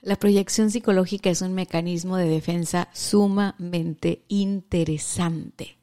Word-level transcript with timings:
La 0.00 0.16
proyección 0.16 0.70
psicológica 0.70 1.28
es 1.28 1.42
un 1.42 1.54
mecanismo 1.54 2.16
de 2.16 2.28
defensa 2.28 2.88
sumamente 2.92 4.22
interesante. 4.28 5.76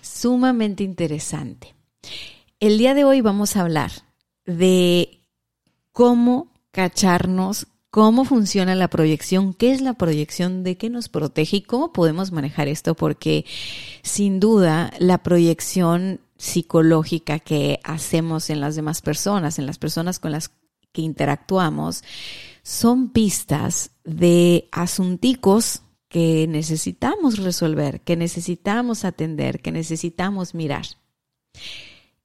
Sumamente 0.00 0.82
interesante. 0.82 1.74
El 2.58 2.78
día 2.78 2.94
de 2.94 3.04
hoy 3.04 3.20
vamos 3.20 3.56
a 3.56 3.60
hablar 3.60 3.90
de 4.46 5.20
cómo 5.92 6.50
cacharnos, 6.70 7.66
cómo 7.90 8.24
funciona 8.24 8.74
la 8.74 8.88
proyección, 8.88 9.52
qué 9.52 9.72
es 9.72 9.82
la 9.82 9.94
proyección, 9.94 10.64
de 10.64 10.78
qué 10.78 10.88
nos 10.88 11.10
protege 11.10 11.58
y 11.58 11.62
cómo 11.62 11.92
podemos 11.92 12.32
manejar 12.32 12.68
esto, 12.68 12.94
porque 12.94 13.44
sin 14.02 14.40
duda 14.40 14.90
la 14.98 15.18
proyección 15.22 16.20
psicológica 16.38 17.38
que 17.38 17.78
hacemos 17.84 18.48
en 18.48 18.60
las 18.60 18.74
demás 18.74 19.02
personas, 19.02 19.58
en 19.58 19.66
las 19.66 19.76
personas 19.76 20.18
con 20.18 20.32
las 20.32 20.50
que 20.92 21.02
interactuamos, 21.02 22.02
son 22.62 23.10
pistas 23.10 23.92
de 24.04 24.68
asunticos 24.72 25.82
que 26.08 26.46
necesitamos 26.48 27.38
resolver, 27.38 28.00
que 28.00 28.16
necesitamos 28.16 29.04
atender, 29.04 29.60
que 29.60 29.72
necesitamos 29.72 30.54
mirar. 30.54 30.84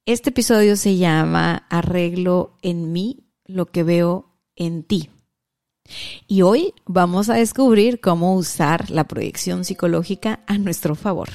Este 0.04 0.30
episodio 0.30 0.76
se 0.76 0.96
llama 0.96 1.66
Arreglo 1.70 2.58
en 2.62 2.92
mí 2.92 3.26
lo 3.44 3.66
que 3.66 3.82
veo 3.82 4.32
en 4.56 4.82
ti. 4.82 5.10
Y 6.26 6.42
hoy 6.42 6.74
vamos 6.84 7.28
a 7.28 7.34
descubrir 7.34 8.00
cómo 8.00 8.34
usar 8.34 8.90
la 8.90 9.04
proyección 9.04 9.64
psicológica 9.64 10.40
a 10.46 10.58
nuestro 10.58 10.96
favor. 10.96 11.28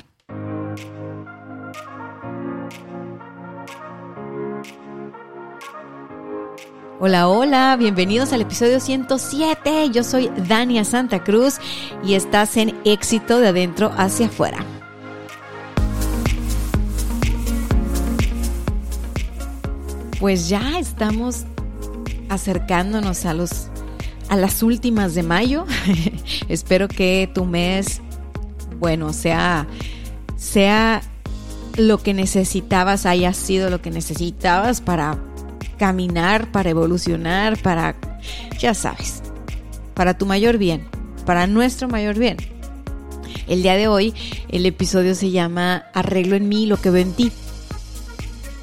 Hola, 7.03 7.27
hola, 7.29 7.75
bienvenidos 7.77 8.31
al 8.31 8.41
episodio 8.41 8.79
107. 8.79 9.89
Yo 9.89 10.03
soy 10.03 10.29
Dania 10.47 10.85
Santa 10.85 11.23
Cruz 11.23 11.55
y 12.03 12.13
estás 12.13 12.57
en 12.57 12.79
éxito 12.85 13.39
de 13.39 13.47
adentro 13.47 13.91
hacia 13.97 14.27
afuera. 14.27 14.63
Pues 20.19 20.47
ya 20.47 20.77
estamos 20.77 21.45
acercándonos 22.29 23.25
a 23.25 23.33
los 23.33 23.69
a 24.29 24.35
las 24.35 24.61
últimas 24.61 25.15
de 25.15 25.23
mayo. 25.23 25.65
Espero 26.49 26.87
que 26.87 27.27
tu 27.33 27.45
mes 27.45 27.99
bueno, 28.79 29.11
sea 29.11 29.65
sea 30.35 31.01
lo 31.77 31.97
que 31.97 32.13
necesitabas, 32.13 33.07
haya 33.07 33.33
sido 33.33 33.71
lo 33.71 33.81
que 33.81 33.89
necesitabas 33.89 34.81
para 34.81 35.17
caminar, 35.81 36.51
para 36.51 36.69
evolucionar, 36.69 37.59
para, 37.59 37.95
ya 38.59 38.75
sabes, 38.75 39.23
para 39.95 40.15
tu 40.15 40.27
mayor 40.27 40.59
bien, 40.59 40.87
para 41.25 41.47
nuestro 41.47 41.87
mayor 41.87 42.19
bien. 42.19 42.37
El 43.47 43.63
día 43.63 43.75
de 43.75 43.87
hoy 43.87 44.13
el 44.49 44.67
episodio 44.67 45.15
se 45.15 45.31
llama 45.31 45.85
Arreglo 45.95 46.35
en 46.35 46.47
mí 46.47 46.67
lo 46.67 46.77
que 46.77 46.91
veo 46.91 47.01
en 47.01 47.13
ti. 47.13 47.31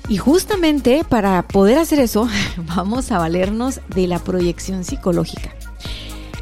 Y 0.08 0.18
justamente 0.18 1.02
para 1.08 1.42
poder 1.42 1.78
hacer 1.78 1.98
eso, 1.98 2.28
vamos 2.56 3.10
a 3.10 3.18
valernos 3.18 3.80
de 3.88 4.06
la 4.06 4.20
proyección 4.20 4.84
psicológica. 4.84 5.50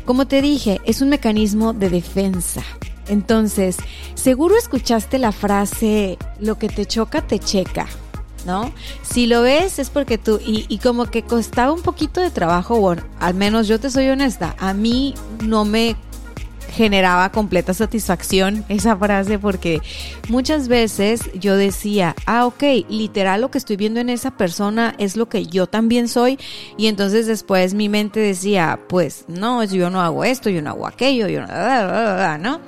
Como 0.04 0.26
te 0.26 0.42
dije, 0.42 0.82
es 0.84 1.00
un 1.00 1.08
mecanismo 1.08 1.72
de 1.72 1.88
defensa. 1.88 2.62
Entonces, 3.08 3.78
seguro 4.14 4.58
escuchaste 4.58 5.18
la 5.18 5.32
frase, 5.32 6.18
lo 6.38 6.58
que 6.58 6.68
te 6.68 6.84
choca, 6.84 7.22
te 7.22 7.38
checa. 7.38 7.86
¿No? 8.46 8.72
Si 9.02 9.26
lo 9.26 9.42
ves 9.42 9.78
es 9.78 9.90
porque 9.90 10.16
tú, 10.16 10.40
y, 10.44 10.78
como 10.78 11.06
que 11.06 11.22
costaba 11.22 11.72
un 11.72 11.82
poquito 11.82 12.20
de 12.20 12.30
trabajo, 12.30 12.76
bueno, 12.76 13.02
al 13.18 13.34
menos 13.34 13.68
yo 13.68 13.78
te 13.80 13.90
soy 13.90 14.08
honesta, 14.08 14.54
a 14.58 14.72
mí 14.72 15.14
no 15.44 15.64
me 15.64 15.96
generaba 16.70 17.30
completa 17.30 17.72
satisfacción 17.74 18.64
esa 18.68 18.96
frase 18.96 19.38
porque 19.38 19.80
muchas 20.28 20.68
veces 20.68 21.30
yo 21.34 21.56
decía, 21.56 22.14
ah, 22.26 22.46
ok, 22.46 22.62
literal 22.88 23.40
lo 23.40 23.50
que 23.50 23.58
estoy 23.58 23.76
viendo 23.76 24.00
en 24.00 24.10
esa 24.10 24.36
persona 24.36 24.94
es 24.98 25.16
lo 25.16 25.28
que 25.28 25.46
yo 25.46 25.66
también 25.66 26.08
soy 26.08 26.38
y 26.76 26.86
entonces 26.86 27.26
después 27.26 27.74
mi 27.74 27.88
mente 27.88 28.20
decía, 28.20 28.78
pues 28.88 29.24
no, 29.28 29.64
yo 29.64 29.90
no 29.90 30.00
hago 30.00 30.24
esto, 30.24 30.50
yo 30.50 30.62
no 30.62 30.70
hago 30.70 30.86
aquello, 30.86 31.28
yo 31.28 31.40
no, 31.40 32.38
¿no? 32.38 32.60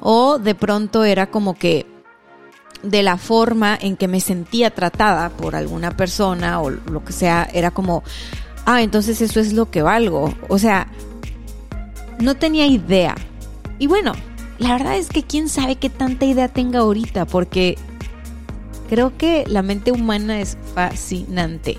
O 0.00 0.38
de 0.38 0.54
pronto 0.54 1.04
era 1.04 1.30
como 1.30 1.54
que 1.54 1.95
de 2.90 3.02
la 3.02 3.18
forma 3.18 3.76
en 3.80 3.96
que 3.96 4.08
me 4.08 4.20
sentía 4.20 4.70
tratada 4.70 5.30
por 5.30 5.56
alguna 5.56 5.96
persona 5.96 6.60
o 6.60 6.70
lo 6.70 7.04
que 7.04 7.12
sea, 7.12 7.48
era 7.52 7.70
como, 7.70 8.02
ah, 8.64 8.82
entonces 8.82 9.20
eso 9.20 9.40
es 9.40 9.52
lo 9.52 9.70
que 9.70 9.82
valgo. 9.82 10.32
O 10.48 10.58
sea, 10.58 10.88
no 12.18 12.34
tenía 12.34 12.66
idea. 12.66 13.14
Y 13.78 13.86
bueno, 13.86 14.12
la 14.58 14.72
verdad 14.72 14.96
es 14.96 15.08
que 15.08 15.22
quién 15.22 15.48
sabe 15.48 15.76
qué 15.76 15.90
tanta 15.90 16.24
idea 16.24 16.48
tenga 16.48 16.80
ahorita, 16.80 17.26
porque 17.26 17.76
creo 18.88 19.16
que 19.16 19.44
la 19.46 19.62
mente 19.62 19.92
humana 19.92 20.40
es 20.40 20.56
fascinante. 20.74 21.78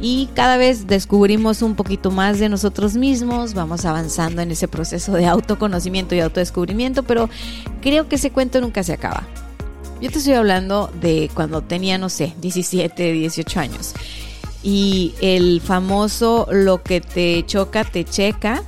Y 0.00 0.28
cada 0.34 0.56
vez 0.56 0.88
descubrimos 0.88 1.62
un 1.62 1.76
poquito 1.76 2.10
más 2.10 2.40
de 2.40 2.48
nosotros 2.48 2.96
mismos, 2.96 3.54
vamos 3.54 3.84
avanzando 3.84 4.42
en 4.42 4.50
ese 4.50 4.66
proceso 4.66 5.12
de 5.12 5.26
autoconocimiento 5.26 6.16
y 6.16 6.20
autodescubrimiento, 6.20 7.04
pero 7.04 7.30
creo 7.80 8.08
que 8.08 8.16
ese 8.16 8.32
cuento 8.32 8.60
nunca 8.60 8.82
se 8.82 8.94
acaba. 8.94 9.28
Yo 10.02 10.10
te 10.10 10.18
estoy 10.18 10.34
hablando 10.34 10.90
de 11.00 11.30
cuando 11.32 11.62
tenía, 11.62 11.96
no 11.96 12.08
sé, 12.08 12.34
17, 12.40 13.12
18 13.12 13.60
años. 13.60 13.94
Y 14.64 15.14
el 15.20 15.60
famoso 15.60 16.48
lo 16.50 16.82
que 16.82 17.00
te 17.00 17.46
choca, 17.46 17.84
te 17.84 18.04
checa, 18.04 18.64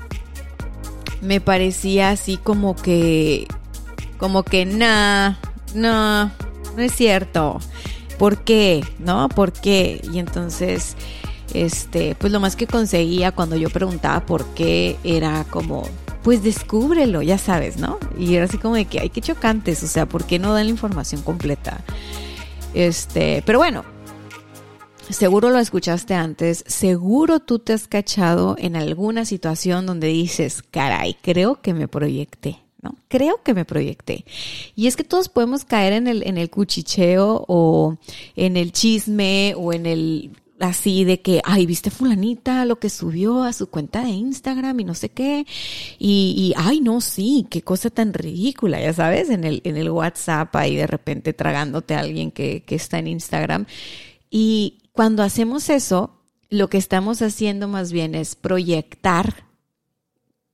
me 1.23 1.41
parecía 1.41 2.11
así 2.11 2.37
como 2.37 2.77
que, 2.77 3.49
como 4.17 4.45
que, 4.45 4.65
nah, 4.65 5.35
no, 5.75 6.27
no 6.27 6.79
es 6.79 6.95
cierto. 6.95 7.59
¿Por 8.17 8.45
qué? 8.45 8.85
¿No? 9.01 9.29
¿Por 9.29 9.51
qué? 9.51 10.01
Y 10.13 10.21
entonces, 10.21 10.95
este, 11.53 12.15
pues 12.15 12.33
lo 12.33 12.39
más 12.39 12.55
que 12.55 12.69
conseguía 12.69 13.33
cuando 13.33 13.57
yo 13.57 13.71
preguntaba 13.71 14.25
por 14.25 14.47
qué 14.55 14.99
era 15.03 15.45
como, 15.51 15.83
pues 16.25 16.43
descúbrelo, 16.43 17.21
ya 17.21 17.37
sabes, 17.37 17.77
¿no? 17.77 17.99
Y 18.19 18.35
era 18.35 18.47
así 18.47 18.57
como 18.57 18.75
de 18.77 18.87
que, 18.87 18.99
ay, 18.99 19.11
qué 19.11 19.21
chocantes, 19.21 19.83
o 19.83 19.87
sea, 19.87 20.07
¿por 20.07 20.25
qué 20.25 20.39
no 20.39 20.55
dan 20.55 20.65
la 20.65 20.71
información 20.71 21.21
completa? 21.21 21.85
Este, 22.73 23.43
pero 23.45 23.59
bueno, 23.59 23.85
seguro 25.11 25.51
lo 25.51 25.59
escuchaste 25.59 26.15
antes, 26.15 26.65
seguro 26.67 27.41
tú 27.41 27.59
te 27.59 27.75
has 27.75 27.87
cachado 27.87 28.57
en 28.59 28.75
alguna 28.75 29.27
situación 29.27 29.85
donde 29.85 30.09
dices, 30.09 30.63
caray, 30.63 31.15
creo 31.21 31.61
que 31.61 31.75
me 31.75 31.89
proyecté. 31.89 32.59
¿no? 32.81 32.97
Creo 33.09 33.43
que 33.43 33.55
me 33.55 33.65
proyecté. 33.65 34.25
Y 34.75 34.87
es 34.89 34.97
que 34.97 35.05
todos 35.05 35.31
podemos 35.31 35.65
caer 35.65 35.95
en 35.95 36.07
el, 36.07 36.23
en 36.23 36.37
el 36.37 36.51
cuchicheo 36.51 37.45
o 37.49 37.97
en 38.37 38.59
el 38.59 38.73
chisme 38.73 39.55
o 39.57 39.73
en 39.73 39.87
el 39.87 40.33
así 40.61 41.05
de 41.05 41.21
que, 41.21 41.41
ay, 41.45 41.67
viste 41.67 41.91
fulanita 41.91 42.65
lo 42.65 42.79
que 42.79 42.91
subió 42.91 43.43
a 43.43 43.53
su 43.53 43.69
cuenta 43.69 44.03
de 44.05 44.11
Instagram 44.11 44.81
y 44.81 44.85
no 44.85 44.95
sé 44.95 45.11
qué. 45.11 45.47
Y, 45.99 46.53
ay, 46.57 46.81
no, 46.81 47.01
sí, 47.01 47.47
qué 47.51 47.63
cosa 47.63 47.91
tan 47.91 48.13
ridícula, 48.15 48.81
ya 48.81 48.93
sabes, 48.93 49.31
en 49.31 49.45
el, 49.45 49.61
en 49.65 49.77
el 49.77 49.91
WhatsApp 49.91 50.55
ahí 50.57 50.77
de 50.77 50.87
repente 50.87 51.33
tragándote 51.33 51.95
a 51.95 52.01
alguien 52.01 52.31
que, 52.31 52.63
que 52.65 52.77
está 52.77 52.99
en 52.99 53.09
Instagram. 53.09 53.67
Y 54.31 54.83
cuando 54.93 55.23
hacemos 55.23 55.69
eso, 55.69 56.21
lo 56.51 56.69
que 56.69 56.79
estamos 56.79 57.23
haciendo 57.23 57.69
más 57.69 57.93
bien 57.93 58.15
es 58.15 58.37
proyectar 58.37 59.47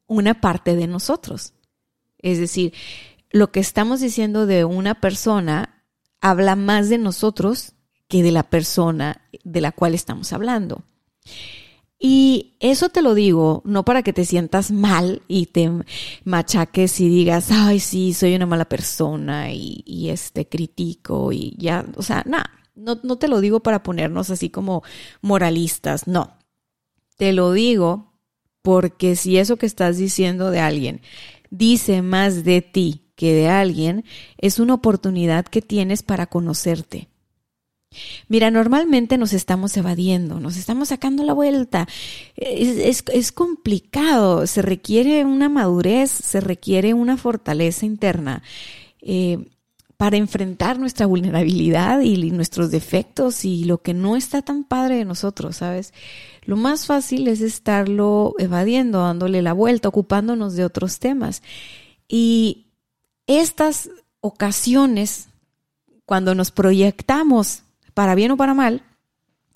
una 0.07 0.41
parte 0.41 0.77
de 0.77 0.87
nosotros. 0.87 1.53
Es 2.19 2.39
decir, 2.39 2.73
lo 3.31 3.53
que 3.53 3.61
estamos 3.61 4.01
diciendo 4.01 4.47
de 4.47 4.65
una 4.65 5.01
persona 5.01 5.85
habla 6.21 6.57
más 6.57 6.89
de 6.89 6.99
nosotros 6.99 7.75
que 8.11 8.25
de 8.25 8.33
la 8.33 8.43
persona 8.43 9.23
de 9.45 9.61
la 9.61 9.71
cual 9.71 9.95
estamos 9.95 10.33
hablando. 10.33 10.83
Y 11.97 12.57
eso 12.61 12.89
te 12.89 13.03
lo 13.03 13.15
digo 13.15 13.62
no 13.65 13.85
para 13.85 14.03
que 14.03 14.12
te 14.12 14.25
sientas 14.25 14.73
mal 14.73 15.23
y 15.29 15.47
te 15.47 15.71
machaques 16.25 17.01
y 17.01 17.09
digas, 17.09 17.51
ay, 17.53 17.79
sí, 17.79 18.12
soy 18.12 18.35
una 18.35 18.47
mala 18.47 18.65
persona 18.65 19.53
y, 19.53 20.09
este 20.11 20.49
critico 20.49 21.31
y 21.31 21.55
ya, 21.57 21.87
o 21.97 22.03
sea, 22.03 22.25
nada, 22.27 22.51
no, 22.75 22.99
no 23.05 23.17
te 23.17 23.29
lo 23.29 23.41
digo 23.41 23.61
para 23.61 23.83
ponernos 23.85 24.31
así 24.31 24.51
como 24.51 24.83
moralistas, 25.21 26.09
no. 26.09 26.37
Te 27.17 27.33
lo 27.33 27.53
digo 27.53 28.15
porque 28.62 29.15
si 29.15 29.37
eso 29.37 29.57
que 29.57 29.67
estás 29.67 29.99
diciendo 29.99 30.51
de 30.51 30.59
alguien 30.61 31.03
dice 31.51 32.03
más 32.03 32.43
de 32.45 32.62
ti 32.62 33.12
que 33.15 33.35
de 33.35 33.49
alguien, 33.49 34.05
es 34.39 34.59
una 34.59 34.73
oportunidad 34.73 35.45
que 35.45 35.61
tienes 35.61 36.03
para 36.03 36.27
conocerte. 36.27 37.10
Mira, 38.29 38.53
normalmente 38.53 39.19
nos 39.19 39.33
estamos 39.33 39.77
evadiendo, 39.77 40.39
nos 40.39 40.57
estamos 40.57 40.89
sacando 40.89 41.25
la 41.25 41.33
vuelta. 41.33 41.89
Es, 42.37 43.03
es, 43.13 43.33
complicado, 43.33 44.47
se 44.47 44.63
requiere 44.63 45.25
una 45.25 45.49
madurez, 45.49 46.11
se 46.11 46.41
requiere 46.41 46.95
una 46.95 47.17
fortaleza 47.17 47.87
interna 47.87 48.43
eh, 49.03 49.45
para 49.97 50.17
enfrentar 50.17 50.79
nuestra 50.79 51.07
vulnerabilidad 51.07 52.01
y 52.03 52.31
nuestros 52.31 52.71
defectos 52.71 53.45
y 53.45 53.65
lo 53.65 53.83
que 53.83 53.93
no 53.93 54.17
está 54.17 54.43
tan 54.43 54.63
padre 54.63 54.97
de 54.97 55.05
nosotros, 55.05 55.57
¿sabes? 55.57 55.93
Lo 56.45 56.57
más 56.57 56.87
fácil 56.87 57.27
es 57.27 57.41
estarlo 57.41 58.35
evadiendo, 58.39 59.01
dándole 59.01 59.43
la 59.43 59.53
vuelta, 59.53 59.89
ocupándonos 59.89 60.55
de 60.55 60.65
otros 60.65 61.01
temas. 61.01 61.43
Y 62.09 62.69
estas 63.27 63.91
ocasiones, 64.21 65.29
cuando 66.07 66.35
nos 66.37 66.51
proyectamos 66.53 67.65
para 67.95 68.15
bien 68.15 68.31
o 68.33 68.37
para 68.37 68.55
mal, 68.55 68.83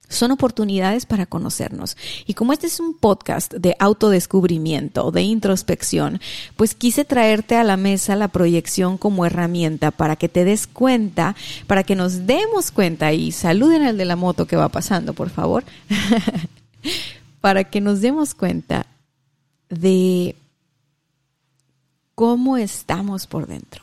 son 0.08 0.30
oportunidades 0.30 1.06
para 1.06 1.26
conocernos. 1.26 1.96
Y 2.26 2.34
como 2.34 2.52
este 2.52 2.66
es 2.66 2.80
un 2.80 2.94
podcast 2.94 3.52
de 3.54 3.74
autodescubrimiento, 3.78 5.10
de 5.10 5.22
introspección, 5.22 6.20
pues 6.56 6.74
quise 6.74 7.04
traerte 7.04 7.56
a 7.56 7.64
la 7.64 7.76
mesa 7.76 8.16
la 8.16 8.28
proyección 8.28 8.98
como 8.98 9.26
herramienta 9.26 9.90
para 9.90 10.16
que 10.16 10.28
te 10.28 10.44
des 10.44 10.66
cuenta, 10.66 11.34
para 11.66 11.84
que 11.84 11.96
nos 11.96 12.26
demos 12.26 12.70
cuenta 12.70 13.12
y 13.12 13.32
saluden 13.32 13.82
al 13.82 13.96
de 13.96 14.04
la 14.04 14.16
moto 14.16 14.46
que 14.46 14.56
va 14.56 14.68
pasando, 14.68 15.14
por 15.14 15.30
favor, 15.30 15.64
para 17.40 17.64
que 17.64 17.80
nos 17.80 18.00
demos 18.00 18.34
cuenta 18.34 18.86
de 19.68 20.36
cómo 22.14 22.56
estamos 22.56 23.26
por 23.26 23.46
dentro, 23.46 23.82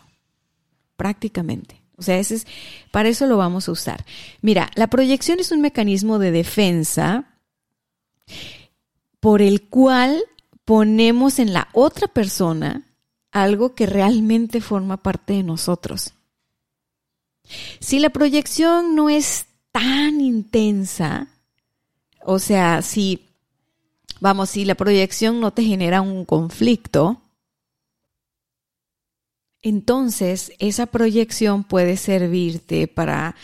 prácticamente. 0.95 1.81
O 2.01 2.03
sea, 2.03 2.18
es, 2.18 2.48
para 2.89 3.09
eso 3.09 3.27
lo 3.27 3.38
vamos 3.38 3.69
a 3.69 3.71
usar. 3.71 4.06
Mira, 4.42 4.71
la 4.74 4.88
proyección 4.88 5.39
es 5.39 5.51
un 5.51 5.62
mecanismo 5.62 6.18
de 6.18 6.31
defensa 6.31 7.25
por 9.19 9.44
el 9.44 9.62
cual 9.62 10.19
ponemos 10.65 11.38
en 11.38 11.53
la 11.53 11.68
otra 11.74 12.07
persona 12.07 12.88
algo 13.31 13.75
que 13.75 13.86
realmente 13.86 14.62
forma 14.62 14.98
parte 14.98 15.33
de 15.33 15.44
nosotros. 15.44 16.15
Si 17.80 18.00
la 18.00 18.09
proyección 18.09 18.95
no 18.95 19.12
es 19.12 19.45
tan 19.71 20.21
intensa, 20.21 21.27
o 22.24 22.39
sea, 22.39 22.81
si, 22.81 23.27
vamos, 24.19 24.50
si 24.50 24.65
la 24.65 24.74
proyección 24.74 25.39
no 25.39 25.51
te 25.51 25.63
genera 25.63 26.01
un 26.01 26.25
conflicto, 26.25 27.20
entonces, 29.61 30.51
esa 30.59 30.87
proyección 30.87 31.63
puede 31.63 31.97
servirte 31.97 32.87
para 32.87 33.35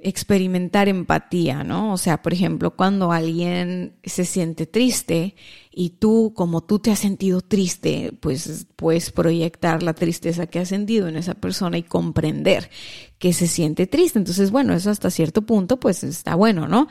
experimentar 0.00 0.88
empatía, 0.88 1.64
¿no? 1.64 1.92
O 1.92 1.98
sea, 1.98 2.22
por 2.22 2.32
ejemplo, 2.32 2.76
cuando 2.76 3.10
alguien 3.12 3.94
se 4.04 4.24
siente 4.24 4.66
triste 4.66 5.34
y 5.72 5.90
tú, 5.90 6.32
como 6.34 6.62
tú 6.62 6.78
te 6.78 6.90
has 6.92 7.00
sentido 7.00 7.40
triste, 7.40 8.12
pues 8.20 8.66
puedes 8.76 9.10
proyectar 9.10 9.82
la 9.82 9.94
tristeza 9.94 10.46
que 10.46 10.60
has 10.60 10.68
sentido 10.68 11.08
en 11.08 11.16
esa 11.16 11.34
persona 11.34 11.78
y 11.78 11.82
comprender 11.82 12.70
que 13.18 13.32
se 13.32 13.48
siente 13.48 13.86
triste. 13.86 14.18
Entonces, 14.18 14.50
bueno, 14.52 14.72
eso 14.72 14.90
hasta 14.90 15.10
cierto 15.10 15.42
punto, 15.42 15.80
pues 15.80 16.04
está 16.04 16.36
bueno, 16.36 16.68
¿no? 16.68 16.88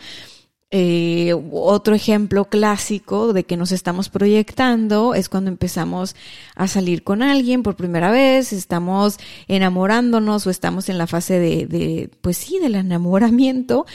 Eh, 0.70 1.34
otro 1.52 1.96
ejemplo 1.96 2.46
clásico 2.46 3.32
de 3.32 3.46
que 3.46 3.56
nos 3.56 3.72
estamos 3.72 4.10
proyectando 4.10 5.14
es 5.14 5.30
cuando 5.30 5.50
empezamos 5.50 6.14
a 6.56 6.68
salir 6.68 7.04
con 7.06 7.22
alguien 7.24 7.64
por 7.64 7.78
primera 7.78 8.12
vez, 8.12 8.52
estamos 8.52 9.18
enamorándonos 9.48 10.46
o 10.46 10.50
estamos 10.50 10.90
en 10.90 10.98
la 10.98 11.08
fase 11.08 11.40
de, 11.40 11.68
de 11.68 12.10
pues 12.20 12.36
sí, 12.38 12.60
del 12.60 12.76
enamoramiento 12.76 13.86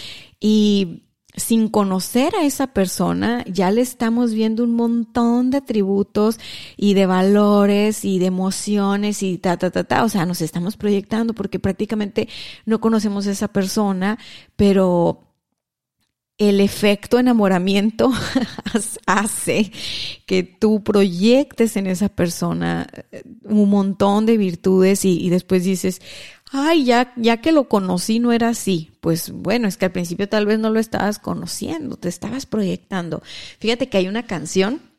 y 0.40 1.02
sin 1.34 1.68
conocer 1.68 2.34
a 2.36 2.44
esa 2.44 2.68
persona, 2.68 3.44
ya 3.46 3.70
le 3.70 3.80
estamos 3.80 4.34
viendo 4.34 4.64
un 4.64 4.74
montón 4.74 5.50
de 5.50 5.58
atributos 5.58 6.38
y 6.76 6.94
de 6.94 7.06
valores 7.06 8.04
y 8.04 8.18
de 8.18 8.26
emociones 8.26 9.22
y 9.22 9.38
ta, 9.38 9.56
ta, 9.56 9.70
ta, 9.70 9.84
ta. 9.84 10.04
O 10.04 10.08
sea, 10.08 10.26
nos 10.26 10.42
estamos 10.42 10.76
proyectando 10.76 11.34
porque 11.34 11.58
prácticamente 11.58 12.28
no 12.66 12.80
conocemos 12.80 13.26
a 13.26 13.30
esa 13.30 13.48
persona, 13.48 14.18
pero 14.56 15.31
el 16.38 16.60
efecto 16.60 17.18
enamoramiento 17.18 18.10
hace 19.06 19.70
que 20.26 20.42
tú 20.42 20.82
proyectes 20.82 21.76
en 21.76 21.86
esa 21.86 22.08
persona 22.08 22.86
eh, 23.12 23.22
un 23.44 23.70
montón 23.70 24.26
de 24.26 24.36
virtudes 24.36 25.04
y, 25.04 25.28
después 25.30 25.64
dices, 25.64 26.00
ay, 26.50 26.84
ya, 26.84 27.12
ya 27.16 27.40
que 27.40 27.52
lo 27.52 27.68
conocí 27.68 28.18
no 28.18 28.32
era 28.32 28.48
así. 28.48 28.90
Pues 29.00 29.30
bueno, 29.30 29.68
es 29.68 29.76
que 29.76 29.86
al 29.86 29.92
principio 29.92 30.28
tal 30.28 30.46
vez 30.46 30.58
no 30.58 30.70
lo 30.70 30.80
estabas 30.80 31.18
conociendo, 31.18 31.96
te 31.96 32.08
estabas 32.08 32.46
proyectando. 32.46 33.22
Fíjate 33.58 33.88
que 33.88 33.98
hay 33.98 34.08
una 34.08 34.26
canción 34.26 34.91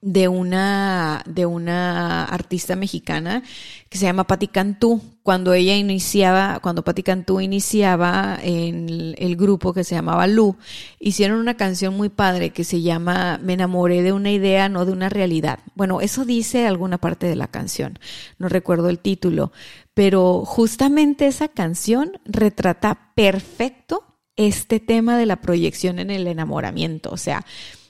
de 0.00 0.28
una, 0.28 1.22
de 1.26 1.46
una 1.46 2.24
artista 2.24 2.76
mexicana 2.76 3.42
que 3.88 3.98
se 3.98 4.04
llama 4.04 4.26
Patti 4.26 4.48
Cantú. 4.48 5.00
Cuando 5.22 5.52
ella 5.54 5.74
iniciaba, 5.74 6.60
cuando 6.62 6.84
Patti 6.84 7.02
Cantú 7.02 7.40
iniciaba 7.40 8.38
en 8.42 9.14
el, 9.18 9.36
grupo 9.36 9.72
que 9.72 9.84
se 9.84 9.94
llamaba 9.94 10.26
Lu, 10.26 10.56
hicieron 11.00 11.38
una 11.38 11.56
canción 11.56 11.96
muy 11.96 12.08
padre 12.08 12.50
que 12.50 12.64
se 12.64 12.82
llama 12.82 13.40
Me 13.42 13.54
enamoré 13.54 14.02
de 14.02 14.12
una 14.12 14.30
idea, 14.30 14.68
no 14.68 14.84
de 14.84 14.92
una 14.92 15.08
realidad. 15.08 15.58
Bueno, 15.74 16.00
eso 16.00 16.24
dice 16.24 16.66
alguna 16.66 16.98
parte 16.98 17.26
de 17.26 17.36
la 17.36 17.48
canción, 17.48 17.98
no 18.38 18.48
recuerdo 18.48 18.88
el 18.88 18.98
título, 18.98 19.50
pero 19.94 20.44
justamente 20.44 21.26
esa 21.26 21.48
canción 21.48 22.12
retrata 22.24 23.12
perfecto 23.14 24.04
este 24.36 24.78
tema 24.80 25.16
de 25.16 25.26
la 25.26 25.36
proyección 25.36 25.98
en 25.98 26.10
el 26.10 26.26
enamoramiento. 26.26 27.10
O 27.10 27.16
sea, 27.16 27.44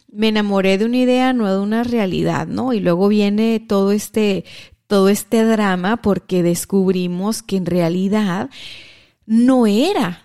me 0.09 0.29
enamoré 0.29 0.79
de 0.79 0.85
una 0.85 0.99
idea, 0.99 1.33
no 1.33 1.53
de 1.53 1.61
una 1.61 1.85
realidad, 1.85 2.47
¿no? 2.47 2.73
Y 2.73 2.81
luego 2.81 3.09
viene 3.09 3.61
todo 3.61 3.93
este, 3.93 4.45
todo 4.87 5.09
este 5.09 5.45
drama 5.45 5.99
porque 5.99 6.43
descubrimos 6.43 7.43
que 7.43 7.57
en 7.57 7.67
realidad 7.67 8.51
no 9.27 9.67
era 9.67 10.23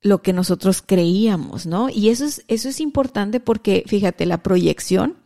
lo 0.00 0.22
que 0.22 0.32
nosotros 0.32 0.82
creíamos, 0.84 1.66
¿no? 1.66 1.88
Y 1.88 2.08
eso 2.08 2.24
es, 2.24 2.44
eso 2.48 2.68
es 2.68 2.80
importante 2.80 3.40
porque, 3.40 3.84
fíjate, 3.86 4.26
la 4.26 4.42
proyección, 4.42 5.16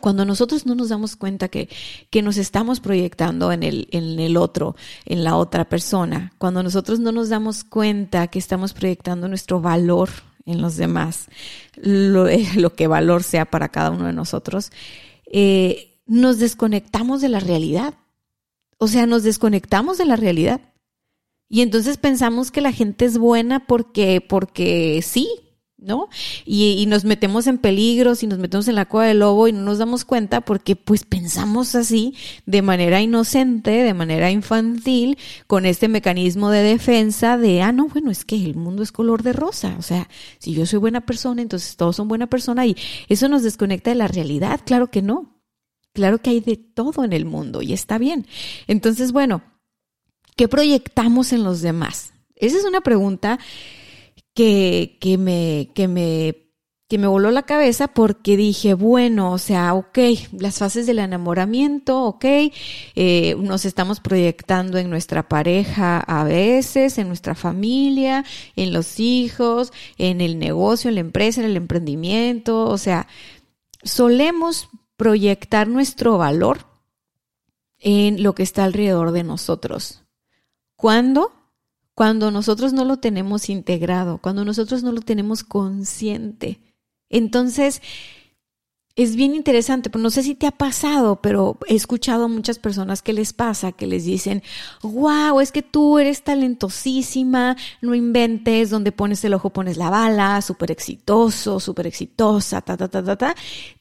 cuando 0.00 0.24
nosotros 0.24 0.64
no 0.64 0.74
nos 0.74 0.88
damos 0.88 1.14
cuenta 1.14 1.48
que, 1.48 1.68
que 2.08 2.22
nos 2.22 2.38
estamos 2.38 2.80
proyectando 2.80 3.52
en 3.52 3.62
el, 3.62 3.88
en 3.90 4.18
el 4.18 4.36
otro, 4.38 4.74
en 5.04 5.22
la 5.22 5.36
otra 5.36 5.68
persona, 5.68 6.32
cuando 6.38 6.62
nosotros 6.62 6.98
no 7.00 7.12
nos 7.12 7.28
damos 7.28 7.64
cuenta 7.64 8.28
que 8.28 8.38
estamos 8.38 8.72
proyectando 8.72 9.28
nuestro 9.28 9.60
valor 9.60 10.08
en 10.46 10.60
los 10.60 10.76
demás, 10.76 11.26
lo, 11.76 12.26
lo, 12.56 12.74
que 12.74 12.86
valor 12.86 13.22
sea 13.22 13.44
para 13.44 13.68
cada 13.68 13.90
uno 13.90 14.06
de 14.06 14.12
nosotros, 14.12 14.70
eh, 15.26 15.98
nos 16.06 16.38
desconectamos 16.38 17.20
de 17.20 17.28
la 17.28 17.40
realidad. 17.40 17.94
O 18.78 18.88
sea, 18.88 19.06
nos 19.06 19.22
desconectamos 19.22 19.98
de 19.98 20.06
la 20.06 20.16
realidad. 20.16 20.60
Y 21.48 21.62
entonces 21.62 21.98
pensamos 21.98 22.50
que 22.50 22.60
la 22.60 22.72
gente 22.72 23.04
es 23.04 23.18
buena 23.18 23.66
porque, 23.66 24.20
porque 24.20 25.02
sí, 25.02 25.28
¿no? 25.80 26.08
Y, 26.44 26.84
nos 26.86 27.04
metemos 27.04 27.46
en 27.46 27.58
peligros 27.58 28.22
y 28.22 28.26
nos 28.26 28.38
metemos 28.38 28.68
en 28.68 28.74
la 28.74 28.86
cueva 28.86 29.06
del 29.06 29.20
lobo 29.20 29.48
y 29.48 29.52
no 29.52 29.62
nos 29.62 29.78
damos 29.78 30.04
cuenta 30.04 30.40
porque 30.40 30.76
pues 30.76 31.04
pensamos 31.04 31.74
así 31.74 32.14
de 32.46 32.62
manera 32.62 33.00
inocente, 33.00 33.70
de 33.70 33.94
manera 33.94 34.30
infantil, 34.30 35.18
con 35.46 35.66
este 35.66 35.88
mecanismo 35.88 36.50
de 36.50 36.62
defensa 36.62 37.38
de, 37.38 37.62
ah, 37.62 37.72
no, 37.72 37.88
bueno, 37.88 38.10
es 38.10 38.24
que 38.24 38.36
el 38.36 38.56
mundo 38.56 38.82
es 38.82 38.92
color 38.92 39.22
de 39.22 39.32
rosa, 39.32 39.76
o 39.78 39.82
sea, 39.82 40.08
si 40.38 40.52
yo 40.52 40.66
soy 40.66 40.78
buena 40.78 41.00
persona, 41.02 41.42
entonces 41.42 41.76
todos 41.76 41.96
son 41.96 42.08
buena 42.08 42.26
persona 42.26 42.66
y 42.66 42.76
eso 43.08 43.28
nos 43.28 43.42
desconecta 43.42 43.90
de 43.90 43.96
la 43.96 44.08
realidad, 44.08 44.60
claro 44.64 44.90
que 44.90 45.02
no. 45.02 45.36
Claro 45.92 46.18
que 46.18 46.30
hay 46.30 46.40
de 46.40 46.56
todo 46.56 47.02
en 47.04 47.12
el 47.12 47.24
mundo 47.24 47.62
y 47.62 47.72
está 47.72 47.98
bien. 47.98 48.24
Entonces, 48.68 49.10
bueno, 49.10 49.42
¿qué 50.36 50.46
proyectamos 50.46 51.32
en 51.32 51.42
los 51.42 51.62
demás? 51.62 52.12
Esa 52.36 52.58
es 52.58 52.64
una 52.64 52.80
pregunta 52.80 53.38
que, 54.34 54.98
que, 55.00 55.18
me, 55.18 55.70
que, 55.74 55.88
me, 55.88 56.50
que 56.88 56.98
me 56.98 57.06
voló 57.06 57.30
la 57.30 57.44
cabeza 57.44 57.88
porque 57.88 58.36
dije, 58.36 58.74
bueno, 58.74 59.32
o 59.32 59.38
sea, 59.38 59.74
ok, 59.74 59.98
las 60.32 60.58
fases 60.58 60.86
del 60.86 60.98
enamoramiento, 60.98 62.02
ok, 62.02 62.24
eh, 62.24 63.36
nos 63.38 63.64
estamos 63.64 64.00
proyectando 64.00 64.78
en 64.78 64.90
nuestra 64.90 65.28
pareja 65.28 66.00
a 66.00 66.24
veces, 66.24 66.98
en 66.98 67.08
nuestra 67.08 67.34
familia, 67.34 68.24
en 68.56 68.72
los 68.72 68.98
hijos, 68.98 69.72
en 69.98 70.20
el 70.20 70.38
negocio, 70.38 70.88
en 70.88 70.96
la 70.96 71.00
empresa, 71.00 71.40
en 71.40 71.46
el 71.46 71.56
emprendimiento, 71.56 72.64
o 72.64 72.78
sea, 72.78 73.06
solemos 73.82 74.68
proyectar 74.96 75.68
nuestro 75.68 76.18
valor 76.18 76.66
en 77.78 78.22
lo 78.22 78.34
que 78.34 78.42
está 78.42 78.64
alrededor 78.64 79.12
de 79.12 79.24
nosotros. 79.24 80.02
¿Cuándo? 80.76 81.39
Cuando 82.00 82.30
nosotros 82.30 82.72
no 82.72 82.86
lo 82.86 82.96
tenemos 82.96 83.50
integrado, 83.50 84.16
cuando 84.16 84.42
nosotros 84.42 84.82
no 84.82 84.90
lo 84.90 85.02
tenemos 85.02 85.44
consciente. 85.44 86.58
Entonces, 87.10 87.82
es 88.96 89.16
bien 89.16 89.34
interesante, 89.34 89.88
pero 89.88 90.02
no 90.02 90.10
sé 90.10 90.22
si 90.22 90.34
te 90.34 90.46
ha 90.46 90.50
pasado, 90.50 91.20
pero 91.22 91.58
he 91.68 91.74
escuchado 91.74 92.24
a 92.24 92.28
muchas 92.28 92.58
personas 92.58 93.02
que 93.02 93.12
les 93.12 93.32
pasa, 93.32 93.72
que 93.72 93.86
les 93.86 94.04
dicen, 94.04 94.42
wow, 94.82 95.40
es 95.40 95.52
que 95.52 95.62
tú 95.62 95.98
eres 95.98 96.22
talentosísima, 96.22 97.56
no 97.80 97.94
inventes, 97.94 98.68
donde 98.68 98.92
pones 98.92 99.24
el 99.24 99.34
ojo 99.34 99.50
pones 99.50 99.76
la 99.76 99.90
bala, 99.90 100.42
súper 100.42 100.70
exitoso, 100.70 101.60
súper 101.60 101.86
exitosa, 101.86 102.60
ta, 102.60 102.76
ta, 102.76 102.88
ta, 102.88 103.02
ta, 103.02 103.16
ta, 103.16 103.34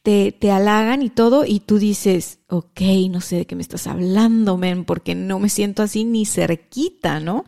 te, 0.04 0.32
te 0.32 0.52
halagan 0.52 1.02
y 1.02 1.10
todo, 1.10 1.44
y 1.44 1.60
tú 1.62 1.80
dices, 1.80 2.40
ok, 2.48 2.82
no 3.10 3.20
sé 3.20 3.38
de 3.38 3.46
qué 3.46 3.56
me 3.56 3.64
estás 3.64 3.88
hablando, 3.88 4.58
men, 4.58 4.86
porque 4.86 5.16
no 5.16 5.40
me 5.40 5.50
siento 5.50 5.82
así 5.82 6.04
ni 6.04 6.26
cerquita, 6.26 7.20
¿no? 7.20 7.46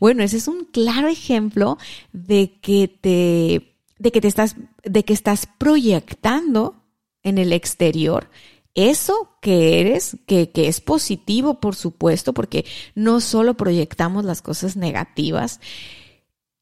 Bueno, 0.00 0.22
ese 0.24 0.36
es 0.38 0.48
un 0.48 0.64
claro 0.64 1.08
ejemplo 1.08 1.78
de 2.12 2.58
que 2.60 2.88
te 2.88 3.70
de 3.96 4.10
que 4.10 4.20
te 4.20 4.28
estás, 4.28 4.56
de 4.82 5.04
que 5.04 5.14
estás 5.14 5.46
proyectando 5.56 6.83
en 7.24 7.38
el 7.38 7.52
exterior 7.52 8.28
eso 8.74 9.36
que 9.40 9.80
eres, 9.80 10.16
que, 10.26 10.50
que, 10.50 10.68
es 10.68 10.80
positivo, 10.80 11.60
por 11.60 11.76
supuesto, 11.76 12.32
porque 12.32 12.64
no 12.94 13.20
solo 13.20 13.54
proyectamos 13.54 14.24
las 14.24 14.42
cosas 14.42 14.76
negativas. 14.76 15.60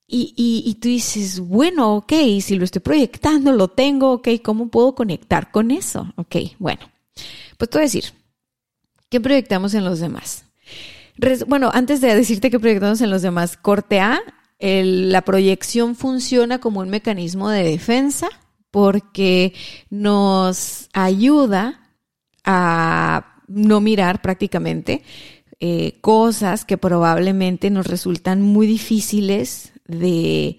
Y, 0.07 0.35
y, 0.37 0.75
tú 0.75 0.89
dices, 0.89 1.41
bueno, 1.41 1.97
ok, 1.97 2.13
si 2.43 2.57
lo 2.57 2.67
estoy 2.67 2.83
proyectando, 2.83 3.53
lo 3.53 3.69
tengo, 3.69 4.13
ok, 4.13 4.29
¿cómo 4.43 4.69
puedo 4.69 4.95
conectar 4.95 5.51
con 5.51 5.71
eso? 5.71 6.13
Ok, 6.17 6.37
bueno, 6.59 6.83
pues 7.57 7.71
te 7.71 7.79
decir, 7.79 8.05
¿qué 9.09 9.23
proyectamos 9.23 9.73
en 9.73 9.87
los 9.87 10.01
demás? 10.01 10.45
Bueno, 11.47 11.71
antes 11.73 12.03
de 12.03 12.15
decirte 12.15 12.51
qué 12.51 12.61
proyectamos 12.61 13.01
en 13.01 13.11
los 13.11 13.23
demás, 13.23 13.57
corte 13.57 14.01
A, 14.01 14.21
la 14.61 15.23
proyección 15.23 15.97
funciona 15.97 16.59
como 16.59 16.81
un 16.81 16.91
mecanismo 16.91 17.49
de 17.49 17.63
defensa 17.63 18.29
porque 18.73 19.55
nos 19.91 20.89
ayuda 20.93 21.81
a 22.43 23.37
no 23.47 23.81
mirar 23.81 24.21
prácticamente 24.21 25.05
eh, 25.61 25.99
cosas 26.01 26.65
que 26.65 26.79
probablemente 26.79 27.71
nos 27.71 27.87
resultan 27.87 28.43
muy 28.43 28.67
difíciles 28.67 29.73
de, 29.87 30.59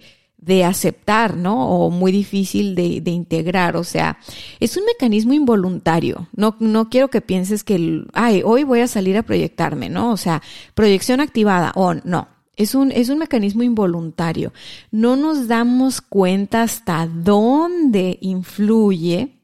aceptar, 0.64 1.36
¿no? 1.36 1.68
O 1.68 1.90
muy 1.90 2.12
difícil 2.12 2.74
de, 2.74 3.10
integrar. 3.10 3.76
O 3.76 3.84
sea, 3.84 4.18
es 4.60 4.76
un 4.76 4.84
mecanismo 4.86 5.34
involuntario. 5.34 6.28
No, 6.34 6.56
no 6.60 6.88
quiero 6.88 7.08
que 7.08 7.20
pienses 7.20 7.64
que, 7.64 8.04
ay, 8.14 8.42
hoy 8.44 8.62
voy 8.62 8.80
a 8.80 8.86
salir 8.86 9.18
a 9.18 9.22
proyectarme, 9.24 9.90
¿no? 9.90 10.12
O 10.12 10.16
sea, 10.16 10.40
proyección 10.74 11.20
activada 11.20 11.72
o 11.74 11.94
no. 11.94 12.28
Es 12.56 12.74
un, 12.74 12.92
es 12.92 13.08
un 13.08 13.18
mecanismo 13.18 13.62
involuntario. 13.62 14.52
No 14.90 15.16
nos 15.16 15.48
damos 15.48 16.00
cuenta 16.00 16.62
hasta 16.62 17.06
dónde 17.06 18.18
influye 18.20 19.40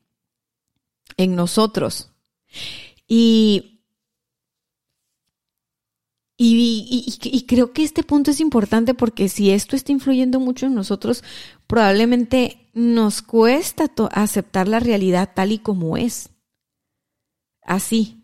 en 1.17 1.35
nosotros. 1.35 2.11
Y, 3.07 3.81
y, 6.37 7.19
y, 7.23 7.43
creo 7.43 7.73
que 7.73 7.83
este 7.83 8.03
punto 8.03 8.31
es 8.31 8.41
importante 8.41 8.95
porque 8.95 9.29
si 9.29 9.51
esto 9.51 9.77
está 9.77 9.93
influyendo 9.93 10.41
mucho 10.41 10.67
en 10.67 10.75
nosotros, 10.75 11.23
probablemente 11.67 12.71
nos 12.73 13.21
cuesta 13.21 13.91
aceptar 14.13 14.69
la 14.69 14.81
realidad 14.81 15.33
tal 15.35 15.53
y 15.53 15.59
como 15.59 15.97
es. 15.97 16.31
Así, 17.63 18.20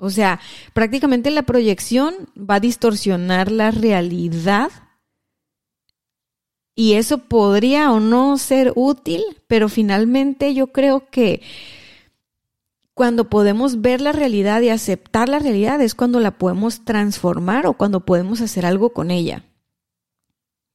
o 0.00 0.10
sea, 0.10 0.40
prácticamente 0.72 1.30
la 1.30 1.42
proyección 1.42 2.14
va 2.36 2.54
a 2.56 2.60
distorsionar 2.60 3.52
la 3.52 3.70
realidad 3.70 4.70
y 6.74 6.94
eso 6.94 7.18
podría 7.18 7.92
o 7.92 8.00
no 8.00 8.38
ser 8.38 8.72
útil, 8.74 9.22
pero 9.46 9.68
finalmente 9.68 10.54
yo 10.54 10.68
creo 10.68 11.10
que 11.10 11.42
cuando 12.94 13.28
podemos 13.28 13.82
ver 13.82 14.00
la 14.00 14.12
realidad 14.12 14.62
y 14.62 14.70
aceptar 14.70 15.28
la 15.28 15.38
realidad 15.38 15.80
es 15.82 15.94
cuando 15.94 16.18
la 16.20 16.38
podemos 16.38 16.84
transformar 16.84 17.66
o 17.66 17.74
cuando 17.74 18.06
podemos 18.06 18.40
hacer 18.40 18.64
algo 18.64 18.94
con 18.94 19.10
ella. 19.10 19.44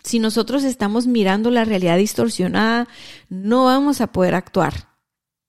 Si 0.03 0.19
nosotros 0.19 0.63
estamos 0.63 1.07
mirando 1.07 1.49
la 1.49 1.65
realidad 1.65 1.97
distorsionada, 1.97 2.87
no 3.29 3.65
vamos 3.65 4.01
a 4.01 4.07
poder 4.07 4.35
actuar 4.35 4.94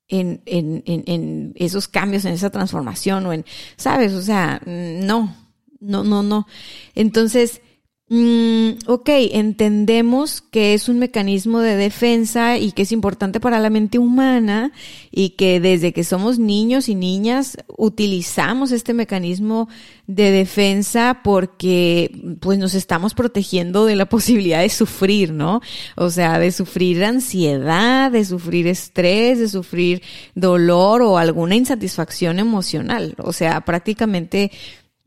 en, 0.09 0.43
en, 0.47 0.83
en, 0.87 1.53
esos 1.57 1.89
cambios, 1.89 2.25
en 2.25 2.35
esa 2.35 2.51
transformación 2.51 3.27
o 3.27 3.33
en, 3.33 3.45
¿sabes? 3.77 4.13
O 4.13 4.23
sea, 4.23 4.61
no, 4.65 5.35
no, 5.81 6.05
no, 6.05 6.23
no. 6.23 6.47
Entonces, 6.95 7.61
Mm, 8.09 8.79
ok, 8.87 9.09
entendemos 9.33 10.41
que 10.41 10.75
es 10.75 10.89
un 10.89 11.01
mecanismo 11.01 11.59
de 11.59 11.75
defensa 11.75 12.57
y 12.57 12.71
que 12.71 12.83
es 12.83 12.93
importante 12.93 13.41
para 13.41 13.59
la 13.59 13.69
mente 13.69 13.99
humana 13.99 14.71
y 15.11 15.31
que 15.31 15.59
desde 15.59 15.93
que 15.93 16.05
somos 16.05 16.39
niños 16.39 16.89
y 16.89 16.95
niñas 16.95 17.57
utilizamos 17.67 18.71
este 18.71 18.95
mecanismo 18.95 19.69
de 20.07 20.31
defensa 20.31 21.21
porque 21.25 22.37
pues 22.39 22.61
nos 22.61 22.75
estamos 22.75 23.13
protegiendo 23.13 23.87
de 23.87 23.97
la 23.97 24.07
posibilidad 24.09 24.61
de 24.61 24.69
sufrir, 24.69 25.33
¿no? 25.33 25.61
O 25.97 26.09
sea, 26.11 26.39
de 26.39 26.53
sufrir 26.53 27.05
ansiedad, 27.05 28.13
de 28.13 28.25
sufrir 28.25 28.69
estrés, 28.69 29.41
de 29.41 29.49
sufrir 29.49 30.01
dolor 30.37 31.03
o 31.03 31.19
alguna 31.19 31.57
insatisfacción 31.57 32.39
emocional. 32.39 33.17
O 33.19 33.33
sea, 33.33 33.63
prácticamente 33.63 34.53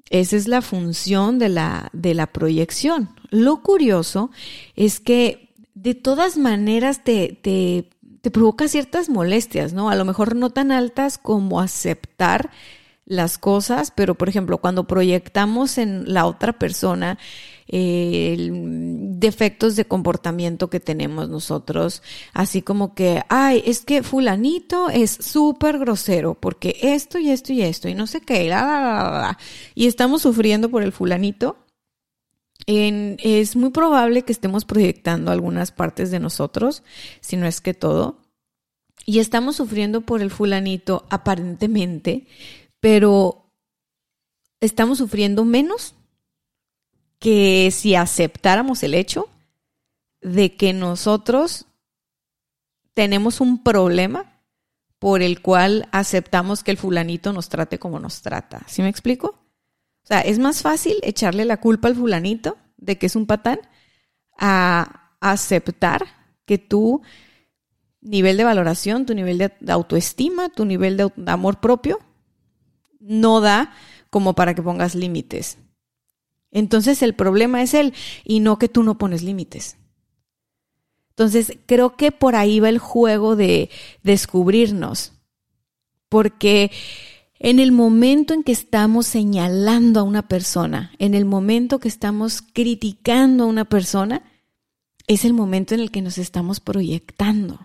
esa 0.09 0.35
es 0.35 0.47
la 0.47 0.61
función 0.61 1.39
de 1.39 1.49
la, 1.49 1.89
de 1.93 2.13
la 2.13 2.27
proyección. 2.27 3.09
Lo 3.29 3.61
curioso 3.61 4.31
es 4.75 4.99
que 4.99 5.53
de 5.75 5.95
todas 5.95 6.37
maneras 6.37 7.03
te, 7.03 7.37
te, 7.41 7.89
te 8.21 8.31
provoca 8.31 8.67
ciertas 8.67 9.09
molestias, 9.09 9.73
¿no? 9.73 9.89
A 9.89 9.95
lo 9.95 10.05
mejor 10.05 10.35
no 10.35 10.49
tan 10.49 10.71
altas 10.71 11.17
como 11.17 11.59
aceptar 11.59 12.49
las 13.05 13.37
cosas, 13.37 13.91
pero 13.91 14.15
por 14.15 14.29
ejemplo, 14.29 14.59
cuando 14.59 14.85
proyectamos 14.85 15.77
en 15.77 16.13
la 16.13 16.25
otra 16.25 16.53
persona 16.53 17.17
eh, 17.71 18.49
defectos 18.51 19.75
de 19.75 19.85
comportamiento 19.85 20.71
que 20.71 20.79
tenemos 20.79 21.29
nosotros, 21.29 22.01
así 22.33 22.63
como 22.63 22.95
que, 22.95 23.21
ay, 23.29 23.61
es 23.63 23.81
que 23.85 24.01
fulanito 24.01 24.89
es 24.89 25.11
súper 25.11 25.77
grosero 25.77 26.33
porque 26.33 26.77
esto 26.81 27.19
y 27.19 27.29
esto 27.29 27.53
y 27.53 27.61
esto 27.61 27.87
y 27.87 27.93
no 27.93 28.07
sé 28.07 28.21
qué, 28.21 28.51
y 29.75 29.85
estamos 29.85 30.23
sufriendo 30.23 30.69
por 30.69 30.81
el 30.81 30.91
fulanito. 30.91 31.57
es 32.65 33.55
muy 33.55 33.69
probable 33.69 34.23
que 34.23 34.31
estemos 34.33 34.65
proyectando 34.65 35.31
algunas 35.31 35.71
partes 35.71 36.09
de 36.09 36.19
nosotros, 36.19 36.81
si 37.21 37.37
no 37.37 37.45
es 37.45 37.61
que 37.61 37.75
todo, 37.75 38.17
y 39.05 39.19
estamos 39.19 39.57
sufriendo 39.57 40.01
por 40.01 40.23
el 40.23 40.31
fulanito 40.31 41.05
aparentemente, 41.11 42.25
pero 42.79 43.51
estamos 44.59 44.97
sufriendo 44.97 45.45
menos 45.45 45.93
que 47.19 47.69
si 47.71 47.95
aceptáramos 47.95 48.83
el 48.83 48.93
hecho 48.93 49.29
de 50.21 50.55
que 50.55 50.73
nosotros 50.73 51.65
tenemos 52.93 53.41
un 53.41 53.63
problema 53.63 54.41
por 54.99 55.21
el 55.21 55.41
cual 55.41 55.87
aceptamos 55.91 56.63
que 56.63 56.71
el 56.71 56.77
fulanito 56.77 57.31
nos 57.31 57.49
trate 57.49 57.79
como 57.79 57.99
nos 57.99 58.21
trata. 58.21 58.63
¿Sí 58.67 58.81
me 58.81 58.89
explico? 58.89 59.27
O 60.03 60.07
sea, 60.07 60.21
es 60.21 60.39
más 60.39 60.61
fácil 60.61 60.97
echarle 61.03 61.45
la 61.45 61.57
culpa 61.57 61.87
al 61.87 61.95
fulanito 61.95 62.57
de 62.77 62.97
que 62.97 63.05
es 63.05 63.15
un 63.15 63.25
patán 63.25 63.59
a 64.37 65.13
aceptar 65.21 66.05
que 66.45 66.57
tu 66.57 67.01
nivel 68.01 68.37
de 68.37 68.43
valoración, 68.43 69.05
tu 69.05 69.13
nivel 69.13 69.37
de 69.37 69.71
autoestima, 69.71 70.49
tu 70.49 70.65
nivel 70.65 70.97
de 70.97 71.11
amor 71.27 71.59
propio 71.59 71.99
no 72.99 73.39
da 73.39 73.73
como 74.09 74.35
para 74.35 74.53
que 74.53 74.61
pongas 74.61 74.95
límites. 74.95 75.57
Entonces 76.51 77.01
el 77.03 77.13
problema 77.13 77.61
es 77.61 77.73
él 77.73 77.93
y 78.23 78.39
no 78.39 78.57
que 78.57 78.69
tú 78.69 78.83
no 78.83 78.97
pones 78.97 79.21
límites. 79.21 79.77
Entonces 81.11 81.57
creo 81.65 81.95
que 81.95 82.11
por 82.11 82.35
ahí 82.35 82.59
va 82.59 82.69
el 82.69 82.79
juego 82.79 83.35
de 83.35 83.69
descubrirnos. 84.03 85.13
Porque 86.07 86.71
en 87.39 87.59
el 87.59 87.71
momento 87.71 88.33
en 88.33 88.43
que 88.43 88.51
estamos 88.51 89.05
señalando 89.05 89.99
a 89.99 90.03
una 90.03 90.27
persona, 90.27 90.91
en 90.97 91.13
el 91.13 91.25
momento 91.25 91.79
que 91.79 91.87
estamos 91.87 92.41
criticando 92.41 93.43
a 93.43 93.47
una 93.47 93.65
persona, 93.65 94.23
es 95.07 95.25
el 95.25 95.33
momento 95.33 95.73
en 95.73 95.81
el 95.81 95.91
que 95.91 96.01
nos 96.01 96.17
estamos 96.17 96.59
proyectando. 96.59 97.59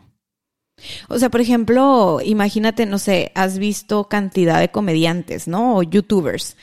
O 1.08 1.18
sea, 1.18 1.30
por 1.30 1.40
ejemplo, 1.40 2.20
imagínate, 2.24 2.86
no 2.86 2.98
sé, 2.98 3.32
has 3.34 3.58
visto 3.58 4.08
cantidad 4.08 4.60
de 4.60 4.70
comediantes, 4.70 5.46
¿no? 5.46 5.76
O 5.76 5.82
youtubers 5.82 6.56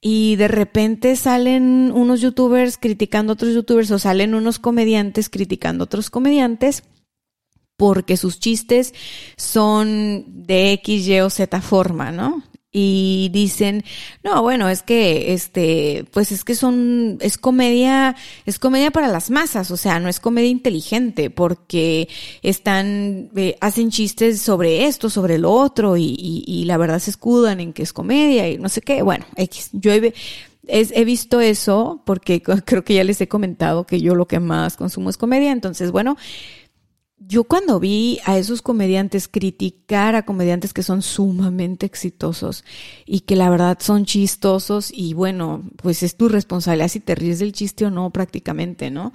y 0.00 0.36
de 0.36 0.48
repente 0.48 1.16
salen 1.16 1.92
unos 1.92 2.20
youtubers 2.20 2.78
criticando 2.78 3.32
a 3.32 3.34
otros 3.34 3.54
youtubers 3.54 3.90
o 3.90 3.98
salen 3.98 4.34
unos 4.34 4.58
comediantes 4.58 5.28
criticando 5.28 5.82
a 5.82 5.86
otros 5.86 6.10
comediantes 6.10 6.82
porque 7.76 8.16
sus 8.16 8.40
chistes 8.40 8.94
son 9.36 10.24
de 10.46 10.72
X, 10.72 11.06
Y 11.06 11.20
o 11.20 11.30
Z 11.30 11.60
forma, 11.60 12.10
¿no? 12.10 12.42
Y 12.72 13.30
dicen, 13.32 13.84
no, 14.22 14.42
bueno, 14.42 14.68
es 14.68 14.82
que, 14.82 15.32
este, 15.32 16.04
pues 16.12 16.30
es 16.30 16.44
que 16.44 16.54
son, 16.54 17.16
es 17.20 17.38
comedia, 17.38 18.16
es 18.44 18.58
comedia 18.58 18.90
para 18.90 19.08
las 19.08 19.30
masas, 19.30 19.70
o 19.70 19.76
sea, 19.76 19.98
no 19.98 20.08
es 20.08 20.20
comedia 20.20 20.50
inteligente, 20.50 21.30
porque 21.30 22.08
están, 22.42 23.30
eh, 23.34 23.56
hacen 23.60 23.90
chistes 23.90 24.42
sobre 24.42 24.84
esto, 24.86 25.08
sobre 25.08 25.38
lo 25.38 25.52
otro, 25.52 25.96
y, 25.96 26.16
y, 26.18 26.44
y, 26.46 26.64
la 26.64 26.76
verdad 26.76 26.98
se 26.98 27.10
escudan 27.10 27.60
en 27.60 27.72
que 27.72 27.82
es 27.82 27.92
comedia 27.92 28.48
y 28.50 28.58
no 28.58 28.68
sé 28.68 28.82
qué, 28.82 29.02
bueno, 29.02 29.24
X, 29.36 29.70
yo 29.72 29.92
he, 29.92 30.12
he 30.66 31.04
visto 31.04 31.40
eso 31.40 32.02
porque 32.04 32.42
creo 32.66 32.84
que 32.84 32.94
ya 32.94 33.04
les 33.04 33.20
he 33.20 33.28
comentado 33.28 33.86
que 33.86 34.00
yo 34.00 34.14
lo 34.14 34.26
que 34.26 34.40
más 34.40 34.76
consumo 34.76 35.08
es 35.08 35.16
comedia, 35.16 35.52
entonces, 35.52 35.92
bueno, 35.92 36.16
yo 37.28 37.44
cuando 37.44 37.80
vi 37.80 38.20
a 38.24 38.38
esos 38.38 38.62
comediantes 38.62 39.26
criticar 39.26 40.14
a 40.14 40.24
comediantes 40.24 40.72
que 40.72 40.82
son 40.82 41.02
sumamente 41.02 41.84
exitosos 41.84 42.64
y 43.04 43.20
que 43.20 43.36
la 43.36 43.50
verdad 43.50 43.78
son 43.80 44.04
chistosos 44.04 44.90
y 44.92 45.14
bueno, 45.14 45.64
pues 45.82 46.02
es 46.02 46.16
tu 46.16 46.28
responsabilidad 46.28 46.88
si 46.88 47.00
te 47.00 47.14
ríes 47.14 47.40
del 47.40 47.52
chiste 47.52 47.84
o 47.86 47.90
no 47.90 48.10
prácticamente, 48.10 48.90
¿no? 48.90 49.12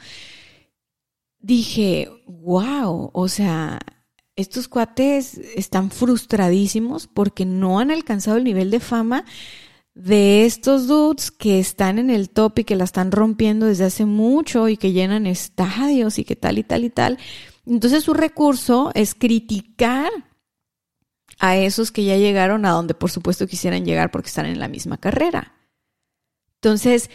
Dije, 1.40 2.10
wow, 2.28 3.12
o 3.14 3.28
sea, 3.28 3.80
estos 4.36 4.68
cuates 4.68 5.38
están 5.56 5.90
frustradísimos 5.90 7.08
porque 7.08 7.46
no 7.46 7.80
han 7.80 7.92
alcanzado 7.92 8.38
el 8.38 8.44
nivel 8.44 8.72
de 8.72 8.80
fama 8.80 9.26
de 9.94 10.46
estos 10.46 10.88
dudes 10.88 11.32
que 11.32 11.60
están 11.60 12.00
en 12.00 12.10
el 12.10 12.30
top 12.30 12.60
y 12.60 12.64
que 12.64 12.76
la 12.76 12.86
están 12.86 13.12
rompiendo 13.12 13.66
desde 13.66 13.86
hace 13.86 14.06
mucho 14.06 14.70
y 14.70 14.78
que 14.78 14.94
llenan 14.94 15.28
estadios 15.28 16.18
y 16.18 16.24
que 16.24 16.36
tal 16.36 16.58
y 16.58 16.64
tal 16.64 16.84
y 16.86 16.90
tal. 16.90 17.18
Entonces 17.66 18.04
su 18.04 18.14
recurso 18.14 18.92
es 18.96 19.16
criticar 19.16 20.12
a 21.40 21.58
esos 21.58 21.92
que 21.92 22.04
ya 22.04 22.18
llegaron 22.18 22.66
a 22.66 22.72
donde 22.72 22.94
por 22.94 23.12
supuesto 23.12 23.48
quisieran 23.48 23.86
llegar 23.86 24.12
porque 24.12 24.30
están 24.30 24.46
en 24.46 24.60
la 24.60 24.68
misma 24.68 24.98
carrera. 24.98 25.56
Entonces 26.56 27.10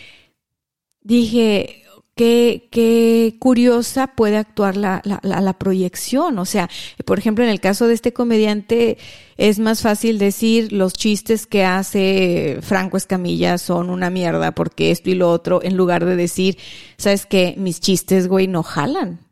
dije, 1.00 1.84
qué, 2.16 2.68
qué 2.72 3.36
curiosa 3.38 4.08
puede 4.08 4.38
actuar 4.38 4.76
la, 4.76 5.02
la, 5.04 5.52
proyección. 5.58 6.38
O 6.38 6.44
sea, 6.44 6.68
por 7.04 7.18
ejemplo, 7.18 7.44
en 7.44 7.50
el 7.50 7.60
caso 7.60 7.86
de 7.86 7.94
este 7.94 8.12
comediante, 8.12 8.98
es 9.36 9.58
más 9.58 9.82
fácil 9.82 10.18
decir 10.18 10.72
los 10.72 10.94
chistes 10.94 11.46
que 11.46 11.64
hace 11.64 12.58
Franco 12.62 12.96
Escamilla 12.96 13.58
son 13.58 13.90
una 13.90 14.10
mierda 14.10 14.52
porque 14.52 14.90
esto 14.90 15.10
y 15.10 15.14
lo 15.14 15.30
otro, 15.30 15.62
en 15.62 15.76
lugar 15.76 16.04
de 16.04 16.16
decir, 16.16 16.56
¿sabes 16.96 17.26
qué? 17.26 17.54
Mis 17.58 17.80
chistes, 17.80 18.28
güey, 18.28 18.48
no 18.48 18.62
jalan. 18.62 19.25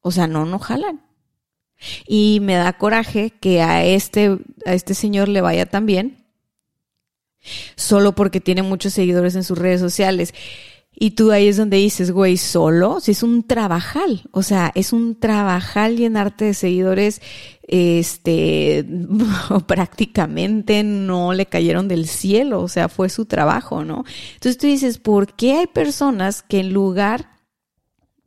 O 0.00 0.10
sea, 0.10 0.26
no, 0.26 0.46
no 0.46 0.58
jalan. 0.58 1.00
Y 2.06 2.40
me 2.42 2.54
da 2.54 2.74
coraje 2.74 3.30
que 3.40 3.62
a 3.62 3.84
este, 3.84 4.38
a 4.66 4.74
este 4.74 4.94
señor 4.94 5.28
le 5.28 5.40
vaya 5.40 5.66
tan 5.66 5.86
bien, 5.86 6.26
solo 7.76 8.14
porque 8.14 8.40
tiene 8.40 8.62
muchos 8.62 8.92
seguidores 8.92 9.34
en 9.34 9.44
sus 9.44 9.58
redes 9.58 9.80
sociales. 9.80 10.34
Y 11.02 11.12
tú 11.12 11.30
ahí 11.30 11.48
es 11.48 11.56
donde 11.56 11.78
dices, 11.78 12.10
güey, 12.10 12.36
solo, 12.36 13.00
si 13.00 13.12
es 13.12 13.22
un 13.22 13.44
trabajal, 13.44 14.22
o 14.32 14.42
sea, 14.42 14.70
es 14.74 14.92
un 14.92 15.18
trabajal 15.18 15.96
llenarte 15.96 16.46
de 16.46 16.54
seguidores, 16.54 17.22
este, 17.62 18.84
prácticamente 19.66 20.82
no 20.82 21.32
le 21.32 21.46
cayeron 21.46 21.88
del 21.88 22.06
cielo, 22.06 22.60
o 22.60 22.68
sea, 22.68 22.90
fue 22.90 23.08
su 23.08 23.24
trabajo, 23.24 23.82
¿no? 23.84 24.04
Entonces 24.34 24.58
tú 24.58 24.66
dices, 24.66 24.98
¿por 24.98 25.34
qué 25.34 25.54
hay 25.54 25.66
personas 25.68 26.42
que 26.42 26.60
en 26.60 26.74
lugar 26.74 27.30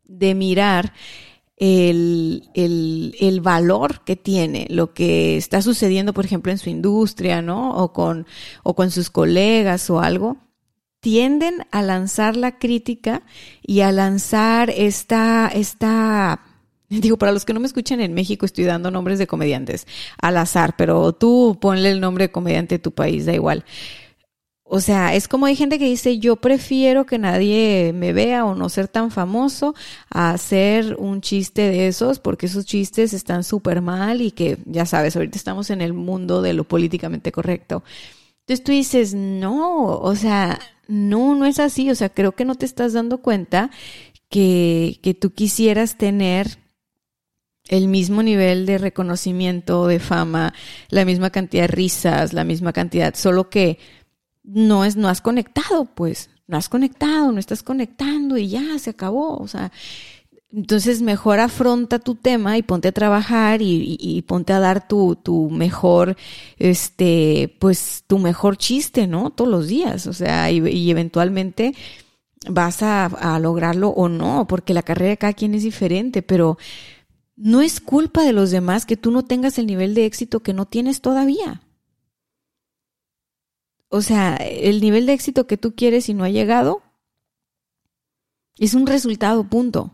de 0.05 0.33
mirar 0.33 0.93
el, 1.57 2.49
el, 2.55 3.15
el, 3.19 3.41
valor 3.41 4.03
que 4.03 4.15
tiene 4.15 4.67
lo 4.69 4.93
que 4.93 5.37
está 5.37 5.61
sucediendo, 5.61 6.13
por 6.13 6.25
ejemplo, 6.25 6.51
en 6.51 6.57
su 6.57 6.69
industria, 6.69 7.41
¿no? 7.41 7.75
O 7.77 7.93
con, 7.93 8.25
o 8.63 8.75
con 8.75 8.91
sus 8.91 9.09
colegas 9.09 9.89
o 9.89 9.99
algo, 9.99 10.37
tienden 10.99 11.65
a 11.71 11.81
lanzar 11.81 12.37
la 12.37 12.57
crítica 12.57 13.23
y 13.61 13.81
a 13.81 13.91
lanzar 13.91 14.69
esta, 14.69 15.51
esta, 15.53 16.39
digo, 16.89 17.17
para 17.17 17.33
los 17.33 17.45
que 17.45 17.53
no 17.53 17.59
me 17.59 17.67
escuchan 17.67 17.99
en 17.99 18.13
México, 18.13 18.45
estoy 18.45 18.63
dando 18.63 18.89
nombres 18.89 19.19
de 19.19 19.27
comediantes 19.27 19.85
al 20.17 20.37
azar, 20.37 20.75
pero 20.77 21.13
tú 21.13 21.57
ponle 21.61 21.91
el 21.91 21.99
nombre 21.99 22.25
de 22.25 22.31
comediante 22.31 22.75
de 22.75 22.79
tu 22.79 22.93
país, 22.93 23.25
da 23.25 23.33
igual. 23.33 23.65
O 24.75 24.81
sea, 24.81 25.13
es 25.13 25.27
como 25.27 25.45
hay 25.45 25.55
gente 25.55 25.77
que 25.77 25.85
dice, 25.85 26.17
yo 26.17 26.37
prefiero 26.37 27.05
que 27.05 27.19
nadie 27.19 27.91
me 27.93 28.11
vea 28.11 28.43
o 28.43 28.55
no 28.55 28.69
ser 28.69 28.87
tan 28.87 29.11
famoso 29.11 29.75
a 30.09 30.31
hacer 30.31 30.95
un 30.97 31.21
chiste 31.21 31.61
de 31.69 31.87
esos, 31.87 32.17
porque 32.17 32.47
esos 32.47 32.65
chistes 32.65 33.13
están 33.13 33.43
súper 33.43 33.81
mal 33.81 34.23
y 34.23 34.31
que, 34.31 34.57
ya 34.65 34.87
sabes, 34.87 35.15
ahorita 35.15 35.37
estamos 35.37 35.69
en 35.69 35.81
el 35.81 35.93
mundo 35.93 36.41
de 36.41 36.53
lo 36.53 36.63
políticamente 36.63 37.31
correcto. 37.31 37.83
Entonces 38.39 38.63
tú 38.63 38.71
dices, 38.71 39.13
no, 39.13 39.89
o 39.89 40.15
sea, 40.15 40.57
no, 40.87 41.35
no 41.35 41.45
es 41.45 41.59
así, 41.59 41.91
o 41.91 41.95
sea, 41.95 42.09
creo 42.09 42.31
que 42.31 42.43
no 42.43 42.55
te 42.55 42.65
estás 42.65 42.93
dando 42.93 43.19
cuenta 43.19 43.69
que, 44.27 44.99
que 45.03 45.13
tú 45.13 45.33
quisieras 45.33 45.99
tener 45.99 46.57
el 47.67 47.87
mismo 47.89 48.23
nivel 48.23 48.65
de 48.65 48.79
reconocimiento, 48.79 49.85
de 49.85 49.99
fama, 49.99 50.51
la 50.89 51.05
misma 51.05 51.29
cantidad 51.29 51.65
de 51.65 51.67
risas, 51.67 52.33
la 52.33 52.43
misma 52.43 52.73
cantidad, 52.73 53.13
solo 53.13 53.51
que 53.51 53.77
no 54.43 54.85
es, 54.85 54.95
no 54.95 55.07
has 55.07 55.21
conectado, 55.21 55.85
pues, 55.85 56.29
no 56.47 56.57
has 56.57 56.69
conectado, 56.69 57.31
no 57.31 57.39
estás 57.39 57.63
conectando 57.63 58.37
y 58.37 58.49
ya 58.49 58.77
se 58.79 58.91
acabó. 58.91 59.37
O 59.37 59.47
sea, 59.47 59.71
entonces 60.51 61.01
mejor 61.01 61.39
afronta 61.39 61.97
tu 61.97 62.15
tema 62.15 62.57
y 62.57 62.61
ponte 62.61 62.89
a 62.89 62.91
trabajar 62.91 63.61
y, 63.61 64.23
ponte 64.27 64.53
a 64.53 64.59
dar 64.59 64.87
tu, 64.87 65.15
tu, 65.15 65.49
mejor, 65.49 66.15
este, 66.57 67.55
pues 67.59 68.03
tu 68.05 68.19
mejor 68.19 68.57
chiste, 68.57 69.07
¿no? 69.07 69.31
Todos 69.31 69.49
los 69.49 69.67
días. 69.67 70.05
O 70.05 70.13
sea, 70.13 70.51
y, 70.51 70.91
eventualmente 70.91 71.73
vas 72.47 72.83
a, 72.83 73.05
a, 73.05 73.39
lograrlo 73.39 73.89
o 73.89 74.09
no, 74.09 74.45
porque 74.47 74.73
la 74.73 74.83
carrera 74.83 75.11
de 75.11 75.17
cada 75.17 75.33
quien 75.33 75.55
es 75.55 75.63
diferente, 75.63 76.21
pero 76.21 76.57
no 77.35 77.61
es 77.61 77.79
culpa 77.79 78.23
de 78.23 78.33
los 78.33 78.51
demás 78.51 78.85
que 78.85 78.97
tú 78.97 79.11
no 79.11 79.23
tengas 79.23 79.57
el 79.57 79.65
nivel 79.65 79.95
de 79.95 80.05
éxito 80.05 80.41
que 80.41 80.53
no 80.53 80.65
tienes 80.65 81.01
todavía. 81.01 81.61
O 83.93 84.01
sea, 84.01 84.37
el 84.37 84.81
nivel 84.81 85.05
de 85.05 85.13
éxito 85.13 85.45
que 85.45 85.55
tú 85.55 85.75
quieres 85.75 86.09
y 86.09 86.15
no 86.15 86.23
ha 86.23 86.29
llegado 86.29 86.81
es 88.57 88.73
un 88.73 88.87
resultado, 88.87 89.43
punto. 89.43 89.93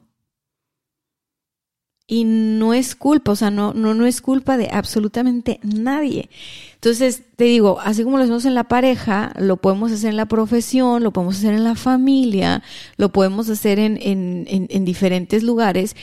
Y 2.07 2.23
no 2.23 2.73
es 2.73 2.95
culpa, 2.95 3.33
o 3.33 3.35
sea, 3.35 3.51
no, 3.51 3.73
no, 3.73 3.93
no 3.95 4.05
es 4.05 4.21
culpa 4.21 4.55
de 4.55 4.69
absolutamente 4.71 5.59
nadie. 5.63 6.29
Entonces, 6.75 7.23
te 7.35 7.43
digo, 7.43 7.81
así 7.81 8.05
como 8.05 8.15
lo 8.15 8.23
hacemos 8.23 8.45
en 8.45 8.55
la 8.55 8.69
pareja, 8.69 9.33
lo 9.37 9.57
podemos 9.57 9.91
hacer 9.91 10.11
en 10.11 10.17
la 10.17 10.27
profesión, 10.27 11.03
lo 11.03 11.11
podemos 11.11 11.35
hacer 11.35 11.53
en 11.53 11.65
la 11.65 11.75
familia, 11.75 12.63
lo 12.95 13.09
podemos 13.09 13.49
hacer 13.49 13.79
en, 13.79 13.99
en, 14.01 14.45
en, 14.47 14.67
en 14.69 14.85
diferentes 14.85 15.43
lugares, 15.43 15.97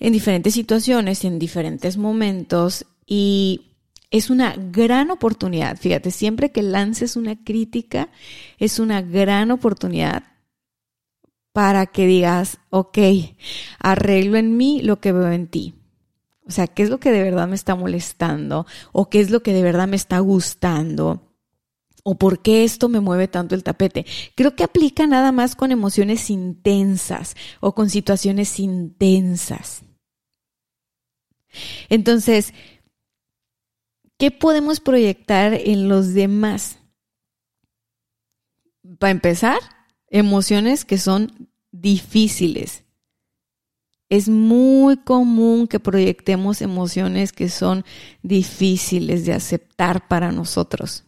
en 0.00 0.14
diferentes 0.14 0.54
situaciones, 0.54 1.22
en 1.22 1.38
diferentes 1.38 1.98
momentos. 1.98 2.86
Y 3.06 3.65
es 4.10 4.30
una 4.30 4.54
gran 4.56 5.10
oportunidad. 5.10 5.76
Fíjate, 5.76 6.10
siempre 6.10 6.52
que 6.52 6.62
lances 6.62 7.16
una 7.16 7.42
crítica, 7.42 8.10
es 8.58 8.78
una 8.78 9.02
gran 9.02 9.50
oportunidad 9.50 10.24
para 11.52 11.86
que 11.86 12.06
digas, 12.06 12.58
ok, 12.70 12.98
arreglo 13.78 14.36
en 14.36 14.56
mí 14.56 14.82
lo 14.82 15.00
que 15.00 15.12
veo 15.12 15.32
en 15.32 15.46
ti. 15.48 15.74
O 16.46 16.50
sea, 16.50 16.66
¿qué 16.66 16.82
es 16.82 16.90
lo 16.90 17.00
que 17.00 17.10
de 17.10 17.22
verdad 17.22 17.48
me 17.48 17.56
está 17.56 17.74
molestando? 17.74 18.66
¿O 18.92 19.10
qué 19.10 19.20
es 19.20 19.30
lo 19.30 19.42
que 19.42 19.52
de 19.52 19.62
verdad 19.62 19.88
me 19.88 19.96
está 19.96 20.20
gustando? 20.20 21.34
¿O 22.04 22.14
por 22.16 22.40
qué 22.40 22.62
esto 22.62 22.88
me 22.88 23.00
mueve 23.00 23.26
tanto 23.26 23.56
el 23.56 23.64
tapete? 23.64 24.06
Creo 24.36 24.54
que 24.54 24.62
aplica 24.62 25.08
nada 25.08 25.32
más 25.32 25.56
con 25.56 25.72
emociones 25.72 26.30
intensas 26.30 27.34
o 27.58 27.74
con 27.74 27.90
situaciones 27.90 28.60
intensas. 28.60 29.82
Entonces, 31.88 32.54
¿Qué 34.18 34.30
podemos 34.30 34.80
proyectar 34.80 35.52
en 35.52 35.88
los 35.88 36.14
demás? 36.14 36.78
Para 38.98 39.10
empezar, 39.10 39.58
emociones 40.08 40.84
que 40.84 40.98
son 40.98 41.50
difíciles. 41.70 42.84
Es 44.08 44.28
muy 44.28 44.96
común 44.98 45.66
que 45.66 45.80
proyectemos 45.80 46.62
emociones 46.62 47.32
que 47.32 47.48
son 47.48 47.84
difíciles 48.22 49.26
de 49.26 49.34
aceptar 49.34 50.06
para 50.06 50.30
nosotros. 50.32 51.04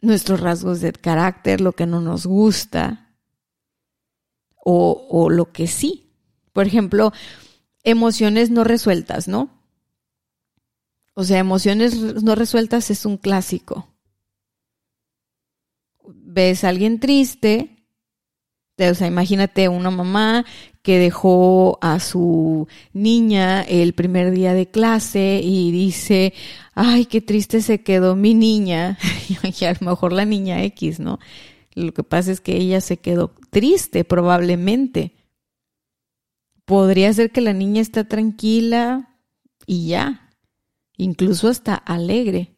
Nuestros 0.00 0.40
rasgos 0.40 0.80
de 0.80 0.92
carácter, 0.92 1.60
lo 1.60 1.72
que 1.72 1.86
no 1.86 2.00
nos 2.00 2.26
gusta 2.26 3.14
o, 4.64 5.28
lo 5.30 5.52
que 5.52 5.66
sí. 5.66 6.10
Por 6.52 6.66
ejemplo, 6.66 7.12
emociones 7.84 8.50
no 8.50 8.64
resueltas, 8.64 9.28
¿no? 9.28 9.59
O 11.14 11.24
sea, 11.24 11.38
emociones 11.38 11.96
no 12.22 12.34
resueltas 12.34 12.90
es 12.90 13.04
un 13.04 13.16
clásico. 13.16 13.88
Ves 16.04 16.64
a 16.64 16.68
alguien 16.68 17.00
triste, 17.00 17.80
o 18.88 18.94
sea, 18.94 19.06
imagínate 19.06 19.68
una 19.68 19.90
mamá 19.90 20.46
que 20.82 20.98
dejó 20.98 21.78
a 21.82 22.00
su 22.00 22.68
niña 22.92 23.62
el 23.62 23.92
primer 23.92 24.30
día 24.30 24.54
de 24.54 24.70
clase 24.70 25.40
y 25.44 25.70
dice, 25.72 26.32
ay, 26.74 27.04
qué 27.04 27.20
triste 27.20 27.60
se 27.60 27.82
quedó 27.82 28.16
mi 28.16 28.34
niña, 28.34 28.98
y 29.60 29.64
a 29.64 29.72
lo 29.72 29.90
mejor 29.90 30.12
la 30.12 30.24
niña 30.24 30.62
X, 30.64 31.00
¿no? 31.00 31.18
Lo 31.74 31.92
que 31.92 32.02
pasa 32.02 32.32
es 32.32 32.40
que 32.40 32.56
ella 32.56 32.80
se 32.80 32.96
quedó 32.96 33.32
triste 33.50 34.04
probablemente. 34.04 35.14
Podría 36.64 37.12
ser 37.12 37.30
que 37.30 37.40
la 37.40 37.52
niña 37.52 37.82
está 37.82 38.04
tranquila 38.04 39.18
y 39.66 39.88
ya, 39.88 40.29
incluso 41.00 41.48
hasta 41.48 41.74
alegre. 41.74 42.56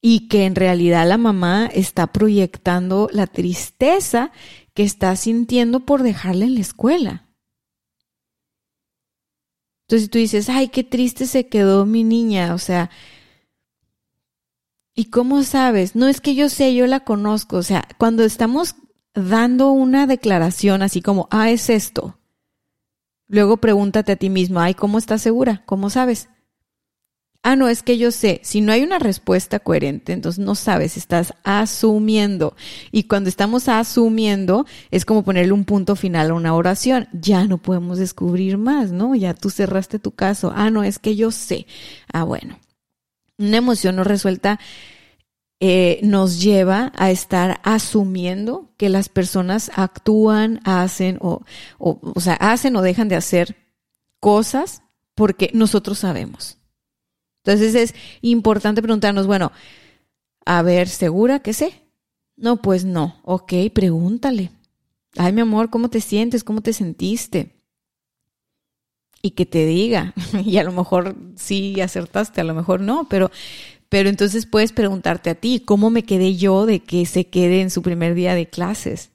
Y 0.00 0.28
que 0.28 0.44
en 0.44 0.54
realidad 0.54 1.08
la 1.08 1.18
mamá 1.18 1.66
está 1.66 2.08
proyectando 2.08 3.08
la 3.12 3.26
tristeza 3.26 4.30
que 4.74 4.84
está 4.84 5.16
sintiendo 5.16 5.80
por 5.80 6.02
dejarla 6.02 6.44
en 6.44 6.54
la 6.54 6.60
escuela. 6.60 7.28
Entonces 9.86 10.10
tú 10.10 10.18
dices, 10.18 10.50
ay, 10.50 10.68
qué 10.68 10.84
triste 10.84 11.26
se 11.26 11.48
quedó 11.48 11.86
mi 11.86 12.04
niña, 12.04 12.54
o 12.54 12.58
sea, 12.58 12.90
¿y 14.94 15.06
cómo 15.06 15.42
sabes? 15.44 15.96
No 15.96 16.06
es 16.06 16.20
que 16.20 16.34
yo 16.34 16.50
sé, 16.50 16.74
yo 16.74 16.86
la 16.86 17.00
conozco, 17.00 17.56
o 17.56 17.62
sea, 17.62 17.88
cuando 17.96 18.22
estamos 18.22 18.76
dando 19.14 19.70
una 19.72 20.06
declaración 20.06 20.82
así 20.82 21.00
como, 21.00 21.26
ah, 21.30 21.50
es 21.50 21.70
esto, 21.70 22.20
luego 23.26 23.56
pregúntate 23.56 24.12
a 24.12 24.16
ti 24.16 24.28
mismo, 24.28 24.60
ay, 24.60 24.74
¿cómo 24.74 24.98
estás 24.98 25.22
segura? 25.22 25.62
¿Cómo 25.64 25.88
sabes? 25.88 26.28
Ah, 27.42 27.56
no, 27.56 27.68
es 27.68 27.82
que 27.82 27.96
yo 27.98 28.10
sé, 28.10 28.40
si 28.42 28.60
no 28.60 28.72
hay 28.72 28.82
una 28.82 28.98
respuesta 28.98 29.60
coherente, 29.60 30.12
entonces 30.12 30.44
no 30.44 30.54
sabes, 30.54 30.96
estás 30.96 31.34
asumiendo. 31.44 32.56
Y 32.90 33.04
cuando 33.04 33.30
estamos 33.30 33.68
asumiendo, 33.68 34.66
es 34.90 35.04
como 35.04 35.22
ponerle 35.22 35.52
un 35.52 35.64
punto 35.64 35.96
final 35.96 36.30
a 36.30 36.34
una 36.34 36.54
oración. 36.54 37.08
Ya 37.12 37.44
no 37.44 37.58
podemos 37.58 37.98
descubrir 37.98 38.58
más, 38.58 38.90
¿no? 38.90 39.14
Ya 39.14 39.34
tú 39.34 39.50
cerraste 39.50 39.98
tu 39.98 40.10
caso. 40.12 40.52
Ah, 40.54 40.70
no, 40.70 40.82
es 40.84 40.98
que 40.98 41.16
yo 41.16 41.30
sé. 41.30 41.66
Ah, 42.12 42.24
bueno. 42.24 42.58
Una 43.38 43.58
emoción 43.58 43.96
no 43.96 44.04
resuelta 44.04 44.58
eh, 45.60 46.00
nos 46.02 46.40
lleva 46.40 46.92
a 46.96 47.10
estar 47.10 47.60
asumiendo 47.64 48.70
que 48.76 48.88
las 48.88 49.08
personas 49.08 49.70
actúan, 49.74 50.60
hacen 50.64 51.18
o, 51.20 51.44
o, 51.78 52.00
o 52.14 52.20
sea, 52.20 52.34
hacen 52.34 52.76
o 52.76 52.82
dejan 52.82 53.08
de 53.08 53.16
hacer 53.16 53.56
cosas 54.20 54.82
porque 55.14 55.50
nosotros 55.54 56.00
sabemos. 56.00 56.57
Entonces 57.48 57.74
es 57.74 57.94
importante 58.20 58.82
preguntarnos, 58.82 59.26
bueno, 59.26 59.52
a 60.44 60.60
ver, 60.60 60.86
¿segura 60.86 61.38
que 61.40 61.54
sé? 61.54 61.72
No, 62.36 62.60
pues 62.60 62.84
no. 62.84 63.20
Ok, 63.24 63.54
pregúntale. 63.72 64.50
Ay, 65.16 65.32
mi 65.32 65.40
amor, 65.40 65.70
¿cómo 65.70 65.88
te 65.88 66.02
sientes? 66.02 66.44
¿Cómo 66.44 66.60
te 66.60 66.74
sentiste? 66.74 67.54
Y 69.22 69.30
que 69.30 69.46
te 69.46 69.64
diga. 69.64 70.12
Y 70.44 70.58
a 70.58 70.62
lo 70.62 70.72
mejor 70.72 71.16
sí 71.36 71.80
acertaste, 71.80 72.42
a 72.42 72.44
lo 72.44 72.54
mejor 72.54 72.82
no, 72.82 73.08
pero, 73.08 73.30
pero 73.88 74.10
entonces 74.10 74.44
puedes 74.44 74.72
preguntarte 74.72 75.30
a 75.30 75.34
ti, 75.34 75.62
¿cómo 75.64 75.88
me 75.88 76.02
quedé 76.02 76.36
yo 76.36 76.66
de 76.66 76.80
que 76.80 77.06
se 77.06 77.28
quede 77.28 77.62
en 77.62 77.70
su 77.70 77.80
primer 77.80 78.14
día 78.14 78.34
de 78.34 78.46
clases? 78.50 79.10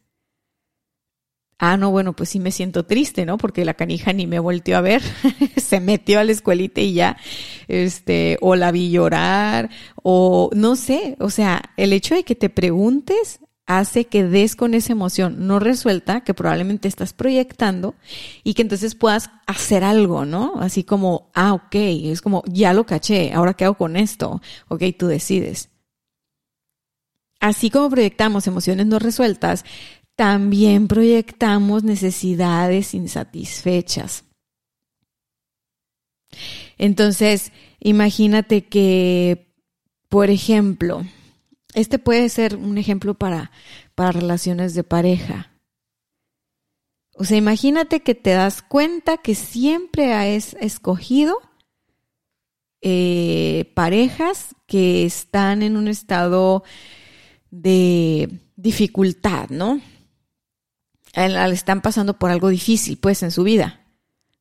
Ah, 1.65 1.77
no, 1.77 1.91
bueno, 1.91 2.11
pues 2.11 2.27
sí 2.27 2.41
me 2.41 2.51
siento 2.51 2.83
triste, 2.85 3.25
¿no? 3.25 3.37
Porque 3.37 3.63
la 3.63 3.73
canija 3.73 4.11
ni 4.11 4.27
me 4.27 4.37
volteó 4.39 4.75
a 4.75 4.81
ver, 4.81 5.01
se 5.55 5.79
metió 5.79 6.19
a 6.19 6.25
la 6.25 6.33
escuelita 6.33 6.81
y 6.81 6.91
ya, 6.91 7.15
este, 7.69 8.37
o 8.41 8.57
la 8.57 8.69
vi 8.73 8.91
llorar, 8.91 9.69
o 9.95 10.49
no 10.53 10.75
sé, 10.75 11.15
o 11.21 11.29
sea, 11.29 11.61
el 11.77 11.93
hecho 11.93 12.15
de 12.15 12.25
que 12.25 12.35
te 12.35 12.49
preguntes 12.49 13.39
hace 13.65 14.07
que 14.07 14.25
des 14.25 14.57
con 14.57 14.73
esa 14.73 14.91
emoción 14.91 15.47
no 15.47 15.59
resuelta 15.59 16.25
que 16.25 16.33
probablemente 16.33 16.89
estás 16.89 17.13
proyectando 17.13 17.95
y 18.43 18.55
que 18.55 18.63
entonces 18.63 18.93
puedas 18.93 19.29
hacer 19.47 19.85
algo, 19.85 20.25
¿no? 20.25 20.55
Así 20.59 20.83
como, 20.83 21.31
ah, 21.33 21.53
ok, 21.53 21.75
es 21.75 22.21
como, 22.21 22.43
ya 22.45 22.73
lo 22.73 22.85
caché, 22.85 23.31
ahora 23.31 23.53
qué 23.53 23.63
hago 23.63 23.77
con 23.77 23.95
esto, 23.95 24.41
ok, 24.67 24.83
tú 24.99 25.07
decides. 25.07 25.69
Así 27.39 27.69
como 27.69 27.89
proyectamos 27.89 28.47
emociones 28.47 28.85
no 28.85 28.99
resueltas, 28.99 29.63
también 30.15 30.87
proyectamos 30.87 31.83
necesidades 31.83 32.93
insatisfechas. 32.93 34.25
Entonces, 36.77 37.51
imagínate 37.79 38.65
que, 38.65 39.53
por 40.09 40.29
ejemplo, 40.29 41.03
este 41.73 41.99
puede 41.99 42.29
ser 42.29 42.55
un 42.55 42.77
ejemplo 42.77 43.13
para, 43.15 43.51
para 43.95 44.11
relaciones 44.11 44.73
de 44.73 44.83
pareja. 44.83 45.51
O 47.15 47.25
sea, 47.25 47.37
imagínate 47.37 48.01
que 48.01 48.15
te 48.15 48.31
das 48.31 48.61
cuenta 48.61 49.17
que 49.17 49.35
siempre 49.35 50.13
has 50.13 50.55
escogido 50.55 51.37
eh, 52.81 53.71
parejas 53.75 54.55
que 54.65 55.05
están 55.05 55.61
en 55.61 55.77
un 55.77 55.87
estado 55.87 56.63
de 57.51 58.39
dificultad, 58.55 59.49
¿no? 59.49 59.79
Están 61.13 61.81
pasando 61.81 62.17
por 62.17 62.31
algo 62.31 62.49
difícil, 62.49 62.97
pues, 62.97 63.23
en 63.23 63.31
su 63.31 63.43
vida, 63.43 63.85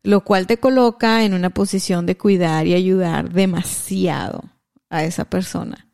lo 0.02 0.24
cual 0.24 0.46
te 0.46 0.58
coloca 0.58 1.24
en 1.24 1.34
una 1.34 1.50
posición 1.50 2.06
de 2.06 2.16
cuidar 2.16 2.66
y 2.66 2.74
ayudar 2.74 3.32
demasiado 3.32 4.44
a 4.90 5.04
esa 5.04 5.26
persona. 5.26 5.88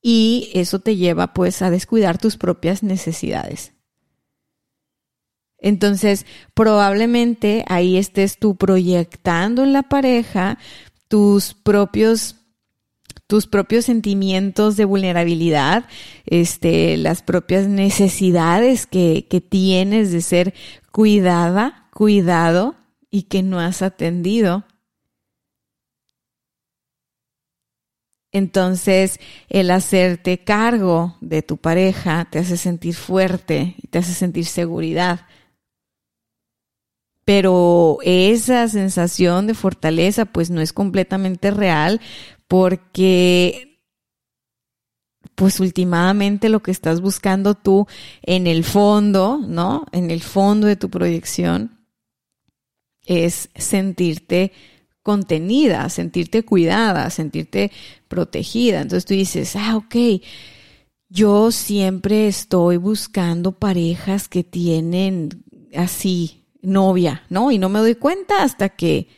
Y 0.00 0.50
eso 0.54 0.78
te 0.78 0.96
lleva, 0.96 1.34
pues, 1.34 1.62
a 1.62 1.70
descuidar 1.70 2.18
tus 2.18 2.36
propias 2.36 2.82
necesidades. 2.82 3.72
Entonces, 5.58 6.24
probablemente 6.54 7.64
ahí 7.68 7.96
estés 7.96 8.38
tú 8.38 8.56
proyectando 8.56 9.64
en 9.64 9.72
la 9.72 9.82
pareja 9.82 10.58
tus 11.08 11.54
propios 11.54 12.37
tus 13.28 13.46
propios 13.46 13.84
sentimientos 13.84 14.76
de 14.76 14.86
vulnerabilidad, 14.86 15.84
este, 16.24 16.96
las 16.96 17.22
propias 17.22 17.68
necesidades 17.68 18.86
que, 18.86 19.26
que 19.28 19.42
tienes 19.42 20.10
de 20.10 20.22
ser 20.22 20.54
cuidada, 20.90 21.88
cuidado 21.92 22.74
y 23.10 23.24
que 23.24 23.42
no 23.42 23.60
has 23.60 23.82
atendido. 23.82 24.64
Entonces, 28.32 29.20
el 29.50 29.70
hacerte 29.70 30.38
cargo 30.38 31.16
de 31.20 31.42
tu 31.42 31.58
pareja 31.58 32.26
te 32.30 32.38
hace 32.38 32.56
sentir 32.56 32.94
fuerte 32.94 33.74
y 33.76 33.88
te 33.88 33.98
hace 33.98 34.14
sentir 34.14 34.46
seguridad. 34.46 35.26
Pero 37.26 37.98
esa 38.02 38.68
sensación 38.68 39.46
de 39.46 39.52
fortaleza 39.52 40.24
pues 40.24 40.48
no 40.48 40.62
es 40.62 40.72
completamente 40.72 41.50
real 41.50 42.00
porque 42.48 43.68
pues 45.34 45.60
últimamente 45.60 46.48
lo 46.48 46.62
que 46.62 46.72
estás 46.72 47.00
buscando 47.00 47.54
tú 47.54 47.86
en 48.22 48.48
el 48.48 48.64
fondo, 48.64 49.38
¿no? 49.38 49.86
En 49.92 50.10
el 50.10 50.20
fondo 50.20 50.66
de 50.66 50.74
tu 50.74 50.90
proyección 50.90 51.78
es 53.06 53.48
sentirte 53.54 54.52
contenida, 55.02 55.88
sentirte 55.90 56.44
cuidada, 56.44 57.08
sentirte 57.10 57.70
protegida. 58.08 58.80
Entonces 58.80 59.04
tú 59.04 59.14
dices, 59.14 59.54
ah, 59.54 59.76
ok, 59.76 60.22
yo 61.08 61.52
siempre 61.52 62.28
estoy 62.28 62.76
buscando 62.76 63.52
parejas 63.52 64.28
que 64.28 64.44
tienen 64.44 65.44
así 65.74 66.44
novia, 66.60 67.22
¿no? 67.30 67.50
Y 67.50 67.58
no 67.58 67.68
me 67.68 67.78
doy 67.78 67.94
cuenta 67.94 68.42
hasta 68.42 68.70
que 68.70 69.08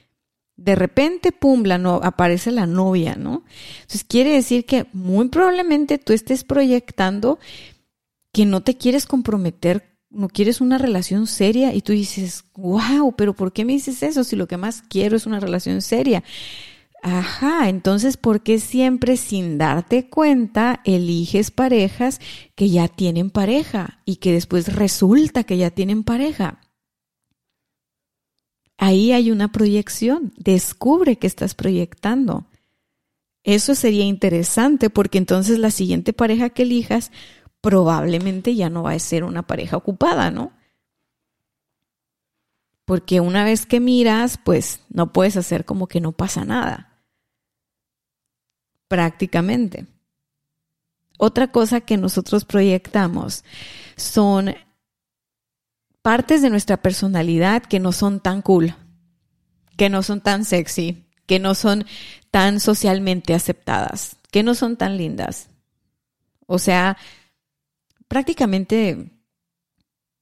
de 0.61 0.75
repente, 0.75 1.33
pum, 1.33 1.63
la 1.65 1.79
no, 1.79 2.01
aparece 2.03 2.51
la 2.51 2.67
novia, 2.67 3.17
¿no? 3.17 3.45
Entonces 3.77 4.05
quiere 4.05 4.33
decir 4.33 4.67
que 4.67 4.87
muy 4.93 5.29
probablemente 5.29 5.97
tú 5.97 6.13
estés 6.13 6.45
proyectando 6.45 7.39
que 8.31 8.45
no 8.45 8.63
te 8.63 8.77
quieres 8.77 9.07
comprometer, 9.07 9.97
no 10.11 10.29
quieres 10.29 10.61
una 10.61 10.77
relación 10.77 11.27
seria 11.27 11.73
y 11.75 11.81
tú 11.81 11.93
dices, 11.93 12.45
wow, 12.57 13.15
pero 13.17 13.35
¿por 13.35 13.55
qué 13.55 13.65
me 13.65 13.73
dices 13.73 14.03
eso 14.03 14.23
si 14.23 14.37
lo 14.37 14.47
que 14.47 14.59
más 14.59 14.83
quiero 14.83 15.17
es 15.17 15.25
una 15.25 15.41
relación 15.41 15.81
seria? 15.81 16.23
Ajá, 17.03 17.71
entonces, 17.71 18.19
¿por 18.19 18.43
qué 18.43 18.59
siempre 18.59 19.17
sin 19.17 19.57
darte 19.57 20.11
cuenta 20.11 20.83
eliges 20.85 21.51
parejas 21.51 22.21
que 22.55 22.69
ya 22.69 22.89
tienen 22.89 23.31
pareja 23.31 24.01
y 24.05 24.17
que 24.17 24.33
después 24.33 24.75
resulta 24.75 25.45
que 25.45 25.57
ya 25.57 25.71
tienen 25.71 26.05
pareja? 26.05 26.61
Ahí 28.83 29.13
hay 29.13 29.31
una 29.31 29.53
proyección. 29.53 30.33
Descubre 30.39 31.17
que 31.17 31.27
estás 31.27 31.55
proyectando. 31.55 32.47
Eso 33.45 33.75
sería 33.75 34.05
interesante 34.05 34.89
porque 34.89 35.19
entonces 35.19 35.59
la 35.59 35.71
siguiente 35.71 36.15
pareja 36.15 36.49
que 36.49 36.63
elijas 36.63 37.13
probablemente 37.61 38.55
ya 38.55 38.71
no 38.71 38.83
va 38.83 38.93
a 38.93 38.99
ser 38.99 39.25
una 39.25 39.47
pareja 39.47 39.77
ocupada, 39.77 40.31
¿no? 40.31 40.53
Porque 42.87 43.21
una 43.21 43.45
vez 43.45 43.67
que 43.67 43.81
miras, 43.81 44.39
pues 44.43 44.81
no 44.89 45.13
puedes 45.13 45.37
hacer 45.37 45.67
como 45.67 45.87
que 45.87 46.01
no 46.01 46.13
pasa 46.13 46.47
nada. 46.47 47.03
Prácticamente. 48.89 49.89
Otra 51.19 51.53
cosa 51.53 51.83
que 51.83 51.99
nosotros 51.99 52.47
proyectamos 52.47 53.45
son 53.97 54.55
partes 56.03 56.43
de 56.43 56.51
nuestra 56.51 56.79
personalidad 56.79 57.63
que 57.63 57.81
no 57.81 57.93
son 57.93 58.21
tan 58.21 58.43
cool, 58.43 58.75
que 59.77 59.89
no 59.89 60.03
son 60.03 60.21
tan 60.21 60.45
sexy, 60.45 61.07
que 61.27 61.39
no 61.39 61.55
son 61.55 61.85
tan 62.31 62.61
socialmente 62.61 63.35
aceptadas, 63.35 64.17
que 64.31 64.43
no 64.43 64.55
son 64.55 64.77
tan 64.77 64.97
lindas. 64.97 65.49
O 66.47 66.59
sea, 66.59 66.97
prácticamente 68.09 69.11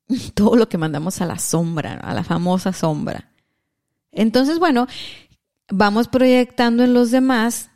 todo 0.34 0.56
lo 0.56 0.68
que 0.68 0.78
mandamos 0.78 1.20
a 1.20 1.26
la 1.26 1.38
sombra, 1.38 1.94
a 1.94 2.14
la 2.14 2.24
famosa 2.24 2.72
sombra. 2.72 3.30
Entonces, 4.10 4.58
bueno, 4.58 4.86
vamos 5.70 6.08
proyectando 6.08 6.82
en 6.84 6.94
los 6.94 7.10
demás 7.10 7.67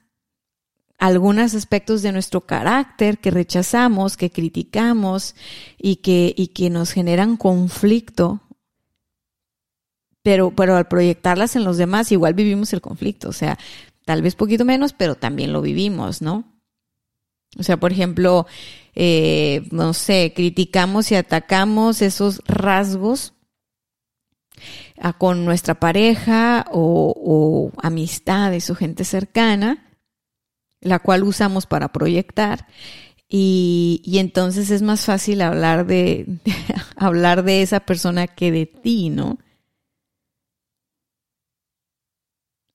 algunos 1.02 1.56
aspectos 1.56 2.02
de 2.02 2.12
nuestro 2.12 2.42
carácter 2.42 3.18
que 3.18 3.32
rechazamos, 3.32 4.16
que 4.16 4.30
criticamos 4.30 5.34
y 5.76 5.96
que, 5.96 6.32
y 6.36 6.48
que 6.48 6.70
nos 6.70 6.92
generan 6.92 7.36
conflicto. 7.36 8.40
Pero, 10.22 10.52
pero 10.54 10.76
al 10.76 10.86
proyectarlas 10.86 11.56
en 11.56 11.64
los 11.64 11.76
demás, 11.76 12.12
igual 12.12 12.34
vivimos 12.34 12.72
el 12.72 12.80
conflicto. 12.80 13.30
O 13.30 13.32
sea, 13.32 13.58
tal 14.04 14.22
vez 14.22 14.36
poquito 14.36 14.64
menos, 14.64 14.92
pero 14.92 15.16
también 15.16 15.52
lo 15.52 15.60
vivimos, 15.60 16.22
¿no? 16.22 16.44
O 17.58 17.64
sea, 17.64 17.78
por 17.78 17.90
ejemplo, 17.90 18.46
eh, 18.94 19.66
no 19.72 19.94
sé, 19.94 20.32
criticamos 20.36 21.10
y 21.10 21.16
atacamos 21.16 22.00
esos 22.00 22.42
rasgos 22.46 23.32
con 25.18 25.44
nuestra 25.44 25.80
pareja 25.80 26.64
o, 26.70 27.12
o 27.16 27.82
amistades 27.82 28.70
o 28.70 28.76
gente 28.76 29.04
cercana 29.04 29.88
la 30.82 30.98
cual 30.98 31.22
usamos 31.22 31.66
para 31.66 31.92
proyectar. 31.92 32.66
Y, 33.28 34.02
y, 34.04 34.18
entonces 34.18 34.70
es 34.70 34.82
más 34.82 35.06
fácil 35.06 35.40
hablar 35.40 35.86
de, 35.86 36.24
de, 36.26 36.54
hablar 36.96 37.44
de 37.44 37.62
esa 37.62 37.80
persona 37.80 38.26
que 38.26 38.52
de 38.52 38.66
ti, 38.66 39.08
¿no? 39.08 39.38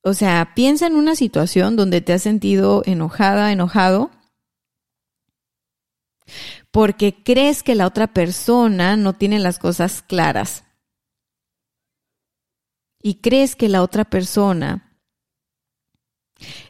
O 0.01 0.13
sea, 0.13 0.53
piensa 0.55 0.87
en 0.87 0.95
una 0.95 1.15
situación 1.15 1.75
donde 1.75 2.01
te 2.01 2.13
has 2.13 2.23
sentido 2.23 2.81
enojada, 2.85 3.51
enojado, 3.51 4.09
porque 6.71 7.23
crees 7.23 7.61
que 7.61 7.75
la 7.75 7.87
otra 7.87 8.07
persona 8.07 8.97
no 8.97 9.13
tiene 9.13 9.39
las 9.39 9.59
cosas 9.59 10.01
claras. 10.01 10.63
Y 13.01 13.15
crees 13.15 13.55
que 13.55 13.69
la 13.69 13.83
otra 13.83 14.05
persona 14.05 14.99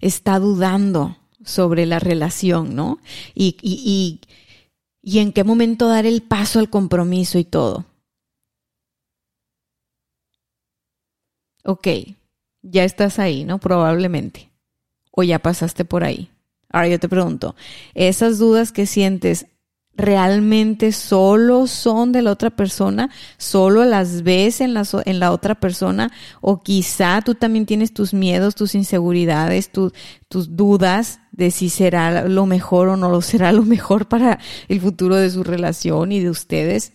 está 0.01 0.39
dudando 0.39 1.16
sobre 1.47 1.85
la 1.85 1.99
relación, 1.99 2.75
¿no? 2.75 2.99
Y, 3.33 3.57
y, 3.61 3.81
y, 3.83 4.21
y 5.01 5.19
en 5.19 5.31
qué 5.33 5.43
momento 5.43 5.87
dar 5.87 6.05
el 6.05 6.21
paso 6.21 6.59
al 6.59 6.69
compromiso 6.69 7.39
y 7.39 7.45
todo. 7.45 7.85
Ok, 11.63 11.87
ya 12.61 12.83
estás 12.83 13.19
ahí, 13.19 13.43
¿no? 13.43 13.59
Probablemente. 13.59 14.49
O 15.11 15.23
ya 15.23 15.39
pasaste 15.39 15.85
por 15.85 16.03
ahí. 16.03 16.29
Ahora 16.69 16.89
yo 16.89 16.99
te 16.99 17.09
pregunto, 17.09 17.55
¿esas 17.93 18.39
dudas 18.39 18.71
que 18.71 18.85
sientes 18.85 19.47
realmente 19.97 20.91
solo 20.91 21.65
son 21.65 22.11
de 22.11 22.21
la 22.21 22.31
otra 22.31 22.51
persona, 22.51 23.09
solo 23.37 23.83
las 23.83 24.21
ves 24.21 24.61
en 24.61 24.73
la, 24.73 25.31
otra 25.31 25.55
persona, 25.55 26.11
o 26.39 26.61
quizá 26.61 27.21
tú 27.21 27.33
también 27.33 27.65
tienes 27.65 27.93
tus 27.93 28.13
miedos, 28.13 28.55
tus 28.55 28.75
inseguridades, 28.75 29.71
tu, 29.71 29.91
tus 30.29 30.55
dudas 30.55 31.19
de 31.31 31.49
si 31.51 31.69
será 31.69 32.27
lo 32.27 32.45
mejor 32.45 32.89
o 32.89 32.97
no 32.97 33.09
lo 33.09 33.21
será 33.21 33.51
lo 33.51 33.63
mejor 33.63 34.07
para 34.07 34.39
el 34.67 34.79
futuro 34.79 35.15
de 35.15 35.31
su 35.31 35.43
relación 35.43 36.11
y 36.11 36.19
de 36.19 36.29
ustedes. 36.29 36.93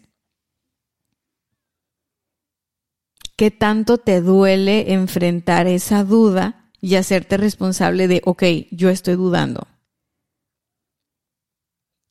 ¿Qué 3.36 3.50
tanto 3.50 3.98
te 3.98 4.20
duele 4.20 4.92
enfrentar 4.92 5.66
esa 5.66 6.04
duda 6.04 6.70
y 6.80 6.94
hacerte 6.94 7.36
responsable 7.36 8.06
de, 8.06 8.22
ok, 8.24 8.44
yo 8.70 8.90
estoy 8.90 9.16
dudando? 9.16 9.66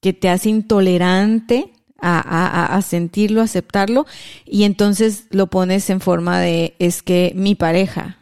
Que 0.02 0.14
te 0.14 0.30
hace 0.30 0.50
intolerante 0.50 1.72
a, 2.00 2.20
a, 2.20 2.76
a, 2.76 2.82
sentirlo, 2.82 3.42
aceptarlo, 3.42 4.08
y 4.46 4.64
entonces 4.64 5.28
lo 5.30 5.48
pones 5.48 5.90
en 5.90 6.02
forma 6.02 6.40
de 6.40 6.76
es 6.80 7.04
que 7.04 7.32
mi 7.36 7.56
pareja, 7.56 8.18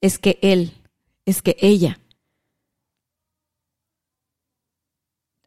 es 0.00 0.18
que 0.18 0.38
él, 0.42 0.74
es 1.24 1.42
que 1.42 1.56
ella. 1.60 1.98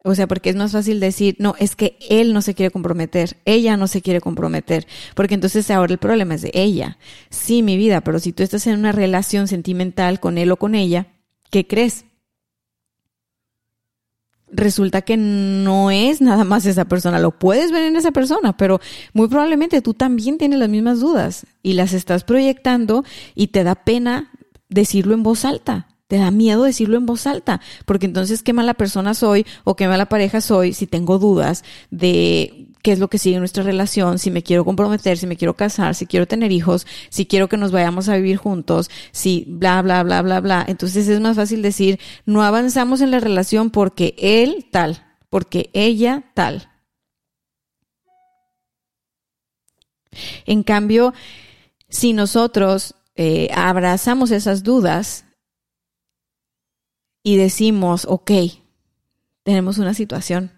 O 0.06 0.14
sea, 0.14 0.26
porque 0.26 0.50
es 0.50 0.56
más 0.56 0.72
fácil 0.72 1.00
decir, 1.00 1.34
no, 1.38 1.54
es 1.58 1.76
que 1.76 1.96
él 2.10 2.34
no 2.34 2.42
se 2.42 2.54
quiere 2.54 2.70
comprometer, 2.70 3.38
ella 3.46 3.78
no 3.78 3.86
se 3.88 4.02
quiere 4.02 4.20
comprometer, 4.20 4.86
porque 5.14 5.34
entonces 5.34 5.70
ahora 5.70 5.94
el 5.94 5.98
problema 5.98 6.34
es 6.34 6.42
de 6.42 6.50
ella. 6.52 6.98
Sí, 7.30 7.62
mi 7.62 7.78
vida, 7.78 8.02
pero 8.02 8.18
si 8.18 8.34
tú 8.34 8.42
estás 8.42 8.66
en 8.66 8.78
una 8.78 8.92
relación 8.92 9.48
sentimental 9.48 10.20
con 10.20 10.36
él 10.36 10.52
o 10.52 10.58
con 10.58 10.74
ella, 10.74 11.06
¿qué 11.50 11.66
crees? 11.66 12.04
Resulta 14.54 15.02
que 15.02 15.16
no 15.16 15.90
es 15.90 16.20
nada 16.20 16.44
más 16.44 16.66
esa 16.66 16.86
persona, 16.86 17.18
lo 17.18 17.32
puedes 17.32 17.72
ver 17.72 17.82
en 17.84 17.96
esa 17.96 18.12
persona, 18.12 18.56
pero 18.56 18.80
muy 19.12 19.28
probablemente 19.28 19.82
tú 19.82 19.94
también 19.94 20.38
tienes 20.38 20.58
las 20.58 20.68
mismas 20.68 21.00
dudas 21.00 21.46
y 21.62 21.74
las 21.74 21.92
estás 21.92 22.24
proyectando 22.24 23.04
y 23.34 23.48
te 23.48 23.64
da 23.64 23.74
pena 23.74 24.30
decirlo 24.68 25.14
en 25.14 25.22
voz 25.22 25.44
alta. 25.44 25.88
Te 26.06 26.18
da 26.18 26.30
miedo 26.30 26.64
decirlo 26.64 26.98
en 26.98 27.06
voz 27.06 27.26
alta, 27.26 27.60
porque 27.86 28.06
entonces 28.06 28.42
qué 28.42 28.52
mala 28.52 28.74
persona 28.74 29.14
soy 29.14 29.46
o 29.64 29.74
qué 29.74 29.88
mala 29.88 30.06
pareja 30.06 30.40
soy 30.40 30.74
si 30.74 30.86
tengo 30.86 31.18
dudas 31.18 31.64
de 31.90 32.68
qué 32.84 32.92
es 32.92 32.98
lo 32.98 33.08
que 33.08 33.16
sigue 33.16 33.38
nuestra 33.38 33.62
relación, 33.62 34.18
si 34.18 34.30
me 34.30 34.42
quiero 34.42 34.62
comprometer, 34.62 35.16
si 35.16 35.26
me 35.26 35.38
quiero 35.38 35.54
casar, 35.54 35.94
si 35.94 36.06
quiero 36.06 36.28
tener 36.28 36.52
hijos, 36.52 36.86
si 37.08 37.24
quiero 37.24 37.48
que 37.48 37.56
nos 37.56 37.72
vayamos 37.72 38.10
a 38.10 38.16
vivir 38.16 38.36
juntos, 38.36 38.90
si 39.10 39.46
bla, 39.48 39.80
bla, 39.80 40.02
bla, 40.02 40.20
bla, 40.20 40.40
bla. 40.40 40.62
Entonces 40.68 41.08
es 41.08 41.18
más 41.18 41.34
fácil 41.34 41.62
decir, 41.62 41.98
no 42.26 42.42
avanzamos 42.42 43.00
en 43.00 43.10
la 43.10 43.20
relación 43.20 43.70
porque 43.70 44.14
él 44.18 44.66
tal, 44.70 45.02
porque 45.30 45.70
ella 45.72 46.24
tal. 46.34 46.70
En 50.44 50.62
cambio, 50.62 51.14
si 51.88 52.12
nosotros 52.12 52.96
eh, 53.16 53.48
abrazamos 53.54 54.30
esas 54.30 54.62
dudas 54.62 55.24
y 57.22 57.38
decimos, 57.38 58.04
ok, 58.06 58.30
tenemos 59.42 59.78
una 59.78 59.94
situación, 59.94 60.52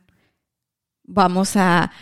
vamos 1.04 1.54
a 1.54 1.92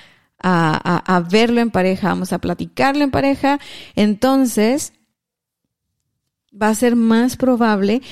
a, 0.47 1.17
a, 1.17 1.21
verlo 1.21 1.61
en 1.63 1.71
pareja, 1.71 2.09
vamos 2.09 2.35
a 2.35 2.39
platicarlo 2.39 3.03
en 3.03 3.11
pareja, 3.11 3.59
entonces 3.97 4.93
va 6.53 6.69
a 6.69 6.75
ser 6.75 6.97
más 6.97 7.37
probable 7.37 8.03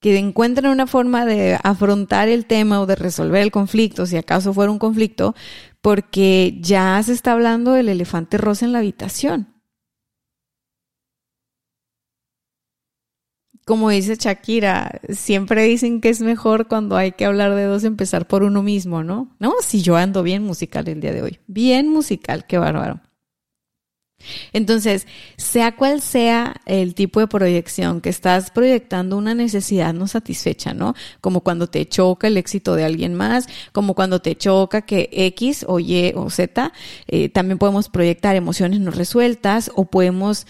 que 0.00 0.18
encuentren 0.18 0.70
una 0.70 0.86
forma 0.86 1.24
de 1.24 1.58
afrontar 1.62 2.28
el 2.28 2.46
tema 2.46 2.80
o 2.80 2.86
de 2.86 2.96
resolver 2.96 3.42
el 3.42 3.50
conflicto, 3.50 4.04
si 4.04 4.16
acaso 4.16 4.52
fuera 4.52 4.70
un 4.70 4.78
conflicto, 4.78 5.34
porque 5.80 6.58
ya 6.60 7.02
se 7.02 7.12
está 7.12 7.32
hablando 7.32 7.72
del 7.72 7.88
elefante 7.88 8.36
rosa 8.36 8.66
en 8.66 8.72
la 8.72 8.78
habitación. 8.78 9.59
Como 13.70 13.88
dice 13.90 14.16
Shakira, 14.16 15.00
siempre 15.10 15.62
dicen 15.62 16.00
que 16.00 16.08
es 16.08 16.20
mejor 16.22 16.66
cuando 16.66 16.96
hay 16.96 17.12
que 17.12 17.24
hablar 17.24 17.54
de 17.54 17.66
dos 17.66 17.84
empezar 17.84 18.26
por 18.26 18.42
uno 18.42 18.64
mismo, 18.64 19.04
¿no? 19.04 19.28
No, 19.38 19.52
si 19.62 19.80
yo 19.80 19.96
ando 19.96 20.24
bien 20.24 20.42
musical 20.42 20.88
el 20.88 21.00
día 21.00 21.12
de 21.12 21.22
hoy. 21.22 21.38
Bien 21.46 21.86
musical, 21.86 22.46
qué 22.48 22.58
bárbaro. 22.58 23.00
Entonces, 24.52 25.06
sea 25.36 25.76
cual 25.76 26.00
sea 26.00 26.56
el 26.66 26.96
tipo 26.96 27.20
de 27.20 27.28
proyección 27.28 28.00
que 28.00 28.08
estás 28.08 28.50
proyectando 28.50 29.16
una 29.16 29.36
necesidad 29.36 29.94
no 29.94 30.08
satisfecha, 30.08 30.74
¿no? 30.74 30.96
Como 31.20 31.42
cuando 31.42 31.68
te 31.68 31.86
choca 31.86 32.26
el 32.26 32.38
éxito 32.38 32.74
de 32.74 32.84
alguien 32.84 33.14
más, 33.14 33.46
como 33.70 33.94
cuando 33.94 34.20
te 34.20 34.34
choca 34.34 34.82
que 34.82 35.10
X 35.12 35.64
o 35.68 35.78
Y 35.78 36.12
o 36.16 36.28
Z, 36.28 36.72
eh, 37.06 37.28
también 37.28 37.58
podemos 37.58 37.88
proyectar 37.88 38.34
emociones 38.34 38.80
no 38.80 38.90
resueltas 38.90 39.70
o 39.76 39.84
podemos 39.84 40.48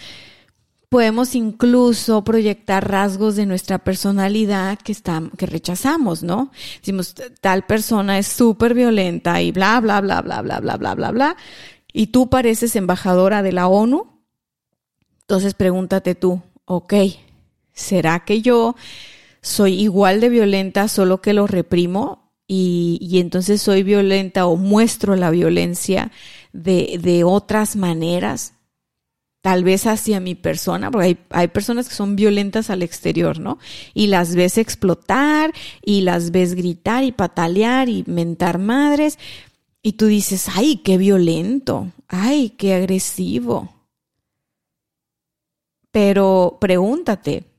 podemos 0.90 1.36
incluso 1.36 2.24
proyectar 2.24 2.90
rasgos 2.90 3.36
de 3.36 3.46
nuestra 3.46 3.78
personalidad 3.78 4.76
que, 4.76 4.90
está, 4.90 5.22
que 5.38 5.46
rechazamos, 5.46 6.24
¿no? 6.24 6.50
Decimos, 6.78 7.14
tal 7.40 7.64
persona 7.64 8.18
es 8.18 8.26
súper 8.26 8.74
violenta 8.74 9.40
y 9.40 9.52
bla, 9.52 9.80
bla, 9.80 10.00
bla, 10.00 10.20
bla, 10.20 10.42
bla, 10.42 10.58
bla, 10.58 10.76
bla, 10.76 10.94
bla, 10.96 11.10
bla. 11.12 11.36
Y 11.92 12.08
tú 12.08 12.28
pareces 12.28 12.74
embajadora 12.74 13.44
de 13.44 13.52
la 13.52 13.68
ONU. 13.68 14.20
Entonces 15.20 15.54
pregúntate 15.54 16.16
tú, 16.16 16.42
ok, 16.64 16.94
¿será 17.72 18.24
que 18.24 18.42
yo 18.42 18.74
soy 19.42 19.80
igual 19.80 20.20
de 20.20 20.28
violenta 20.28 20.88
solo 20.88 21.22
que 21.22 21.34
lo 21.34 21.46
reprimo? 21.46 22.32
Y, 22.48 22.98
y 23.00 23.20
entonces 23.20 23.62
soy 23.62 23.84
violenta 23.84 24.46
o 24.46 24.56
muestro 24.56 25.14
la 25.14 25.30
violencia 25.30 26.10
de, 26.52 26.98
de 27.00 27.22
otras 27.22 27.76
maneras 27.76 28.54
tal 29.40 29.64
vez 29.64 29.86
hacia 29.86 30.20
mi 30.20 30.34
persona, 30.34 30.90
porque 30.90 31.06
hay, 31.06 31.18
hay, 31.30 31.48
personas 31.48 31.88
que 31.88 31.94
son 31.94 32.16
violentas 32.16 32.70
al 32.70 32.82
exterior, 32.82 33.38
¿no? 33.38 33.58
Y 33.94 34.08
las 34.08 34.34
ves 34.34 34.58
explotar 34.58 35.52
y 35.82 36.02
las 36.02 36.30
ves 36.30 36.54
gritar 36.54 37.04
y 37.04 37.12
patalear 37.12 37.88
y 37.88 38.04
mentar 38.06 38.58
madres. 38.58 39.18
Y 39.82 39.92
tú 39.92 40.06
dices, 40.06 40.48
ay, 40.54 40.76
qué 40.84 40.98
violento, 40.98 41.90
ay, 42.08 42.50
qué 42.50 42.74
agresivo. 42.74 43.74
Pero 45.90 46.58
pregúntate, 46.60 47.50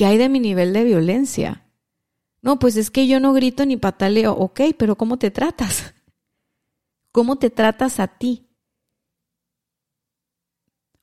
¿Qué 0.00 0.06
hay 0.06 0.16
de 0.16 0.30
mi 0.30 0.40
nivel 0.40 0.72
de 0.72 0.82
violencia? 0.82 1.66
No, 2.40 2.58
pues 2.58 2.76
es 2.76 2.90
que 2.90 3.06
yo 3.06 3.20
no 3.20 3.34
grito 3.34 3.66
ni 3.66 3.76
pataleo. 3.76 4.32
Ok, 4.32 4.62
pero 4.78 4.96
¿cómo 4.96 5.18
te 5.18 5.30
tratas? 5.30 5.92
¿Cómo 7.12 7.36
te 7.36 7.50
tratas 7.50 8.00
a 8.00 8.08
ti? 8.08 8.49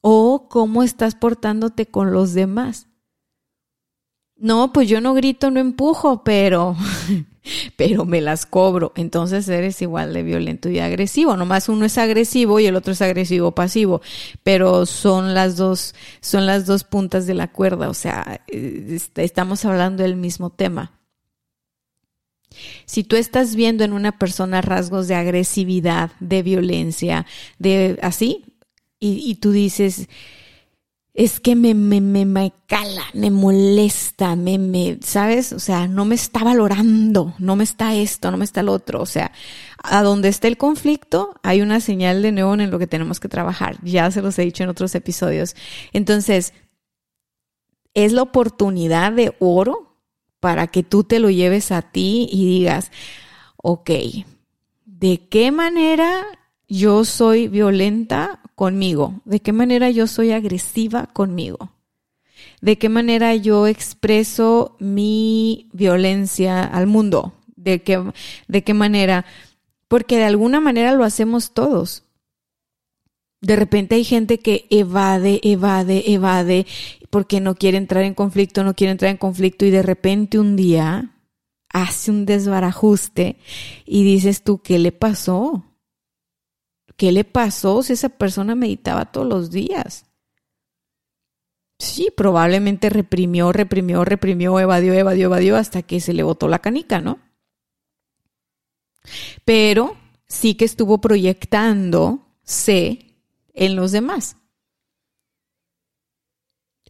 ¿O 0.10 0.48
cómo 0.48 0.84
estás 0.84 1.16
portándote 1.16 1.86
con 1.86 2.14
los 2.14 2.34
demás? 2.34 2.88
No, 4.38 4.72
pues 4.72 4.88
yo 4.88 5.02
no 5.02 5.14
grito, 5.14 5.52
no 5.52 5.60
empujo, 5.60 6.24
pero, 6.24 6.78
pero 7.76 8.06
me 8.06 8.22
las 8.22 8.46
cobro. 8.46 8.94
Entonces 8.96 9.50
eres 9.50 9.82
igual 9.82 10.14
de 10.14 10.24
violento 10.24 10.70
y 10.70 10.80
agresivo. 10.80 11.36
Nomás 11.36 11.68
uno 11.68 11.84
es 11.84 11.98
agresivo 11.98 12.62
y 12.62 12.68
el 12.68 12.78
otro 12.78 12.94
es 12.94 13.02
agresivo 13.02 13.52
pasivo. 13.52 14.00
Pero 14.44 14.86
son 14.86 15.34
las 15.34 15.58
dos, 15.58 15.94
son 16.22 16.46
las 16.46 16.66
dos 16.66 16.86
puntas 16.86 17.28
de 17.28 17.34
la 17.34 17.52
cuerda. 17.52 17.90
O 17.90 17.94
sea, 17.94 18.40
eh, 18.48 18.98
estamos 19.16 19.66
hablando 19.66 20.04
del 20.04 20.16
mismo 20.16 20.52
tema. 20.52 20.94
Si 22.86 23.04
tú 23.04 23.18
estás 23.18 23.56
viendo 23.56 23.84
en 23.84 23.92
una 23.92 24.18
persona 24.18 24.62
rasgos 24.62 25.10
de 25.10 25.16
agresividad, 25.16 26.12
de 26.22 26.44
violencia, 26.44 27.26
de 27.60 28.00
así, 28.02 28.57
y, 29.00 29.36
tú 29.36 29.52
dices, 29.52 30.08
es 31.14 31.40
que 31.40 31.56
me, 31.56 31.74
me, 31.74 32.02
me, 32.02 32.26
me 32.26 32.54
cala, 32.68 33.04
me 33.14 33.32
molesta, 33.32 34.36
me, 34.36 34.58
me, 34.58 35.00
¿sabes? 35.02 35.54
O 35.54 35.60
sea, 35.60 35.88
no 35.88 36.06
me 36.06 36.16
está 36.16 36.44
valorando, 36.44 37.34
no 37.38 37.56
me 37.56 37.64
está 37.64 37.96
esto, 37.96 38.32
no 38.32 38.38
me 38.38 38.46
está 38.46 38.64
lo 38.64 38.74
otro. 38.74 39.02
O 39.02 39.06
sea, 39.06 39.32
a 39.84 40.04
donde 40.04 40.30
esté 40.30 40.48
el 40.48 40.58
conflicto, 40.58 41.40
hay 41.44 41.62
una 41.62 41.80
señal 41.80 42.22
de 42.22 42.32
neón 42.32 42.62
en 42.62 42.72
lo 42.72 42.80
que 42.80 42.88
tenemos 42.88 43.20
que 43.20 43.30
trabajar. 43.30 43.78
Ya 43.84 44.10
se 44.12 44.22
los 44.22 44.38
he 44.40 44.44
dicho 44.44 44.64
en 44.64 44.70
otros 44.70 44.94
episodios. 44.96 45.56
Entonces, 45.94 46.54
es 47.94 48.14
la 48.14 48.22
oportunidad 48.22 49.12
de 49.12 49.36
oro 49.40 49.98
para 50.40 50.68
que 50.68 50.84
tú 50.84 51.04
te 51.04 51.20
lo 51.20 51.32
lleves 51.32 51.72
a 51.72 51.82
ti 51.82 52.30
y 52.32 52.46
digas, 52.46 52.92
ok, 53.58 53.90
¿de 54.86 55.28
qué 55.30 55.52
manera 55.52 56.24
yo 56.68 57.06
soy 57.06 57.48
violenta 57.48 58.42
conmigo? 58.56 59.22
¿De 59.26 59.40
qué 59.40 59.54
manera 59.54 59.90
yo 59.90 60.08
soy 60.08 60.32
agresiva 60.32 61.08
conmigo? 61.08 61.72
¿De 62.62 62.78
qué 62.78 62.90
manera 62.90 63.36
yo 63.36 63.68
expreso 63.68 64.76
mi 64.80 65.70
violencia 65.74 66.64
al 66.64 66.88
mundo? 66.88 67.34
¿De 67.56 67.82
qué, 67.82 68.04
de 68.48 68.64
qué 68.64 68.74
manera? 68.74 69.26
Porque 69.88 70.18
de 70.18 70.26
alguna 70.26 70.60
manera 70.60 70.94
lo 70.94 71.04
hacemos 71.04 71.54
todos. 71.54 72.04
De 73.42 73.56
repente 73.56 73.96
hay 73.96 74.04
gente 74.04 74.40
que 74.40 74.66
evade, 74.70 75.40
evade, 75.44 76.12
evade, 76.12 76.66
porque 77.10 77.40
no 77.40 77.56
quiere 77.56 77.78
entrar 77.78 78.04
en 78.04 78.16
conflicto, 78.16 78.64
no 78.64 78.74
quiere 78.74 78.92
entrar 78.92 79.12
en 79.12 79.18
conflicto 79.18 79.66
y 79.66 79.70
de 79.70 79.84
repente 79.84 80.40
un 80.40 80.56
día 80.56 81.12
hace 81.70 82.10
un 82.10 82.26
desbarajuste 82.26 83.38
y 83.86 84.04
dices 84.04 84.44
tú, 84.44 84.60
¿qué 84.62 84.80
le 84.80 84.92
pasó? 84.92 85.67
¿Qué 86.98 87.12
le 87.12 87.24
pasó 87.24 87.84
si 87.84 87.94
esa 87.94 88.10
persona 88.10 88.56
meditaba 88.56 89.06
todos 89.06 89.28
los 89.28 89.52
días? 89.52 90.06
Sí, 91.80 92.10
probablemente 92.16 92.90
reprimió, 92.90 93.52
reprimió, 93.52 94.04
reprimió, 94.04 94.60
evadió, 94.60 94.94
evadió, 94.94 95.28
evadió 95.28 95.58
hasta 95.58 95.84
que 95.84 96.02
se 96.02 96.14
le 96.14 96.24
botó 96.24 96.48
la 96.48 96.58
canica, 96.60 97.00
¿no? 97.00 97.20
Pero 99.46 99.96
sí 100.28 100.56
que 100.56 100.66
estuvo 100.66 101.00
proyectándose 101.00 103.16
en 103.54 103.76
los 103.76 103.92
demás. 103.92 104.38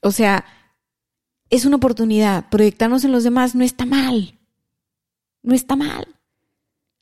O 0.01 0.11
sea, 0.11 0.45
es 1.49 1.65
una 1.65 1.75
oportunidad. 1.77 2.49
Proyectarnos 2.49 3.03
en 3.03 3.11
los 3.11 3.25
demás 3.25 3.55
no 3.55 3.65
está 3.65 3.85
mal. 3.85 4.39
No 5.43 5.53
está 5.53 5.75
mal. 5.75 6.16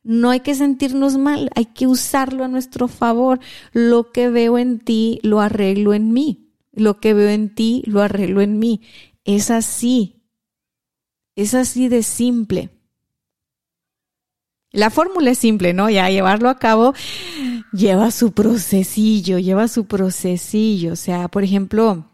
No 0.06 0.30
hay 0.30 0.42
que 0.42 0.54
sentirnos 0.54 1.18
mal, 1.18 1.50
hay 1.56 1.66
que 1.66 1.88
usarlo 1.88 2.44
a 2.44 2.48
nuestro 2.48 2.88
favor. 2.88 3.40
Lo 3.74 4.12
que 4.12 4.30
veo 4.30 4.60
en 4.60 4.80
ti, 4.80 5.20
lo 5.24 5.42
arreglo 5.42 5.96
en 5.96 6.14
mí. 6.14 6.52
Lo 6.72 7.00
que 7.00 7.16
veo 7.16 7.30
en 7.30 7.56
ti, 7.56 7.82
lo 7.88 8.02
arreglo 8.02 8.42
en 8.42 8.60
mí. 8.60 8.82
Es 9.24 9.50
así. 9.50 10.22
Es 11.36 11.56
así 11.56 11.90
de 11.90 12.04
simple. 12.04 12.70
La 14.72 14.92
fórmula 14.92 15.32
es 15.32 15.40
simple, 15.40 15.74
¿no? 15.74 15.90
Ya 15.90 16.08
llevarlo 16.10 16.50
a 16.50 16.60
cabo 16.60 16.94
lleva 17.72 18.12
su 18.12 18.32
procesillo, 18.32 19.40
lleva 19.40 19.68
su 19.68 19.86
procesillo. 19.86 20.94
O 20.94 20.96
sea, 20.96 21.30
por 21.30 21.44
ejemplo, 21.44 22.06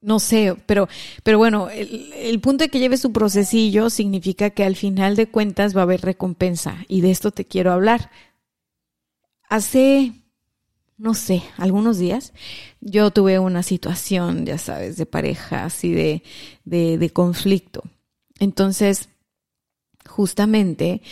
no 0.00 0.20
sé, 0.20 0.56
pero, 0.66 0.88
pero 1.22 1.38
bueno, 1.38 1.68
el, 1.70 2.40
punto 2.40 2.64
de 2.64 2.70
que 2.70 2.78
lleve 2.78 2.96
su 2.96 3.12
procesillo 3.12 3.90
significa 3.90 4.50
que 4.50 4.64
al 4.64 4.76
final 4.76 5.16
de 5.16 5.28
cuentas 5.28 5.76
va 5.76 5.80
a 5.80 5.84
haber 5.84 6.02
recompensa 6.02 6.84
y 6.88 7.00
de 7.00 7.10
esto 7.10 7.30
te 7.30 7.44
quiero 7.44 7.72
hablar. 7.72 8.10
Hace, 9.48 10.12
no 10.98 11.14
sé, 11.14 11.42
algunos 11.56 11.98
días 11.98 12.32
yo 12.80 13.10
tuve 13.10 13.38
una 13.38 13.62
situación, 13.62 14.46
ya 14.46 14.58
sabes, 14.58 14.96
de 14.96 15.06
pareja, 15.06 15.64
así 15.64 15.92
de, 15.92 16.22
de, 16.64 16.98
de 16.98 17.10
conflicto. 17.10 17.82
Entonces, 18.38 19.08
justamente 20.06 21.02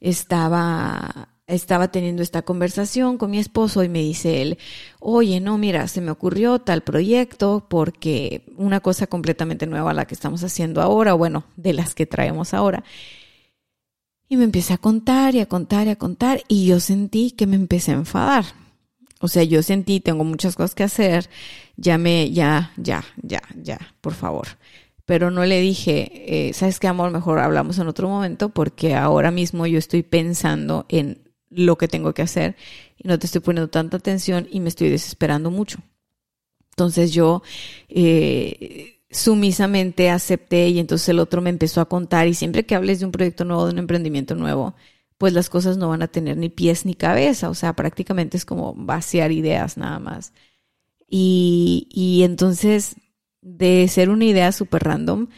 estaba 0.00 1.35
estaba 1.46 1.88
teniendo 1.88 2.22
esta 2.22 2.42
conversación 2.42 3.18
con 3.18 3.30
mi 3.30 3.38
esposo 3.38 3.84
y 3.84 3.88
me 3.88 4.00
dice 4.00 4.42
él, 4.42 4.58
oye, 4.98 5.40
no, 5.40 5.58
mira, 5.58 5.86
se 5.88 6.00
me 6.00 6.10
ocurrió 6.10 6.58
tal 6.58 6.82
proyecto 6.82 7.66
porque 7.68 8.44
una 8.56 8.80
cosa 8.80 9.06
completamente 9.06 9.66
nueva 9.66 9.94
la 9.94 10.06
que 10.06 10.14
estamos 10.14 10.42
haciendo 10.42 10.82
ahora, 10.82 11.14
bueno, 11.14 11.44
de 11.56 11.72
las 11.72 11.94
que 11.94 12.06
traemos 12.06 12.52
ahora. 12.52 12.82
Y 14.28 14.36
me 14.36 14.44
empecé 14.44 14.72
a 14.72 14.78
contar 14.78 15.36
y 15.36 15.40
a 15.40 15.46
contar 15.46 15.86
y 15.86 15.90
a 15.90 15.96
contar 15.96 16.42
y 16.48 16.66
yo 16.66 16.80
sentí 16.80 17.30
que 17.30 17.46
me 17.46 17.54
empecé 17.54 17.92
a 17.92 17.94
enfadar. 17.94 18.44
O 19.20 19.28
sea, 19.28 19.44
yo 19.44 19.62
sentí, 19.62 20.00
tengo 20.00 20.24
muchas 20.24 20.56
cosas 20.56 20.74
que 20.74 20.82
hacer, 20.82 21.30
ya 21.76 21.96
me, 21.96 22.30
ya, 22.32 22.72
ya, 22.76 23.04
ya, 23.22 23.42
ya, 23.54 23.78
por 24.00 24.14
favor 24.14 24.48
pero 25.06 25.30
no 25.30 25.44
le 25.44 25.60
dije, 25.60 26.48
eh, 26.48 26.52
¿sabes 26.52 26.80
qué, 26.80 26.88
amor? 26.88 27.12
Mejor 27.12 27.38
hablamos 27.38 27.78
en 27.78 27.86
otro 27.86 28.08
momento 28.08 28.48
porque 28.48 28.96
ahora 28.96 29.30
mismo 29.30 29.64
yo 29.68 29.78
estoy 29.78 30.02
pensando 30.02 30.84
en 30.88 31.25
lo 31.50 31.76
que 31.78 31.88
tengo 31.88 32.12
que 32.14 32.22
hacer 32.22 32.56
y 32.98 33.08
no 33.08 33.18
te 33.18 33.26
estoy 33.26 33.40
poniendo 33.40 33.70
tanta 33.70 33.96
atención 33.96 34.48
y 34.50 34.60
me 34.60 34.68
estoy 34.68 34.88
desesperando 34.90 35.50
mucho. 35.50 35.78
Entonces 36.70 37.12
yo 37.12 37.42
eh, 37.88 39.00
sumisamente 39.10 40.10
acepté 40.10 40.68
y 40.68 40.78
entonces 40.78 41.08
el 41.08 41.20
otro 41.20 41.40
me 41.40 41.50
empezó 41.50 41.80
a 41.80 41.88
contar 41.88 42.28
y 42.28 42.34
siempre 42.34 42.66
que 42.66 42.74
hables 42.74 43.00
de 43.00 43.06
un 43.06 43.12
proyecto 43.12 43.44
nuevo, 43.44 43.66
de 43.66 43.72
un 43.72 43.78
emprendimiento 43.78 44.34
nuevo, 44.34 44.74
pues 45.18 45.32
las 45.32 45.48
cosas 45.48 45.78
no 45.78 45.88
van 45.88 46.02
a 46.02 46.08
tener 46.08 46.36
ni 46.36 46.48
pies 46.50 46.84
ni 46.84 46.94
cabeza, 46.94 47.48
o 47.48 47.54
sea, 47.54 47.74
prácticamente 47.74 48.36
es 48.36 48.44
como 48.44 48.74
vaciar 48.76 49.32
ideas 49.32 49.76
nada 49.78 49.98
más. 49.98 50.32
Y, 51.08 51.88
y 51.90 52.24
entonces, 52.24 52.96
de 53.40 53.86
ser 53.88 54.10
una 54.10 54.24
idea 54.24 54.52
súper 54.52 54.84
random, 54.84 55.28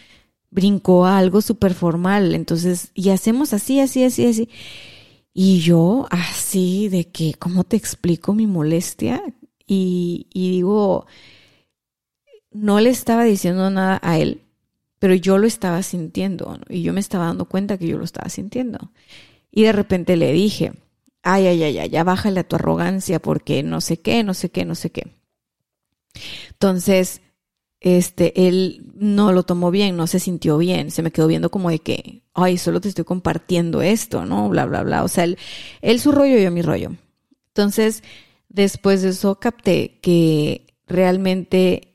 brincó 0.50 1.06
a 1.06 1.18
algo 1.18 1.42
súper 1.42 1.74
formal, 1.74 2.34
entonces, 2.34 2.90
y 2.94 3.10
hacemos 3.10 3.52
así, 3.52 3.80
así, 3.80 4.04
así, 4.04 4.26
así. 4.26 4.48
Y 5.32 5.60
yo 5.60 6.06
así 6.10 6.88
de 6.88 7.10
que, 7.10 7.34
¿cómo 7.34 7.64
te 7.64 7.76
explico 7.76 8.34
mi 8.34 8.46
molestia? 8.46 9.22
Y, 9.66 10.26
digo, 10.32 11.06
no 12.50 12.80
le 12.80 12.90
estaba 12.90 13.24
diciendo 13.24 13.70
nada 13.70 14.00
a 14.02 14.18
él, 14.18 14.42
pero 14.98 15.14
yo 15.14 15.38
lo 15.38 15.46
estaba 15.46 15.82
sintiendo 15.82 16.58
y 16.68 16.82
yo 16.82 16.92
me 16.92 17.00
estaba 17.00 17.26
dando 17.26 17.44
cuenta 17.44 17.78
que 17.78 17.86
yo 17.86 17.98
lo 17.98 18.04
estaba 18.04 18.28
sintiendo. 18.30 18.92
Y 19.50 19.64
de 19.64 19.72
repente 19.72 20.16
le 20.16 20.32
dije, 20.32 20.72
ay, 21.22 21.46
ay, 21.46 21.62
ay, 21.62 21.78
ay, 21.78 21.88
ya 21.90 22.04
bájale 22.04 22.40
a 22.40 22.48
tu 22.48 22.56
arrogancia 22.56 23.20
porque 23.20 23.62
no 23.62 23.80
sé 23.80 24.00
qué, 24.00 24.24
no 24.24 24.34
sé 24.34 24.50
qué, 24.50 24.64
no 24.64 24.74
sé 24.74 24.90
qué. 24.90 25.12
Entonces, 26.52 27.20
este, 27.80 28.48
él 28.48 28.86
no 28.94 29.32
lo 29.32 29.44
tomó 29.44 29.70
bien, 29.70 29.96
no 29.96 30.06
se 30.06 30.20
sintió 30.20 30.58
bien, 30.58 30.90
se 30.90 31.02
me 31.02 31.12
quedó 31.12 31.26
viendo 31.26 31.50
como 31.50 31.70
de 31.70 31.78
que, 31.78 32.22
ay, 32.34 32.58
solo 32.58 32.80
te 32.80 32.88
estoy 32.88 33.04
compartiendo 33.04 33.82
esto, 33.82 34.24
¿no? 34.24 34.48
Bla, 34.48 34.66
bla, 34.66 34.82
bla. 34.82 35.04
O 35.04 35.08
sea, 35.08 35.24
él, 35.24 35.38
él 35.80 36.00
su 36.00 36.12
rollo, 36.12 36.38
yo 36.38 36.50
mi 36.50 36.62
rollo. 36.62 36.92
Entonces, 37.48 38.02
después 38.48 39.02
de 39.02 39.10
eso 39.10 39.38
capté 39.38 39.98
que 40.00 40.66
realmente 40.86 41.88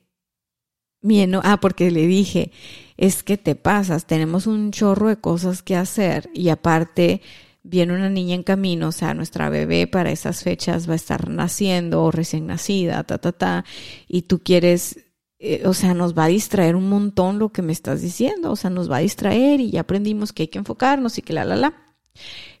mi 1.04 1.22
ah, 1.42 1.58
porque 1.60 1.90
le 1.90 2.06
dije, 2.06 2.50
es 2.96 3.22
que 3.22 3.36
te 3.36 3.54
pasas, 3.54 4.06
tenemos 4.06 4.46
un 4.46 4.70
chorro 4.70 5.08
de 5.08 5.18
cosas 5.18 5.62
que 5.62 5.76
hacer 5.76 6.30
y 6.32 6.48
aparte 6.48 7.20
viene 7.62 7.94
una 7.94 8.08
niña 8.08 8.34
en 8.34 8.42
camino, 8.42 8.88
o 8.88 8.92
sea, 8.92 9.12
nuestra 9.12 9.50
bebé 9.50 9.86
para 9.86 10.10
esas 10.10 10.42
fechas 10.42 10.88
va 10.88 10.94
a 10.94 10.96
estar 10.96 11.28
naciendo 11.28 12.02
o 12.04 12.10
recién 12.10 12.46
nacida, 12.46 13.04
ta, 13.04 13.18
ta, 13.18 13.32
ta, 13.32 13.64
y 14.08 14.22
tú 14.22 14.38
quieres 14.42 15.03
eh, 15.38 15.62
o 15.66 15.74
sea, 15.74 15.94
nos 15.94 16.16
va 16.16 16.24
a 16.24 16.28
distraer 16.28 16.76
un 16.76 16.88
montón 16.88 17.38
lo 17.38 17.50
que 17.50 17.62
me 17.62 17.72
estás 17.72 18.00
diciendo, 18.00 18.52
o 18.52 18.56
sea, 18.56 18.70
nos 18.70 18.90
va 18.90 18.98
a 18.98 19.00
distraer 19.00 19.60
y 19.60 19.70
ya 19.70 19.80
aprendimos 19.80 20.32
que 20.32 20.44
hay 20.44 20.48
que 20.48 20.58
enfocarnos 20.58 21.18
y 21.18 21.22
que 21.22 21.32
la, 21.32 21.44
la, 21.44 21.56
la. 21.56 21.74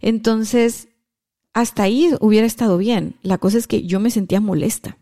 Entonces, 0.00 0.88
hasta 1.52 1.84
ahí 1.84 2.10
hubiera 2.20 2.46
estado 2.46 2.76
bien. 2.76 3.16
La 3.22 3.38
cosa 3.38 3.58
es 3.58 3.66
que 3.66 3.84
yo 3.84 4.00
me 4.00 4.10
sentía 4.10 4.40
molesta. 4.40 4.98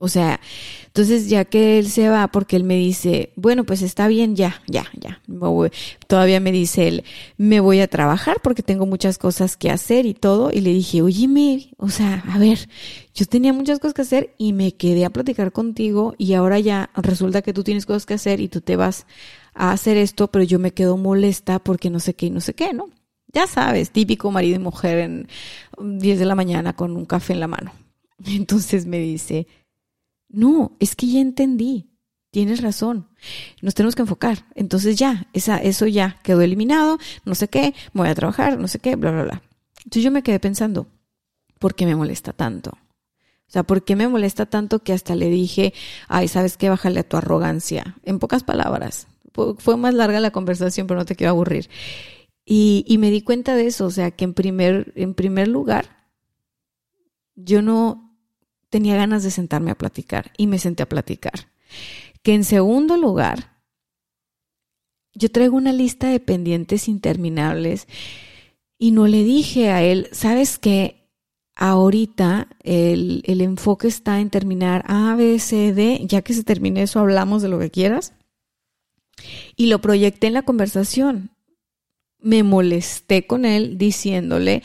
O 0.00 0.08
sea, 0.08 0.40
entonces 0.86 1.28
ya 1.28 1.44
que 1.44 1.78
él 1.78 1.88
se 1.88 2.08
va, 2.08 2.28
porque 2.28 2.56
él 2.56 2.64
me 2.64 2.76
dice, 2.76 3.32
bueno, 3.36 3.64
pues 3.64 3.82
está 3.82 4.08
bien, 4.08 4.36
ya, 4.36 4.62
ya, 4.66 4.86
ya. 4.98 5.20
Todavía 6.06 6.40
me 6.40 6.52
dice 6.52 6.88
él, 6.88 7.04
me 7.36 7.60
voy 7.60 7.80
a 7.80 7.88
trabajar 7.88 8.38
porque 8.42 8.62
tengo 8.62 8.86
muchas 8.86 9.18
cosas 9.18 9.56
que 9.56 9.70
hacer 9.70 10.06
y 10.06 10.14
todo. 10.14 10.50
Y 10.52 10.60
le 10.60 10.72
dije, 10.72 11.02
oye, 11.02 11.28
o 11.76 11.88
sea, 11.88 12.24
a 12.28 12.38
ver, 12.38 12.68
yo 13.14 13.26
tenía 13.26 13.52
muchas 13.52 13.78
cosas 13.78 13.94
que 13.94 14.02
hacer 14.02 14.34
y 14.38 14.52
me 14.52 14.72
quedé 14.72 15.04
a 15.04 15.10
platicar 15.10 15.52
contigo 15.52 16.14
y 16.18 16.34
ahora 16.34 16.58
ya 16.58 16.90
resulta 16.94 17.42
que 17.42 17.52
tú 17.52 17.64
tienes 17.64 17.86
cosas 17.86 18.06
que 18.06 18.14
hacer 18.14 18.40
y 18.40 18.48
tú 18.48 18.60
te 18.60 18.76
vas 18.76 19.06
a 19.54 19.72
hacer 19.72 19.96
esto, 19.96 20.28
pero 20.28 20.44
yo 20.44 20.58
me 20.58 20.72
quedo 20.72 20.96
molesta 20.96 21.58
porque 21.58 21.90
no 21.90 22.00
sé 22.00 22.14
qué 22.14 22.26
y 22.26 22.30
no 22.30 22.40
sé 22.40 22.54
qué, 22.54 22.72
¿no? 22.72 22.88
Ya 23.32 23.46
sabes, 23.46 23.90
típico 23.90 24.30
marido 24.30 24.56
y 24.56 24.58
mujer 24.60 24.98
en 24.98 25.28
10 25.80 26.18
de 26.18 26.24
la 26.24 26.34
mañana 26.34 26.74
con 26.74 26.96
un 26.96 27.04
café 27.04 27.34
en 27.34 27.40
la 27.40 27.48
mano. 27.48 27.72
Entonces 28.26 28.86
me 28.86 28.98
dice, 28.98 29.46
no, 30.28 30.76
es 30.78 30.94
que 30.94 31.06
ya 31.06 31.20
entendí. 31.20 31.90
Tienes 32.30 32.60
razón. 32.60 33.08
Nos 33.62 33.74
tenemos 33.74 33.94
que 33.94 34.02
enfocar. 34.02 34.44
Entonces 34.54 34.96
ya, 34.96 35.28
esa, 35.32 35.58
eso 35.58 35.86
ya 35.86 36.18
quedó 36.22 36.42
eliminado, 36.42 36.98
no 37.24 37.34
sé 37.34 37.48
qué, 37.48 37.74
voy 37.94 38.08
a 38.08 38.14
trabajar, 38.14 38.58
no 38.58 38.68
sé 38.68 38.78
qué, 38.78 38.96
bla, 38.96 39.10
bla, 39.10 39.22
bla. 39.24 39.42
Entonces 39.78 40.02
yo 40.02 40.10
me 40.10 40.22
quedé 40.22 40.38
pensando, 40.38 40.86
¿por 41.58 41.74
qué 41.74 41.86
me 41.86 41.96
molesta 41.96 42.32
tanto? 42.32 42.70
O 42.70 43.50
sea, 43.50 43.62
¿por 43.62 43.82
qué 43.82 43.96
me 43.96 44.08
molesta 44.08 44.44
tanto 44.44 44.80
que 44.80 44.92
hasta 44.92 45.14
le 45.14 45.30
dije, 45.30 45.72
ay, 46.06 46.28
¿sabes 46.28 46.58
qué? 46.58 46.68
Bájale 46.68 47.00
a 47.00 47.08
tu 47.08 47.16
arrogancia. 47.16 47.96
En 48.04 48.18
pocas 48.18 48.44
palabras. 48.44 49.08
Fue 49.32 49.76
más 49.76 49.94
larga 49.94 50.20
la 50.20 50.32
conversación, 50.32 50.86
pero 50.86 51.00
no 51.00 51.06
te 51.06 51.16
quiero 51.16 51.30
aburrir. 51.30 51.70
Y, 52.44 52.84
y 52.86 52.98
me 52.98 53.10
di 53.10 53.22
cuenta 53.22 53.54
de 53.54 53.66
eso, 53.66 53.86
o 53.86 53.90
sea, 53.90 54.10
que 54.10 54.24
en 54.24 54.34
primer, 54.34 54.92
en 54.96 55.14
primer 55.14 55.48
lugar, 55.48 56.10
yo 57.36 57.62
no 57.62 58.07
tenía 58.70 58.96
ganas 58.96 59.22
de 59.22 59.30
sentarme 59.30 59.70
a 59.70 59.78
platicar 59.78 60.32
y 60.36 60.46
me 60.46 60.58
senté 60.58 60.82
a 60.82 60.88
platicar. 60.88 61.50
Que 62.22 62.34
en 62.34 62.44
segundo 62.44 62.96
lugar, 62.96 63.58
yo 65.14 65.30
traigo 65.30 65.56
una 65.56 65.72
lista 65.72 66.08
de 66.08 66.20
pendientes 66.20 66.88
interminables 66.88 67.88
y 68.78 68.92
no 68.92 69.06
le 69.06 69.24
dije 69.24 69.70
a 69.70 69.82
él, 69.82 70.08
¿sabes 70.12 70.58
qué? 70.58 71.08
Ahorita 71.56 72.48
el, 72.62 73.22
el 73.26 73.40
enfoque 73.40 73.88
está 73.88 74.20
en 74.20 74.30
terminar 74.30 74.84
A, 74.86 75.16
B, 75.16 75.38
C, 75.40 75.72
D, 75.72 76.00
ya 76.04 76.22
que 76.22 76.32
se 76.32 76.44
termine 76.44 76.82
eso 76.82 77.00
hablamos 77.00 77.42
de 77.42 77.48
lo 77.48 77.58
que 77.58 77.70
quieras. 77.70 78.12
Y 79.56 79.66
lo 79.66 79.80
proyecté 79.80 80.28
en 80.28 80.34
la 80.34 80.42
conversación. 80.42 81.30
Me 82.20 82.44
molesté 82.44 83.26
con 83.26 83.44
él 83.44 83.78
diciéndole, 83.78 84.62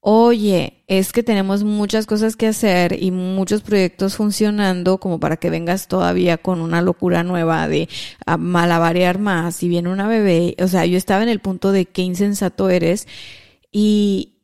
oye, 0.00 0.84
es 0.86 1.12
que 1.12 1.22
tenemos 1.22 1.64
muchas 1.64 2.06
cosas 2.06 2.36
que 2.36 2.46
hacer 2.46 3.02
y 3.02 3.10
muchos 3.10 3.62
proyectos 3.62 4.16
funcionando 4.16 4.98
como 4.98 5.20
para 5.20 5.36
que 5.36 5.50
vengas 5.50 5.88
todavía 5.88 6.38
con 6.38 6.60
una 6.60 6.82
locura 6.82 7.24
nueva 7.24 7.68
de 7.68 7.88
malabarear 8.38 9.18
más 9.18 9.62
y 9.62 9.68
viene 9.68 9.90
una 9.90 10.08
bebé. 10.08 10.56
O 10.62 10.68
sea, 10.68 10.86
yo 10.86 10.96
estaba 10.96 11.22
en 11.22 11.28
el 11.28 11.40
punto 11.40 11.72
de 11.72 11.86
qué 11.86 12.02
insensato 12.02 12.70
eres 12.70 13.06
y, 13.72 14.38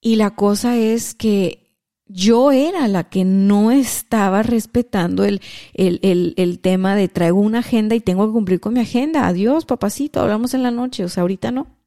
y 0.00 0.16
la 0.16 0.30
cosa 0.36 0.76
es 0.76 1.14
que 1.14 1.60
yo 2.06 2.50
era 2.52 2.88
la 2.88 3.04
que 3.08 3.24
no 3.24 3.70
estaba 3.70 4.42
respetando 4.42 5.24
el, 5.24 5.40
el, 5.74 6.00
el, 6.02 6.34
el, 6.36 6.58
tema 6.58 6.96
de 6.96 7.08
traigo 7.08 7.38
una 7.40 7.60
agenda 7.60 7.94
y 7.94 8.00
tengo 8.00 8.26
que 8.26 8.32
cumplir 8.32 8.60
con 8.60 8.74
mi 8.74 8.80
agenda. 8.80 9.26
Adiós, 9.28 9.64
papacito, 9.64 10.20
hablamos 10.20 10.54
en 10.54 10.64
la 10.64 10.72
noche. 10.72 11.04
O 11.04 11.08
sea, 11.08 11.22
ahorita 11.22 11.52
no. 11.52 11.79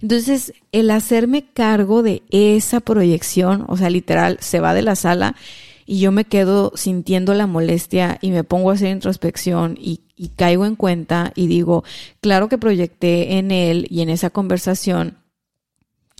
Entonces, 0.00 0.52
el 0.72 0.90
hacerme 0.90 1.44
cargo 1.52 2.02
de 2.02 2.22
esa 2.30 2.80
proyección, 2.80 3.64
o 3.68 3.76
sea, 3.76 3.90
literal, 3.90 4.38
se 4.40 4.60
va 4.60 4.74
de 4.74 4.82
la 4.82 4.96
sala 4.96 5.36
y 5.86 6.00
yo 6.00 6.12
me 6.12 6.24
quedo 6.24 6.72
sintiendo 6.74 7.32
la 7.32 7.46
molestia 7.46 8.18
y 8.20 8.32
me 8.32 8.44
pongo 8.44 8.70
a 8.70 8.74
hacer 8.74 8.90
introspección 8.90 9.78
y, 9.80 10.02
caigo 10.34 10.64
en 10.64 10.76
cuenta 10.76 11.32
y 11.36 11.46
digo, 11.46 11.84
claro 12.20 12.48
que 12.48 12.56
proyecté 12.56 13.36
en 13.36 13.50
él 13.50 13.86
y 13.90 14.00
en 14.00 14.08
esa 14.08 14.30
conversación 14.30 15.18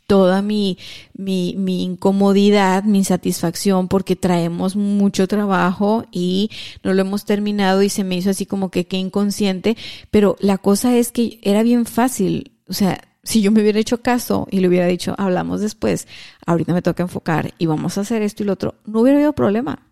toda 0.06 0.42
mi, 0.42 0.78
mi, 1.14 1.54
mi, 1.56 1.82
incomodidad, 1.82 2.84
mi 2.84 2.98
insatisfacción, 2.98 3.88
porque 3.88 4.14
traemos 4.14 4.76
mucho 4.76 5.26
trabajo 5.26 6.04
y 6.12 6.50
no 6.84 6.94
lo 6.94 7.00
hemos 7.00 7.24
terminado 7.24 7.82
y 7.82 7.88
se 7.88 8.04
me 8.04 8.16
hizo 8.16 8.30
así 8.30 8.46
como 8.46 8.70
que 8.70 8.86
qué 8.86 8.98
inconsciente, 8.98 9.76
pero 10.10 10.36
la 10.38 10.58
cosa 10.58 10.94
es 10.96 11.10
que 11.10 11.40
era 11.42 11.62
bien 11.62 11.86
fácil, 11.86 12.52
o 12.68 12.74
sea, 12.74 13.00
si 13.26 13.42
yo 13.42 13.50
me 13.50 13.60
hubiera 13.60 13.80
hecho 13.80 14.02
caso 14.02 14.46
y 14.50 14.60
le 14.60 14.68
hubiera 14.68 14.86
dicho, 14.86 15.14
hablamos 15.18 15.60
después, 15.60 16.06
ahorita 16.46 16.72
me 16.72 16.80
toca 16.80 17.02
enfocar 17.02 17.54
y 17.58 17.66
vamos 17.66 17.98
a 17.98 18.02
hacer 18.02 18.22
esto 18.22 18.42
y 18.42 18.46
lo 18.46 18.52
otro, 18.52 18.76
no 18.84 19.00
hubiera 19.00 19.18
habido 19.18 19.32
problema. 19.32 19.90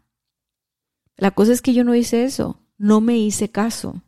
La 1.16 1.32
cosa 1.32 1.52
es 1.52 1.60
que 1.60 1.74
yo 1.74 1.82
no 1.82 1.96
hice 1.96 2.24
eso, 2.24 2.60
no 2.78 3.00
me 3.00 3.18
hice 3.18 3.50
caso. 3.50 4.02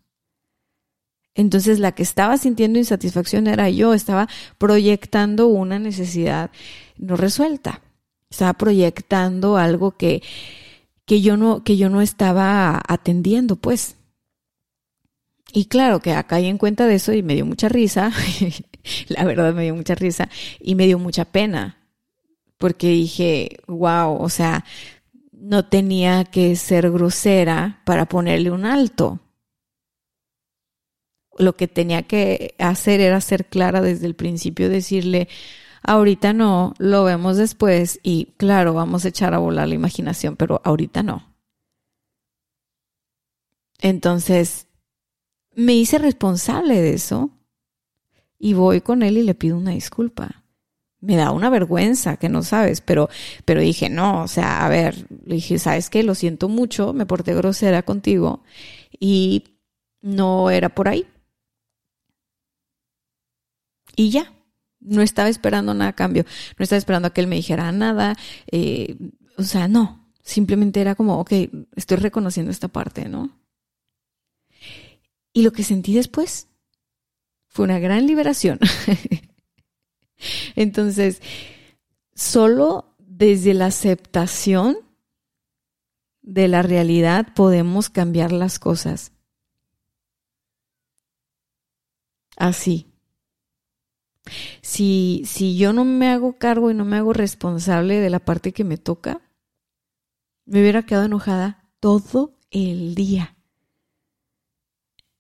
Entonces 1.35 1.81
la 1.81 1.93
que 1.93 2.05
estaba 2.05 2.39
sintiendo 2.39 2.79
insatisfacción 2.79 3.49
era 3.49 3.69
yo, 3.69 3.95
estaba 3.95 4.29
proyectando 4.59 5.49
una 5.49 5.81
necesidad 5.81 6.51
no 6.97 7.17
resuelta. 7.17 7.83
Estaba 8.31 8.53
proyectando 8.55 9.57
algo 9.57 9.97
que, 9.97 10.23
que 11.05 11.21
yo 11.21 11.37
no, 11.37 11.65
que 11.65 11.77
yo 11.77 11.91
no 11.91 12.01
estaba 12.01 12.81
atendiendo, 12.87 13.57
pues. 13.57 13.97
Y 15.53 15.67
claro 15.67 16.01
que 16.01 16.13
acá 16.13 16.29
caí 16.29 16.47
en 16.47 16.59
cuenta 16.59 16.87
de 16.87 16.95
eso 16.95 17.13
y 17.13 17.23
me 17.23 17.35
dio 17.35 17.45
mucha 17.45 17.69
risa 17.69 18.13
la 19.09 19.25
verdad 19.25 19.55
me 19.55 19.65
dio 19.65 19.75
mucha 19.75 19.95
risa 19.95 20.29
y 20.61 20.75
me 20.75 20.87
dio 20.87 20.99
mucha 20.99 21.25
pena, 21.25 21.79
porque 22.59 22.89
dije, 22.89 23.59
wow, 23.67 24.17
o 24.21 24.29
sea, 24.29 24.65
no 25.33 25.67
tenía 25.67 26.25
que 26.25 26.57
ser 26.57 26.91
grosera 26.91 27.83
para 27.85 28.07
ponerle 28.07 28.51
un 28.51 28.65
alto. 28.65 29.21
Lo 31.39 31.55
que 31.55 31.69
tenía 31.69 32.03
que 32.03 32.55
hacer 32.59 33.01
era 33.01 33.21
ser 33.21 33.47
clara 33.47 33.83
desde 33.83 34.07
el 34.07 34.15
principio, 34.15 34.71
decirle, 34.71 35.29
ahorita 35.83 36.33
no, 36.33 36.75
lo 36.79 37.05
vemos 37.05 37.37
después 37.37 38.01
y 38.03 38.33
claro, 38.39 38.73
vamos 38.73 39.05
a 39.05 39.09
echar 39.09 39.35
a 39.35 39.39
volar 39.39 39.69
la 39.69 39.75
imaginación, 39.75 40.37
pero 40.37 40.63
ahorita 40.65 41.03
no. 41.03 41.37
Entonces, 43.81 44.69
me 45.55 45.75
hice 45.75 45.99
responsable 45.99 46.81
de 46.81 46.95
eso 46.95 47.36
y 48.39 48.55
voy 48.55 48.81
con 48.81 49.03
él 49.03 49.19
y 49.19 49.23
le 49.23 49.35
pido 49.35 49.57
una 49.57 49.73
disculpa. 49.73 50.45
Me 51.01 51.17
da 51.17 51.31
una 51.31 51.51
vergüenza 51.51 52.17
que 52.17 52.29
no 52.29 52.43
sabes, 52.43 52.81
pero, 52.81 53.09
pero 53.45 53.61
dije, 53.61 53.91
no, 53.91 54.23
o 54.23 54.29
sea, 54.29 54.65
a 54.65 54.69
ver, 54.69 55.07
le 55.25 55.37
dije, 55.37 55.59
¿sabes 55.59 55.91
qué? 55.91 56.03
Lo 56.03 56.15
siento 56.15 56.49
mucho, 56.49 56.93
me 56.93 57.07
porté 57.07 57.35
grosera 57.35 57.83
contigo 57.83 58.43
y 58.99 59.45
no 60.01 60.51
era 60.51 60.71
por 60.71 60.89
ahí. 60.89 61.07
Y 63.95 64.11
ya, 64.11 64.33
no 64.81 65.03
estaba 65.03 65.29
esperando 65.29 65.75
nada 65.75 65.91
a 65.91 65.97
cambio, 65.97 66.25
no 66.59 66.63
estaba 66.63 66.79
esperando 66.79 67.09
a 67.09 67.13
que 67.13 67.21
él 67.21 67.27
me 67.27 67.37
dijera 67.37 67.71
nada, 67.73 68.17
eh, 68.51 68.97
o 69.39 69.43
sea, 69.43 69.69
no, 69.69 70.07
simplemente 70.23 70.81
era 70.81 70.95
como, 70.95 71.19
ok, 71.21 71.33
estoy 71.77 71.99
reconociendo 71.99 72.51
esta 72.51 72.69
parte, 72.69 73.09
¿no? 73.09 73.39
Y 75.33 75.43
lo 75.43 75.53
que 75.53 75.63
sentí 75.63 75.95
después 75.95 76.49
fue 77.57 77.65
una 77.65 77.79
gran 77.79 78.07
liberación. 78.07 78.61
Entonces, 80.57 81.23
solo 82.15 82.95
desde 82.99 83.55
la 83.55 83.67
aceptación 83.67 84.77
de 86.21 86.49
la 86.49 86.61
realidad 86.61 87.29
podemos 87.35 87.89
cambiar 87.89 88.31
las 88.31 88.59
cosas. 88.59 89.13
Así. 92.37 92.93
Si, 94.61 95.23
si 95.25 95.57
yo 95.57 95.73
no 95.73 95.87
me 95.87 96.11
hago 96.11 96.37
cargo 96.37 96.71
y 96.71 96.75
no 96.75 96.85
me 96.85 96.99
hago 96.99 97.15
responsable 97.15 98.01
de 98.01 98.11
la 98.11 98.19
parte 98.19 98.53
que 98.53 98.65
me 98.65 98.77
toca, 98.77 99.23
me 100.45 100.61
hubiera 100.61 100.83
quedado 100.83 101.07
enojada 101.07 101.71
todo 101.81 102.37
el 102.51 102.95
día 102.95 103.36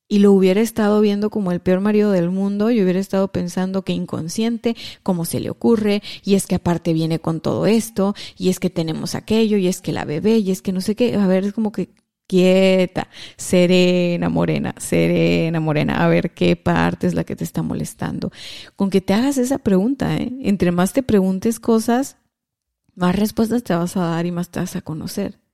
y 0.08 0.20
lo 0.20 0.32
hubiera 0.32 0.60
estado 0.60 1.00
viendo 1.00 1.30
como 1.30 1.52
el 1.52 1.60
peor 1.60 1.80
marido 1.80 2.10
del 2.10 2.30
mundo 2.30 2.70
y 2.70 2.82
hubiera 2.82 2.98
estado 2.98 3.28
pensando 3.28 3.82
que 3.82 3.92
inconsciente, 3.92 4.76
cómo 5.02 5.24
se 5.24 5.40
le 5.40 5.50
ocurre, 5.50 6.02
y 6.24 6.34
es 6.34 6.46
que 6.46 6.56
aparte 6.56 6.92
viene 6.92 7.18
con 7.18 7.40
todo 7.40 7.66
esto, 7.66 8.14
y 8.36 8.48
es 8.48 8.60
que 8.60 8.70
tenemos 8.70 9.14
aquello, 9.14 9.56
y 9.56 9.68
es 9.68 9.80
que 9.80 9.92
la 9.92 10.04
bebé, 10.04 10.38
y 10.38 10.50
es 10.50 10.62
que 10.62 10.72
no 10.72 10.80
sé 10.80 10.94
qué, 10.94 11.16
a 11.16 11.26
ver, 11.26 11.44
es 11.44 11.52
como 11.52 11.72
que 11.72 11.90
quieta, 12.26 13.08
serena, 13.36 14.28
morena, 14.28 14.74
serena, 14.78 15.60
morena, 15.60 16.04
a 16.04 16.08
ver 16.08 16.32
qué 16.34 16.56
parte 16.56 17.06
es 17.06 17.14
la 17.14 17.24
que 17.24 17.36
te 17.36 17.44
está 17.44 17.62
molestando. 17.62 18.32
Con 18.76 18.90
que 18.90 19.00
te 19.00 19.14
hagas 19.14 19.38
esa 19.38 19.58
pregunta, 19.58 20.16
¿eh? 20.16 20.32
entre 20.42 20.72
más 20.72 20.92
te 20.92 21.02
preguntes 21.02 21.60
cosas, 21.60 22.16
más 22.94 23.14
respuestas 23.16 23.62
te 23.62 23.74
vas 23.74 23.96
a 23.96 24.00
dar 24.00 24.26
y 24.26 24.32
más 24.32 24.50
te 24.50 24.60
vas 24.60 24.74
a 24.76 24.82
conocer 24.82 25.45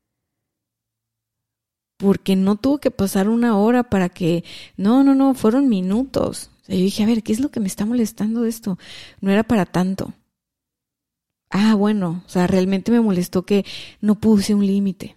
porque 2.03 2.35
no 2.35 2.57
tuvo 2.57 2.79
que 2.79 2.91
pasar 2.91 3.29
una 3.29 3.57
hora 3.57 3.85
para 3.85 4.09
que, 4.09 4.43
no, 4.77 5.05
no, 5.05 5.15
no, 5.15 5.35
fueron 5.35 5.69
minutos. 5.69 6.51
yo 6.67 6.75
dije, 6.75 7.05
a 7.05 7.07
ver, 7.07 7.23
¿qué 7.23 7.33
es 7.33 7.39
lo 7.39 7.51
que 7.53 7.61
me 7.61 7.69
está 7.69 7.87
molestando 7.87 8.43
de 8.43 8.49
esto? 8.49 8.77
No 9.21 9.31
era 9.31 9.45
para 9.45 9.67
tanto. 9.67 10.13
Ah, 11.49 11.77
bueno, 11.77 12.25
o 12.27 12.29
sea, 12.29 12.49
realmente 12.49 12.91
me 12.91 13.01
molestó 13.01 13.43
que 13.43 13.65
no 14.01 14.19
puse 14.19 14.53
un 14.53 14.67
límite. 14.67 15.17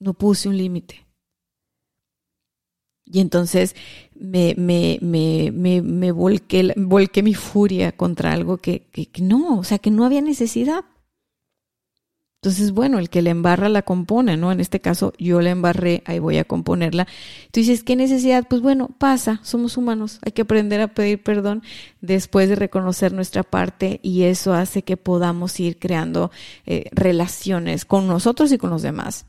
no 0.00 0.14
puse 0.14 0.48
un 0.48 0.56
límite. 0.56 1.06
Y 3.04 3.20
entonces 3.20 3.76
me, 4.14 4.54
me, 4.56 4.98
me, 5.02 5.50
me, 5.52 5.82
me 5.82 6.12
volqué, 6.12 6.72
volqué, 6.76 7.22
mi 7.22 7.34
furia 7.34 7.92
contra 7.92 8.32
algo 8.32 8.56
que, 8.56 8.86
que, 8.90 9.06
que 9.06 9.22
no, 9.22 9.58
o 9.58 9.64
sea, 9.64 9.78
que 9.78 9.90
no 9.90 10.06
había 10.06 10.22
necesidad. 10.22 10.84
Entonces, 12.42 12.72
bueno, 12.72 12.98
el 12.98 13.10
que 13.10 13.22
le 13.22 13.30
embarra 13.30 13.68
la 13.68 13.82
compone, 13.82 14.36
¿no? 14.36 14.52
En 14.52 14.60
este 14.60 14.80
caso, 14.80 15.12
yo 15.18 15.40
la 15.40 15.50
embarré, 15.50 16.02
ahí 16.06 16.18
voy 16.18 16.38
a 16.38 16.44
componerla. 16.44 17.06
Tú 17.50 17.60
dices, 17.60 17.82
¿qué 17.82 17.96
necesidad? 17.96 18.46
Pues 18.48 18.62
bueno, 18.62 18.90
pasa, 18.98 19.40
somos 19.42 19.76
humanos, 19.76 20.20
hay 20.24 20.32
que 20.32 20.42
aprender 20.42 20.80
a 20.80 20.88
pedir 20.88 21.22
perdón 21.22 21.62
después 22.00 22.48
de 22.48 22.54
reconocer 22.54 23.12
nuestra 23.12 23.42
parte 23.42 24.00
y 24.02 24.24
eso 24.24 24.52
hace 24.52 24.82
que 24.82 24.96
podamos 24.96 25.58
ir 25.58 25.78
creando 25.78 26.30
eh, 26.66 26.84
relaciones 26.92 27.84
con 27.84 28.06
nosotros 28.06 28.52
y 28.52 28.58
con 28.58 28.70
los 28.70 28.82
demás 28.82 29.26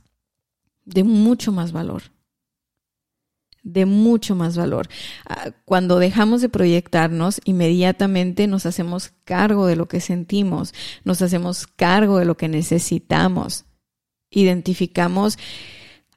de 0.86 1.04
mucho 1.04 1.52
más 1.52 1.72
valor 1.72 2.04
de 3.68 3.86
mucho 3.86 4.36
más 4.36 4.58
valor. 4.58 4.88
Ah, 5.28 5.52
cuando 5.66 6.00
dejamos 6.00 6.42
de 6.42 6.50
proyectarnos, 6.50 7.42
inmediatamente 7.44 8.48
nos 8.48 8.66
hacemos 8.66 9.12
cargo 9.26 9.68
de 9.68 9.76
lo 9.76 9.88
que 9.88 10.00
sentimos, 10.00 10.74
nos 11.04 11.22
hacemos 11.22 11.68
cargo 11.68 12.18
de 12.18 12.26
lo 12.26 12.38
que 12.38 12.48
necesitamos. 12.48 13.66
Identificamos 14.30 15.38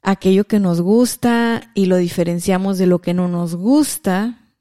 aquello 0.01 0.45
que 0.45 0.59
nos 0.59 0.81
gusta 0.81 1.71
y 1.75 1.85
lo 1.85 1.97
diferenciamos 1.97 2.77
de 2.77 2.87
lo 2.87 2.99
que 2.99 3.13
no 3.13 3.27
nos 3.27 3.55
gusta, 3.55 4.53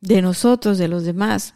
de 0.00 0.22
nosotros, 0.22 0.78
de 0.78 0.88
los 0.88 1.04
demás. 1.04 1.54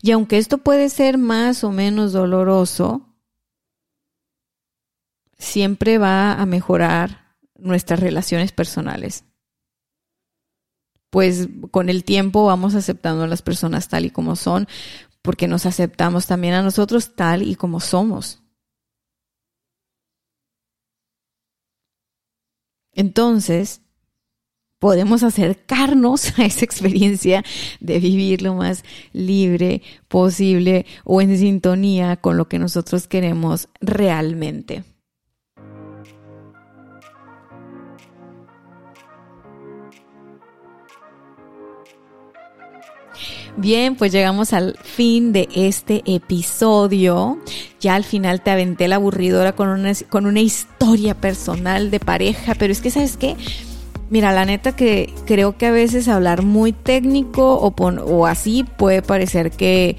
Y 0.00 0.12
aunque 0.12 0.38
esto 0.38 0.58
puede 0.58 0.88
ser 0.88 1.18
más 1.18 1.64
o 1.64 1.72
menos 1.72 2.12
doloroso, 2.12 3.02
siempre 5.38 5.98
va 5.98 6.34
a 6.34 6.46
mejorar 6.46 7.27
nuestras 7.58 8.00
relaciones 8.00 8.52
personales. 8.52 9.24
Pues 11.10 11.48
con 11.70 11.88
el 11.88 12.04
tiempo 12.04 12.46
vamos 12.46 12.74
aceptando 12.74 13.24
a 13.24 13.28
las 13.28 13.42
personas 13.42 13.88
tal 13.88 14.04
y 14.04 14.10
como 14.10 14.36
son, 14.36 14.68
porque 15.22 15.48
nos 15.48 15.66
aceptamos 15.66 16.26
también 16.26 16.54
a 16.54 16.62
nosotros 16.62 17.14
tal 17.14 17.42
y 17.42 17.54
como 17.54 17.80
somos. 17.80 18.42
Entonces, 22.92 23.80
podemos 24.78 25.22
acercarnos 25.22 26.38
a 26.38 26.44
esa 26.44 26.64
experiencia 26.64 27.44
de 27.80 27.98
vivir 28.00 28.42
lo 28.42 28.54
más 28.54 28.84
libre 29.12 29.82
posible 30.08 30.86
o 31.04 31.20
en 31.20 31.36
sintonía 31.38 32.16
con 32.16 32.36
lo 32.36 32.48
que 32.48 32.58
nosotros 32.58 33.06
queremos 33.06 33.68
realmente. 33.80 34.84
Bien, 43.56 43.96
pues 43.96 44.12
llegamos 44.12 44.52
al 44.52 44.76
fin 44.82 45.32
de 45.32 45.48
este 45.54 46.02
episodio. 46.06 47.38
Ya 47.80 47.94
al 47.94 48.04
final 48.04 48.42
te 48.42 48.50
aventé 48.50 48.88
la 48.88 48.96
aburridora 48.96 49.54
con 49.54 49.68
una, 49.68 49.92
con 50.08 50.26
una 50.26 50.40
historia 50.40 51.14
personal 51.14 51.90
de 51.90 52.00
pareja, 52.00 52.54
pero 52.54 52.72
es 52.72 52.80
que, 52.80 52.90
¿sabes 52.90 53.16
qué? 53.16 53.36
Mira, 54.10 54.32
la 54.32 54.44
neta 54.44 54.74
que 54.74 55.12
creo 55.26 55.58
que 55.58 55.66
a 55.66 55.70
veces 55.70 56.08
hablar 56.08 56.42
muy 56.42 56.72
técnico 56.72 57.54
o, 57.54 57.74
o 57.76 58.26
así 58.26 58.64
puede 58.64 59.02
parecer 59.02 59.50
que, 59.50 59.96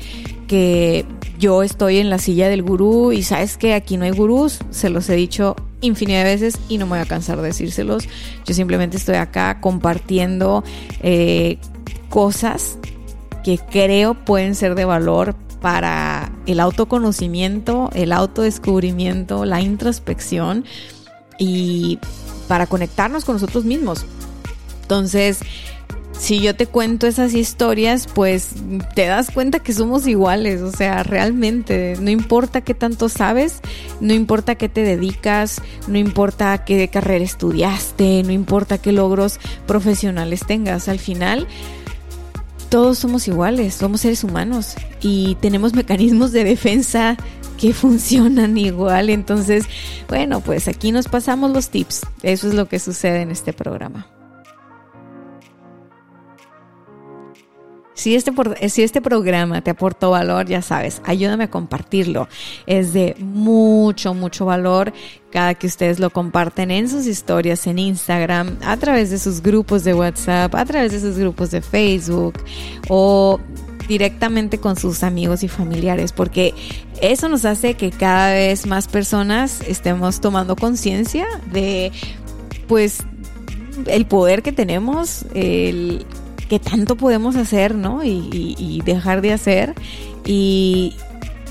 que 0.48 1.06
yo 1.38 1.62
estoy 1.62 1.98
en 1.98 2.10
la 2.10 2.18
silla 2.18 2.50
del 2.50 2.64
gurú 2.64 3.12
y 3.12 3.24
sabes 3.24 3.58
que 3.58 3.74
aquí 3.74 3.98
no 3.98 4.06
hay 4.06 4.12
gurús, 4.12 4.60
se 4.72 4.90
los 4.90 5.10
he 5.10 5.16
dicho 5.16 5.56
infinidad 5.82 6.24
de 6.24 6.32
veces 6.32 6.60
y 6.68 6.78
no 6.78 6.86
me 6.86 6.92
voy 6.92 7.00
a 7.00 7.06
cansar 7.06 7.38
de 7.38 7.44
decírselos. 7.44 8.08
Yo 8.46 8.54
simplemente 8.54 8.98
estoy 8.98 9.16
acá 9.16 9.62
compartiendo 9.62 10.64
eh, 11.02 11.58
cosas 12.10 12.80
que 13.44 13.58
creo 13.58 14.14
pueden 14.14 14.56
ser 14.56 14.76
de 14.76 14.86
valor 14.86 15.36
para 15.62 16.32
el 16.46 16.60
autoconocimiento, 16.60 17.90
el 17.94 18.12
autodescubrimiento, 18.12 19.46
la 19.46 19.62
introspección 19.62 20.66
y 21.38 22.00
para 22.48 22.68
conectarnos 22.68 23.26
con 23.26 23.36
nosotros 23.36 23.66
mismos. 23.66 24.06
Entonces, 24.82 25.40
si 26.20 26.42
yo 26.42 26.54
te 26.54 26.68
cuento 26.68 27.08
esas 27.08 27.34
historias, 27.34 28.08
pues 28.14 28.50
te 28.94 29.06
das 29.06 29.32
cuenta 29.32 29.60
que 29.60 29.72
somos 29.72 30.06
iguales, 30.06 30.62
o 30.62 30.72
sea, 30.72 31.04
realmente, 31.04 31.96
no 32.02 32.10
importa 32.10 32.62
qué 32.62 32.74
tanto 32.74 33.08
sabes, 33.08 33.62
no 34.02 34.14
importa 34.14 34.56
qué 34.56 34.68
te 34.68 34.84
dedicas, 34.84 35.62
no 35.88 35.98
importa 35.98 36.66
qué 36.66 36.90
carrera 36.90 37.24
estudiaste, 37.24 38.24
no 38.24 38.34
importa 38.34 38.80
qué 38.80 38.92
logros 38.92 39.40
profesionales 39.66 40.42
tengas, 40.46 40.90
al 40.90 41.00
final 41.00 41.48
todos 42.70 43.00
somos 43.00 43.28
iguales, 43.28 43.74
somos 43.74 44.02
seres 44.02 44.24
humanos 44.24 44.76
y 45.02 45.36
tenemos 45.42 45.74
mecanismos 45.74 46.32
de 46.32 46.44
defensa 46.44 47.18
que 47.58 47.74
funcionan 47.74 48.58
igual. 48.58 49.10
Entonces, 49.10 49.66
bueno, 50.08 50.42
pues 50.42 50.68
aquí 50.68 50.92
nos 50.92 51.08
pasamos 51.08 51.52
los 51.52 51.70
tips. 51.70 52.02
Eso 52.24 52.48
es 52.48 52.54
lo 52.54 52.68
que 52.68 52.80
sucede 52.80 53.22
en 53.22 53.32
este 53.32 53.54
programa. 53.54 54.08
Si 58.00 58.16
este, 58.16 58.32
si 58.70 58.82
este 58.82 59.02
programa 59.02 59.62
te 59.62 59.72
aportó 59.72 60.12
valor, 60.12 60.48
ya 60.48 60.62
sabes, 60.62 61.02
ayúdame 61.04 61.44
a 61.46 61.50
compartirlo. 61.50 62.30
Es 62.66 62.94
de 62.94 63.18
mucho, 63.20 64.14
mucho 64.14 64.46
valor 64.46 64.94
cada 65.32 65.54
que 65.54 65.68
ustedes 65.68 66.00
lo 66.00 66.10
comparten 66.10 66.72
en 66.72 66.90
sus 66.90 67.06
historias 67.06 67.68
en 67.68 67.80
Instagram, 67.80 68.58
a 68.64 68.78
través 68.78 69.12
de 69.12 69.20
sus 69.20 69.42
grupos 69.42 69.84
de 69.84 69.94
WhatsApp, 69.94 70.54
a 70.56 70.66
través 70.66 70.92
de 70.92 71.00
sus 71.00 71.18
grupos 71.18 71.52
de 71.52 71.62
Facebook 71.62 72.36
o 72.88 73.40
directamente 73.88 74.60
con 74.60 74.76
sus 74.76 75.04
amigos 75.04 75.44
y 75.44 75.48
familiares, 75.48 76.12
porque 76.12 76.54
eso 77.02 77.28
nos 77.28 77.46
hace 77.46 77.74
que 77.74 77.90
cada 77.90 78.34
vez 78.34 78.68
más 78.68 78.88
personas 78.88 79.62
estemos 79.68 80.22
tomando 80.22 80.56
conciencia 80.56 81.26
de, 81.52 81.92
pues, 82.68 83.00
el 83.88 84.06
poder 84.06 84.44
que 84.44 84.52
tenemos, 84.52 85.26
el 85.34 86.06
que 86.50 86.60
tanto 86.60 86.98
podemos 86.98 87.36
hacer, 87.36 87.76
¿no? 87.76 88.04
Y, 88.04 88.82
dejar 88.86 89.22
de 89.22 89.34
hacer. 89.34 89.76
Y, 90.26 90.96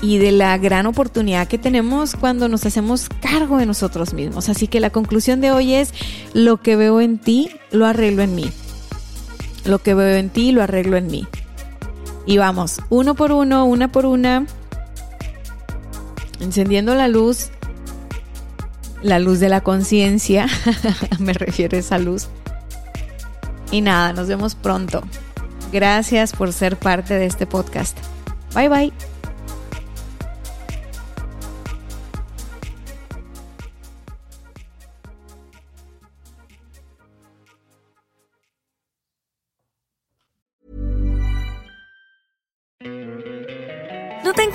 y 0.01 0.17
de 0.17 0.31
la 0.31 0.57
gran 0.57 0.85
oportunidad 0.85 1.47
que 1.47 1.57
tenemos 1.57 2.15
cuando 2.15 2.47
nos 2.47 2.65
hacemos 2.65 3.09
cargo 3.21 3.57
de 3.57 3.65
nosotros 3.65 4.13
mismos. 4.13 4.49
Así 4.49 4.67
que 4.67 4.79
la 4.79 4.89
conclusión 4.89 5.41
de 5.41 5.51
hoy 5.51 5.73
es, 5.73 5.93
lo 6.33 6.57
que 6.57 6.75
veo 6.75 7.01
en 7.01 7.17
ti, 7.17 7.49
lo 7.71 7.85
arreglo 7.85 8.23
en 8.23 8.35
mí. 8.35 8.51
Lo 9.65 9.79
que 9.79 9.93
veo 9.93 10.17
en 10.17 10.29
ti, 10.29 10.51
lo 10.51 10.63
arreglo 10.63 10.97
en 10.97 11.07
mí. 11.07 11.27
Y 12.25 12.37
vamos, 12.37 12.81
uno 12.89 13.15
por 13.15 13.31
uno, 13.31 13.65
una 13.65 13.91
por 13.91 14.05
una, 14.05 14.45
encendiendo 16.39 16.95
la 16.95 17.07
luz, 17.07 17.49
la 19.01 19.19
luz 19.19 19.39
de 19.39 19.49
la 19.49 19.61
conciencia, 19.61 20.47
me 21.19 21.33
refiero 21.33 21.75
a 21.75 21.79
esa 21.79 21.97
luz, 21.97 22.27
y 23.71 23.81
nada, 23.81 24.13
nos 24.13 24.27
vemos 24.27 24.55
pronto. 24.55 25.03
Gracias 25.71 26.33
por 26.33 26.53
ser 26.53 26.77
parte 26.77 27.13
de 27.13 27.25
este 27.25 27.45
podcast. 27.45 27.97
Bye 28.53 28.69
bye. 28.69 29.18